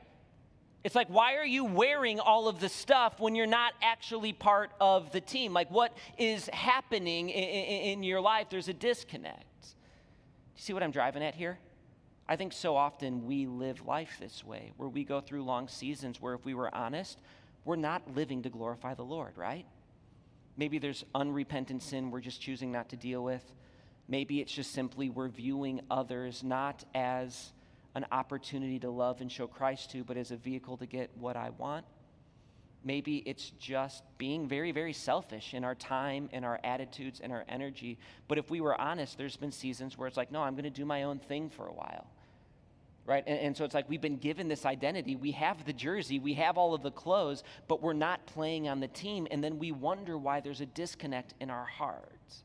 It's 0.85 0.95
like, 0.95 1.09
why 1.09 1.35
are 1.35 1.45
you 1.45 1.65
wearing 1.65 2.21
all 2.21 2.47
of 2.47 2.61
the 2.61 2.69
stuff 2.69 3.19
when 3.19 3.35
you're 3.35 3.45
not 3.45 3.73
actually 3.81 4.31
part 4.31 4.71
of 4.79 5.11
the 5.11 5.19
team? 5.19 5.51
Like, 5.51 5.69
what 5.69 5.97
is 6.17 6.47
happening 6.53 7.29
in, 7.29 7.43
in, 7.43 7.81
in 7.91 8.03
your 8.03 8.21
life? 8.21 8.47
There's 8.49 8.69
a 8.69 8.73
disconnect. 8.73 9.61
Do 9.61 9.67
you 10.55 10.61
see 10.61 10.71
what 10.71 10.81
I'm 10.81 10.91
driving 10.91 11.23
at 11.23 11.35
here? 11.35 11.59
I 12.25 12.37
think 12.37 12.53
so 12.53 12.77
often 12.77 13.25
we 13.25 13.47
live 13.47 13.85
life 13.85 14.15
this 14.17 14.45
way, 14.45 14.71
where 14.77 14.87
we 14.87 15.03
go 15.03 15.19
through 15.19 15.43
long 15.43 15.67
seasons 15.67 16.21
where, 16.21 16.33
if 16.33 16.45
we 16.45 16.53
were 16.53 16.73
honest, 16.73 17.19
we're 17.65 17.75
not 17.75 18.15
living 18.15 18.43
to 18.43 18.49
glorify 18.49 18.93
the 18.93 19.03
Lord, 19.03 19.37
right? 19.37 19.65
Maybe 20.57 20.79
there's 20.79 21.03
unrepentant 21.13 21.83
sin 21.83 22.11
we're 22.11 22.21
just 22.21 22.41
choosing 22.41 22.71
not 22.71 22.89
to 22.89 22.95
deal 22.95 23.23
with. 23.23 23.43
Maybe 24.07 24.39
it's 24.39 24.51
just 24.51 24.71
simply 24.71 25.09
we're 25.09 25.29
viewing 25.29 25.81
others 25.89 26.43
not 26.43 26.83
as 26.93 27.51
an 27.95 28.05
opportunity 28.11 28.79
to 28.79 28.89
love 28.89 29.21
and 29.21 29.31
show 29.31 29.47
Christ 29.47 29.91
to, 29.91 30.03
but 30.03 30.17
as 30.17 30.31
a 30.31 30.37
vehicle 30.37 30.77
to 30.77 30.85
get 30.85 31.09
what 31.17 31.35
I 31.35 31.49
want. 31.51 31.85
Maybe 32.83 33.17
it's 33.25 33.49
just 33.51 34.03
being 34.19 34.47
very, 34.47 34.71
very 34.71 34.93
selfish 34.93 35.55
in 35.55 35.63
our 35.63 35.73
time 35.73 36.29
and 36.31 36.45
our 36.45 36.59
attitudes 36.63 37.19
and 37.19 37.31
our 37.31 37.43
energy. 37.49 37.97
But 38.27 38.37
if 38.37 38.51
we 38.51 38.61
were 38.61 38.79
honest, 38.79 39.17
there's 39.17 39.37
been 39.37 39.51
seasons 39.51 39.97
where 39.97 40.07
it's 40.07 40.17
like, 40.17 40.31
no, 40.31 40.43
I'm 40.43 40.53
going 40.53 40.65
to 40.65 40.69
do 40.69 40.85
my 40.85 41.03
own 41.03 41.17
thing 41.17 41.49
for 41.49 41.65
a 41.65 41.73
while 41.73 42.05
right? 43.05 43.23
And, 43.27 43.39
and, 43.39 43.57
so 43.57 43.65
it's 43.65 43.75
like 43.75 43.87
we've 43.87 44.01
been 44.01 44.17
given 44.17 44.47
this 44.47 44.65
identity. 44.65 45.15
We 45.15 45.31
have 45.31 45.65
the 45.65 45.73
jersey, 45.73 46.19
we 46.19 46.33
have 46.35 46.57
all 46.57 46.73
of 46.73 46.81
the 46.81 46.91
clothes, 46.91 47.43
but 47.67 47.81
we're 47.81 47.93
not 47.93 48.25
playing 48.25 48.67
on 48.67 48.79
the 48.79 48.87
team. 48.87 49.27
And 49.29 49.43
then 49.43 49.59
we 49.59 49.71
wonder 49.71 50.17
why 50.17 50.39
there's 50.39 50.61
a 50.61 50.65
disconnect 50.65 51.33
in 51.39 51.49
our 51.49 51.65
hearts. 51.65 52.43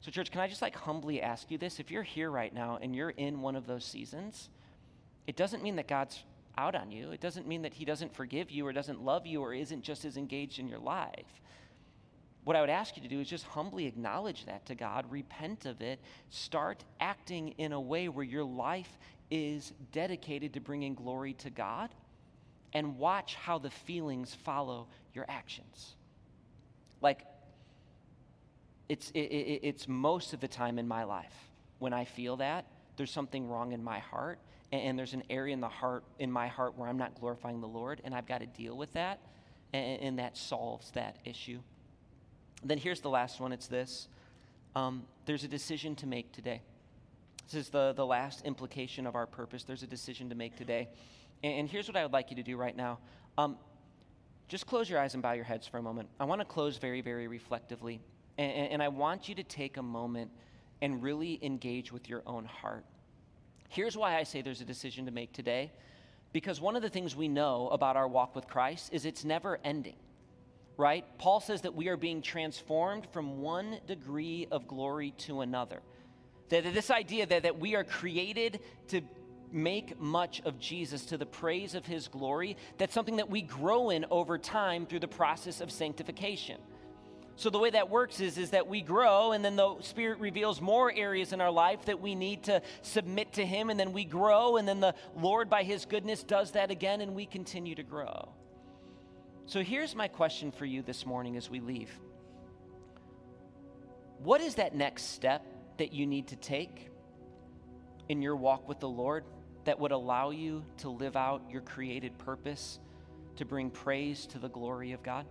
So, 0.00 0.10
church, 0.10 0.30
can 0.30 0.40
I 0.40 0.48
just 0.48 0.62
like 0.62 0.76
humbly 0.76 1.20
ask 1.20 1.50
you 1.50 1.58
this? 1.58 1.80
If 1.80 1.90
you're 1.90 2.02
here 2.02 2.30
right 2.30 2.54
now 2.54 2.78
and 2.80 2.94
you're 2.94 3.10
in 3.10 3.40
one 3.40 3.56
of 3.56 3.66
those 3.66 3.84
seasons, 3.84 4.48
it 5.26 5.36
doesn't 5.36 5.62
mean 5.62 5.76
that 5.76 5.88
God's 5.88 6.22
out 6.56 6.74
on 6.74 6.90
you. 6.90 7.10
It 7.10 7.20
doesn't 7.20 7.46
mean 7.46 7.62
that 7.62 7.74
He 7.74 7.84
doesn't 7.84 8.14
forgive 8.14 8.50
you 8.50 8.66
or 8.66 8.72
doesn't 8.72 9.02
love 9.02 9.26
you 9.26 9.42
or 9.42 9.52
isn't 9.52 9.82
just 9.82 10.04
as 10.04 10.16
engaged 10.16 10.58
in 10.58 10.68
your 10.68 10.78
life. 10.78 11.40
What 12.44 12.56
I 12.56 12.62
would 12.62 12.70
ask 12.70 12.96
you 12.96 13.02
to 13.02 13.08
do 13.08 13.20
is 13.20 13.28
just 13.28 13.44
humbly 13.44 13.86
acknowledge 13.86 14.46
that 14.46 14.64
to 14.66 14.74
God, 14.74 15.10
repent 15.10 15.66
of 15.66 15.82
it, 15.82 16.00
start 16.30 16.82
acting 16.98 17.50
in 17.58 17.72
a 17.72 17.80
way 17.80 18.08
where 18.08 18.24
your 18.24 18.44
life 18.44 18.98
is 19.30 19.72
dedicated 19.92 20.54
to 20.54 20.60
bringing 20.60 20.94
glory 20.94 21.34
to 21.34 21.50
God 21.50 21.90
and 22.72 22.98
watch 22.98 23.34
how 23.34 23.58
the 23.58 23.70
feelings 23.70 24.34
follow 24.34 24.88
your 25.14 25.24
actions. 25.28 25.94
Like, 27.00 27.24
it's, 28.88 29.10
it, 29.10 29.20
it, 29.20 29.60
it's 29.62 29.88
most 29.88 30.32
of 30.32 30.40
the 30.40 30.48
time 30.48 30.78
in 30.78 30.88
my 30.88 31.04
life 31.04 31.34
when 31.78 31.92
I 31.92 32.04
feel 32.04 32.36
that 32.38 32.66
there's 32.96 33.10
something 33.10 33.48
wrong 33.48 33.72
in 33.72 33.82
my 33.82 34.00
heart, 34.00 34.38
and, 34.72 34.82
and, 34.82 34.98
there's 34.98 35.14
an 35.14 35.22
area 35.30 35.54
in 35.54 35.60
the 35.60 35.68
heart 35.68 36.04
in 36.18 36.30
my 36.30 36.48
heart 36.48 36.76
where 36.76 36.88
I'm 36.88 36.98
not 36.98 37.18
glorifying 37.18 37.60
the 37.60 37.68
Lord, 37.68 38.00
and 38.04 38.14
I've 38.14 38.26
got 38.26 38.40
to 38.40 38.46
deal 38.46 38.76
with 38.76 38.92
that, 38.94 39.20
and, 39.72 40.00
and 40.02 40.18
that 40.18 40.36
solves 40.36 40.90
that 40.92 41.16
issue. 41.24 41.60
Then 42.64 42.76
here's 42.76 43.00
the 43.00 43.08
last 43.08 43.40
one. 43.40 43.52
It's 43.52 43.68
this: 43.68 44.08
um, 44.74 45.04
there's 45.26 45.44
a 45.44 45.48
decision 45.48 45.94
to 45.96 46.06
make 46.06 46.32
today. 46.32 46.60
This 47.50 47.66
is 47.66 47.70
the, 47.70 47.94
the 47.94 48.04
last 48.04 48.44
implication 48.44 49.06
of 49.06 49.14
our 49.14 49.26
purpose. 49.26 49.64
There's 49.64 49.82
a 49.82 49.86
decision 49.86 50.28
to 50.28 50.34
make 50.34 50.54
today. 50.56 50.88
And, 51.42 51.60
and 51.60 51.68
here's 51.68 51.88
what 51.88 51.96
I 51.96 52.02
would 52.02 52.12
like 52.12 52.28
you 52.28 52.36
to 52.36 52.42
do 52.42 52.58
right 52.58 52.76
now. 52.76 52.98
Um, 53.38 53.56
just 54.48 54.66
close 54.66 54.90
your 54.90 55.00
eyes 55.00 55.14
and 55.14 55.22
bow 55.22 55.32
your 55.32 55.44
heads 55.44 55.66
for 55.66 55.78
a 55.78 55.82
moment. 55.82 56.10
I 56.20 56.24
want 56.24 56.42
to 56.42 56.44
close 56.44 56.76
very, 56.76 57.00
very 57.00 57.26
reflectively. 57.26 58.00
And, 58.36 58.72
and 58.72 58.82
I 58.82 58.88
want 58.88 59.30
you 59.30 59.34
to 59.36 59.42
take 59.42 59.78
a 59.78 59.82
moment 59.82 60.30
and 60.82 61.02
really 61.02 61.38
engage 61.42 61.90
with 61.90 62.06
your 62.06 62.22
own 62.26 62.44
heart. 62.44 62.84
Here's 63.70 63.96
why 63.96 64.18
I 64.18 64.24
say 64.24 64.42
there's 64.42 64.60
a 64.60 64.66
decision 64.66 65.06
to 65.06 65.10
make 65.10 65.32
today. 65.32 65.72
Because 66.34 66.60
one 66.60 66.76
of 66.76 66.82
the 66.82 66.90
things 66.90 67.16
we 67.16 67.28
know 67.28 67.68
about 67.68 67.96
our 67.96 68.06
walk 68.06 68.36
with 68.36 68.46
Christ 68.46 68.90
is 68.92 69.06
it's 69.06 69.24
never 69.24 69.58
ending, 69.64 69.96
right? 70.76 71.06
Paul 71.16 71.40
says 71.40 71.62
that 71.62 71.74
we 71.74 71.88
are 71.88 71.96
being 71.96 72.20
transformed 72.20 73.06
from 73.10 73.40
one 73.40 73.78
degree 73.86 74.46
of 74.50 74.68
glory 74.68 75.14
to 75.18 75.40
another. 75.40 75.80
That 76.48 76.72
this 76.74 76.90
idea 76.90 77.26
that, 77.26 77.42
that 77.42 77.58
we 77.58 77.74
are 77.74 77.84
created 77.84 78.60
to 78.88 79.02
make 79.52 80.00
much 80.00 80.40
of 80.44 80.58
Jesus 80.58 81.06
to 81.06 81.16
the 81.16 81.26
praise 81.26 81.74
of 81.74 81.86
his 81.86 82.08
glory, 82.08 82.56
that's 82.76 82.94
something 82.94 83.16
that 83.16 83.30
we 83.30 83.42
grow 83.42 83.90
in 83.90 84.04
over 84.10 84.38
time 84.38 84.86
through 84.86 85.00
the 85.00 85.08
process 85.08 85.60
of 85.60 85.70
sanctification. 85.70 86.60
So 87.36 87.50
the 87.50 87.58
way 87.58 87.70
that 87.70 87.88
works 87.88 88.18
is, 88.18 88.36
is 88.36 88.50
that 88.50 88.66
we 88.66 88.80
grow, 88.80 89.30
and 89.30 89.44
then 89.44 89.54
the 89.54 89.80
Spirit 89.80 90.18
reveals 90.18 90.60
more 90.60 90.92
areas 90.92 91.32
in 91.32 91.40
our 91.40 91.52
life 91.52 91.84
that 91.84 92.00
we 92.00 92.16
need 92.16 92.42
to 92.44 92.60
submit 92.82 93.34
to 93.34 93.46
Him, 93.46 93.70
and 93.70 93.78
then 93.78 93.92
we 93.92 94.04
grow, 94.04 94.56
and 94.56 94.66
then 94.66 94.80
the 94.80 94.92
Lord, 95.16 95.48
by 95.48 95.62
His 95.62 95.84
goodness, 95.84 96.24
does 96.24 96.50
that 96.52 96.72
again, 96.72 97.00
and 97.00 97.14
we 97.14 97.26
continue 97.26 97.76
to 97.76 97.84
grow. 97.84 98.28
So 99.46 99.62
here's 99.62 99.94
my 99.94 100.08
question 100.08 100.50
for 100.50 100.66
you 100.66 100.82
this 100.82 101.06
morning 101.06 101.36
as 101.36 101.48
we 101.48 101.60
leave. 101.60 101.90
What 104.18 104.40
is 104.40 104.56
that 104.56 104.74
next 104.74 105.04
step 105.14 105.46
that 105.78 105.92
you 105.92 106.06
need 106.06 106.28
to 106.28 106.36
take 106.36 106.90
in 108.08 108.22
your 108.22 108.36
walk 108.36 108.68
with 108.68 108.80
the 108.80 108.88
Lord 108.88 109.24
that 109.64 109.78
would 109.78 109.92
allow 109.92 110.30
you 110.30 110.64
to 110.78 110.90
live 110.90 111.16
out 111.16 111.42
your 111.50 111.62
created 111.62 112.16
purpose 112.18 112.78
to 113.36 113.44
bring 113.44 113.70
praise 113.70 114.26
to 114.26 114.38
the 114.38 114.48
glory 114.48 114.92
of 114.92 115.02
God? 115.02 115.26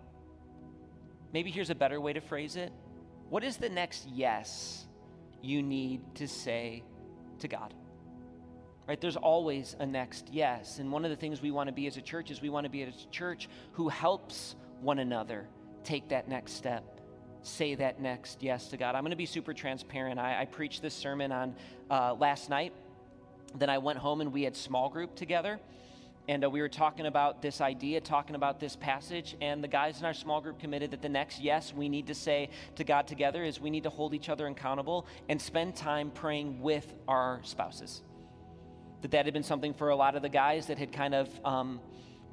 Maybe 1.34 1.52
here's 1.52 1.70
a 1.70 1.76
better 1.76 2.00
way 2.00 2.14
to 2.14 2.22
phrase 2.22 2.56
it. 2.56 2.72
What 3.30 3.44
is 3.44 3.58
the 3.58 3.70
next 3.70 4.08
yes 4.08 4.88
you 5.42 5.62
need 5.62 6.02
to 6.16 6.28
say 6.28 6.84
to 7.40 7.48
God. 7.48 7.74
Right? 8.88 9.00
There's 9.00 9.18
always 9.18 9.76
a 9.80 9.86
next 9.86 10.30
yes. 10.32 10.80
And 10.80 10.92
one 10.92 11.04
of 11.04 11.12
the 11.12 11.18
things 11.18 11.42
we 11.42 11.52
want 11.52 11.68
to 11.68 11.74
be 11.74 11.88
as 11.88 11.98
a 11.98 12.02
church 12.02 12.32
is 12.32 12.42
we 12.42 12.50
want 12.50 12.66
to 12.66 12.70
be 12.70 12.84
a 12.84 12.92
church 13.12 13.50
who 13.74 13.90
helps 13.90 14.56
one 14.82 15.00
another 15.00 15.48
take 15.84 16.10
that 16.10 16.28
next 16.28 16.54
step, 16.54 16.97
say 17.48 17.76
that 17.76 18.00
next 18.02 18.44
yes 18.44 18.68
to 18.70 18.78
God. 18.78 18.96
I'm 18.96 19.02
going 19.02 19.12
to 19.12 19.18
be 19.18 19.26
super 19.26 19.54
transparent. 19.54 20.20
I, 20.20 20.42
I 20.42 20.46
preached 20.46 20.82
this 20.82 20.94
sermon 20.94 21.32
on 21.32 21.56
uh, 21.90 22.14
last 22.14 22.50
night. 22.50 22.74
Then 23.56 23.70
I 23.70 23.78
went 23.78 23.98
home 23.98 24.22
and 24.22 24.34
we 24.34 24.44
had 24.44 24.56
small 24.56 24.90
group 24.90 25.16
together. 25.16 25.60
And 26.30 26.44
uh, 26.44 26.50
we 26.50 26.60
were 26.60 26.70
talking 26.70 27.06
about 27.06 27.42
this 27.42 27.62
idea, 27.62 28.02
talking 28.02 28.36
about 28.36 28.60
this 28.60 28.76
passage, 28.76 29.38
and 29.40 29.64
the 29.64 29.68
guys 29.68 30.00
in 30.00 30.06
our 30.06 30.14
small 30.14 30.42
group 30.42 30.60
committed 30.60 30.92
that 30.92 31.02
the 31.02 31.10
next 31.10 31.40
yes 31.40 31.74
we 31.74 31.88
need 31.88 32.08
to 32.08 32.14
say 32.14 32.50
to 32.76 32.84
God 32.84 33.08
together 33.08 33.46
is 33.46 33.62
we 33.62 33.70
need 33.70 33.84
to 33.84 33.90
hold 33.90 34.14
each 34.14 34.28
other 34.28 34.46
accountable 34.46 35.08
and 35.30 35.42
spend 35.42 35.76
time 35.76 36.12
praying 36.12 36.62
with 36.62 36.94
our 37.08 37.40
spouses. 37.44 38.02
That 39.04 39.12
that 39.12 39.24
had 39.24 39.34
been 39.34 39.44
something 39.44 39.74
for 39.74 39.90
a 39.90 39.96
lot 39.96 40.16
of 40.16 40.22
the 40.22 40.30
guys 40.30 40.68
that 40.68 40.78
had 40.78 40.92
kind 40.92 41.16
of 41.16 41.30
um, 41.46 41.80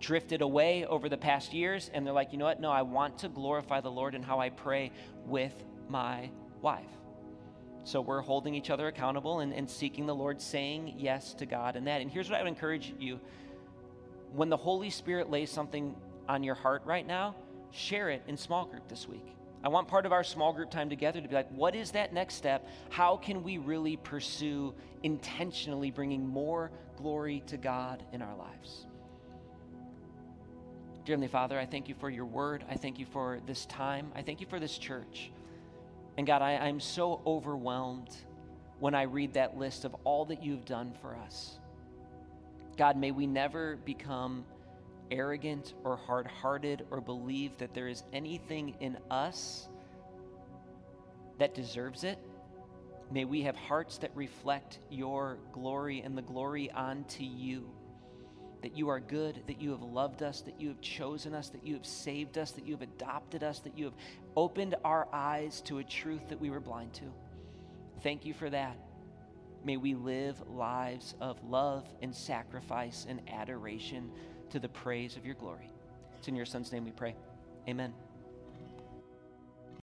drifted 0.05 0.42
away 0.42 0.84
over 0.84 1.09
the 1.09 1.16
past 1.16 1.55
years, 1.55 1.90
and 1.94 2.07
they're 2.07 2.12
like, 2.12 2.30
you 2.32 2.38
know 2.38 2.44
what? 2.44 2.61
No, 2.61 2.70
I 2.70 2.82
want 2.82 3.18
to 3.20 3.28
glorify 3.28 3.80
the 3.80 3.90
Lord 3.90 4.14
in 4.14 4.22
how 4.22 4.38
I 4.38 4.50
pray 4.50 4.92
with 5.26 5.55
my 5.88 6.30
wife. 6.61 6.84
So 7.84 8.02
we're 8.02 8.20
holding 8.20 8.55
each 8.55 8.68
other 8.68 8.86
accountable 8.88 9.40
and, 9.40 9.55
and 9.55 9.68
seeking 9.68 10.05
the 10.05 10.14
Lord, 10.14 10.42
saying 10.42 10.94
yes 10.98 11.32
to 11.34 11.46
God 11.46 11.76
and 11.76 11.86
that. 11.86 12.02
And 12.02 12.11
here's 12.11 12.28
what 12.28 12.38
I 12.38 12.42
would 12.42 12.48
encourage 12.48 12.94
you 12.98 13.18
when 14.32 14.50
the 14.50 14.57
Holy 14.59 14.90
Spirit 14.90 15.30
lays 15.30 15.50
something 15.50 15.94
on 16.28 16.42
your 16.42 16.55
heart 16.55 16.82
right 16.84 17.07
now, 17.07 17.34
share 17.70 18.11
it 18.11 18.22
in 18.26 18.36
small 18.36 18.66
group 18.66 18.86
this 18.88 19.09
week. 19.09 19.34
I 19.62 19.68
want 19.68 19.88
part 19.88 20.05
of 20.05 20.12
our 20.12 20.24
small 20.24 20.52
group 20.52 20.70
time 20.70 20.90
together 20.90 21.22
to 21.22 21.28
be 21.28 21.34
like, 21.34 21.50
what 21.50 21.74
is 21.74 21.92
that 21.92 22.12
next 22.12 22.34
step? 22.34 22.68
How 22.90 23.16
can 23.16 23.42
we 23.42 23.57
really 23.57 23.96
pursue 23.96 24.74
intentionally 25.02 25.90
bringing 25.90 26.26
more 26.26 26.70
glory 26.96 27.42
to 27.46 27.57
God 27.57 28.02
in 28.12 28.20
our 28.20 28.36
lives? 28.36 28.86
Dear 31.05 31.16
Heavenly 31.16 31.28
Father, 31.28 31.59
I 31.59 31.66
thank 31.66 31.90
you 31.90 31.94
for 31.94 32.09
your 32.09 32.24
word. 32.24 32.64
I 32.70 32.76
thank 32.76 32.98
you 32.98 33.05
for 33.05 33.38
this 33.46 33.66
time. 33.66 34.11
I 34.16 34.22
thank 34.22 34.40
you 34.40 34.46
for 34.46 34.59
this 34.59 34.78
church. 34.78 35.30
And 36.16 36.26
God, 36.26 36.40
I, 36.40 36.52
I'm 36.52 36.80
so 36.80 37.20
overwhelmed 37.26 38.09
when 38.80 38.94
I 38.94 39.02
read 39.02 39.34
that 39.34 39.59
list 39.59 39.84
of 39.84 39.94
all 40.05 40.24
that 40.24 40.42
you've 40.42 40.64
done 40.64 40.94
for 41.02 41.14
us. 41.14 41.59
God, 42.78 42.96
may 42.96 43.11
we 43.11 43.26
never 43.26 43.76
become 43.84 44.46
arrogant 45.11 45.74
or 45.84 45.98
hard 45.98 46.26
hearted 46.26 46.86
or 46.90 47.02
believe 47.02 47.59
that 47.59 47.74
there 47.74 47.88
is 47.88 48.02
anything 48.14 48.74
in 48.80 48.96
us 49.11 49.68
that 51.38 51.55
deserves 51.55 52.05
it. 52.05 52.18
May 53.11 53.26
we 53.26 53.42
have 53.42 53.57
hearts 53.57 53.98
that 53.98 54.11
reflect 54.14 54.78
your 54.88 55.36
glory 55.52 56.00
and 56.00 56.16
the 56.16 56.22
glory 56.22 56.70
onto 56.70 57.24
you. 57.24 57.68
That 58.65 58.79
you 58.79 58.89
are 58.89 58.99
good, 58.99 59.43
that 59.47 59.61
you 59.61 59.73
have 59.73 59.83
loved 59.83 60.23
us, 60.23 60.41
that 60.41 60.59
you 60.59 60.69
have 60.69 60.81
chosen 60.81 61.35
us, 61.35 61.51
that 61.51 61.67
you 61.67 61.75
have 61.75 61.85
saved 61.85 62.39
us, 62.39 62.53
that 62.53 62.67
you 62.67 62.73
have 62.73 62.81
adopted 62.81 63.45
us, 63.45 63.59
that 63.59 63.77
you 63.77 63.85
have 63.85 63.93
opened 64.39 64.75
our 64.87 65.07
eyes 65.12 65.61
to 65.67 65.81
a 65.81 65.85
truth 65.85 66.27
that 66.31 66.41
we 66.41 66.49
were 66.49 66.61
blind 66.61 66.95
to. 66.95 67.05
Thank 68.03 68.25
you 68.25 68.33
for 68.33 68.49
that. 68.49 68.79
May 69.67 69.77
we 69.77 69.95
live 69.95 70.43
lives 70.49 71.15
of 71.21 71.45
love 71.45 71.87
and 72.01 72.15
sacrifice 72.15 73.05
and 73.07 73.21
adoration 73.29 74.11
to 74.49 74.59
the 74.59 74.71
praise 74.71 75.19
of 75.19 75.27
your 75.27 75.35
glory. 75.35 75.71
It's 76.17 76.29
in 76.29 76.35
your 76.35 76.47
Son's 76.47 76.73
name 76.73 76.87
we 76.87 76.91
pray. 76.91 77.15
Amen. 77.69 77.93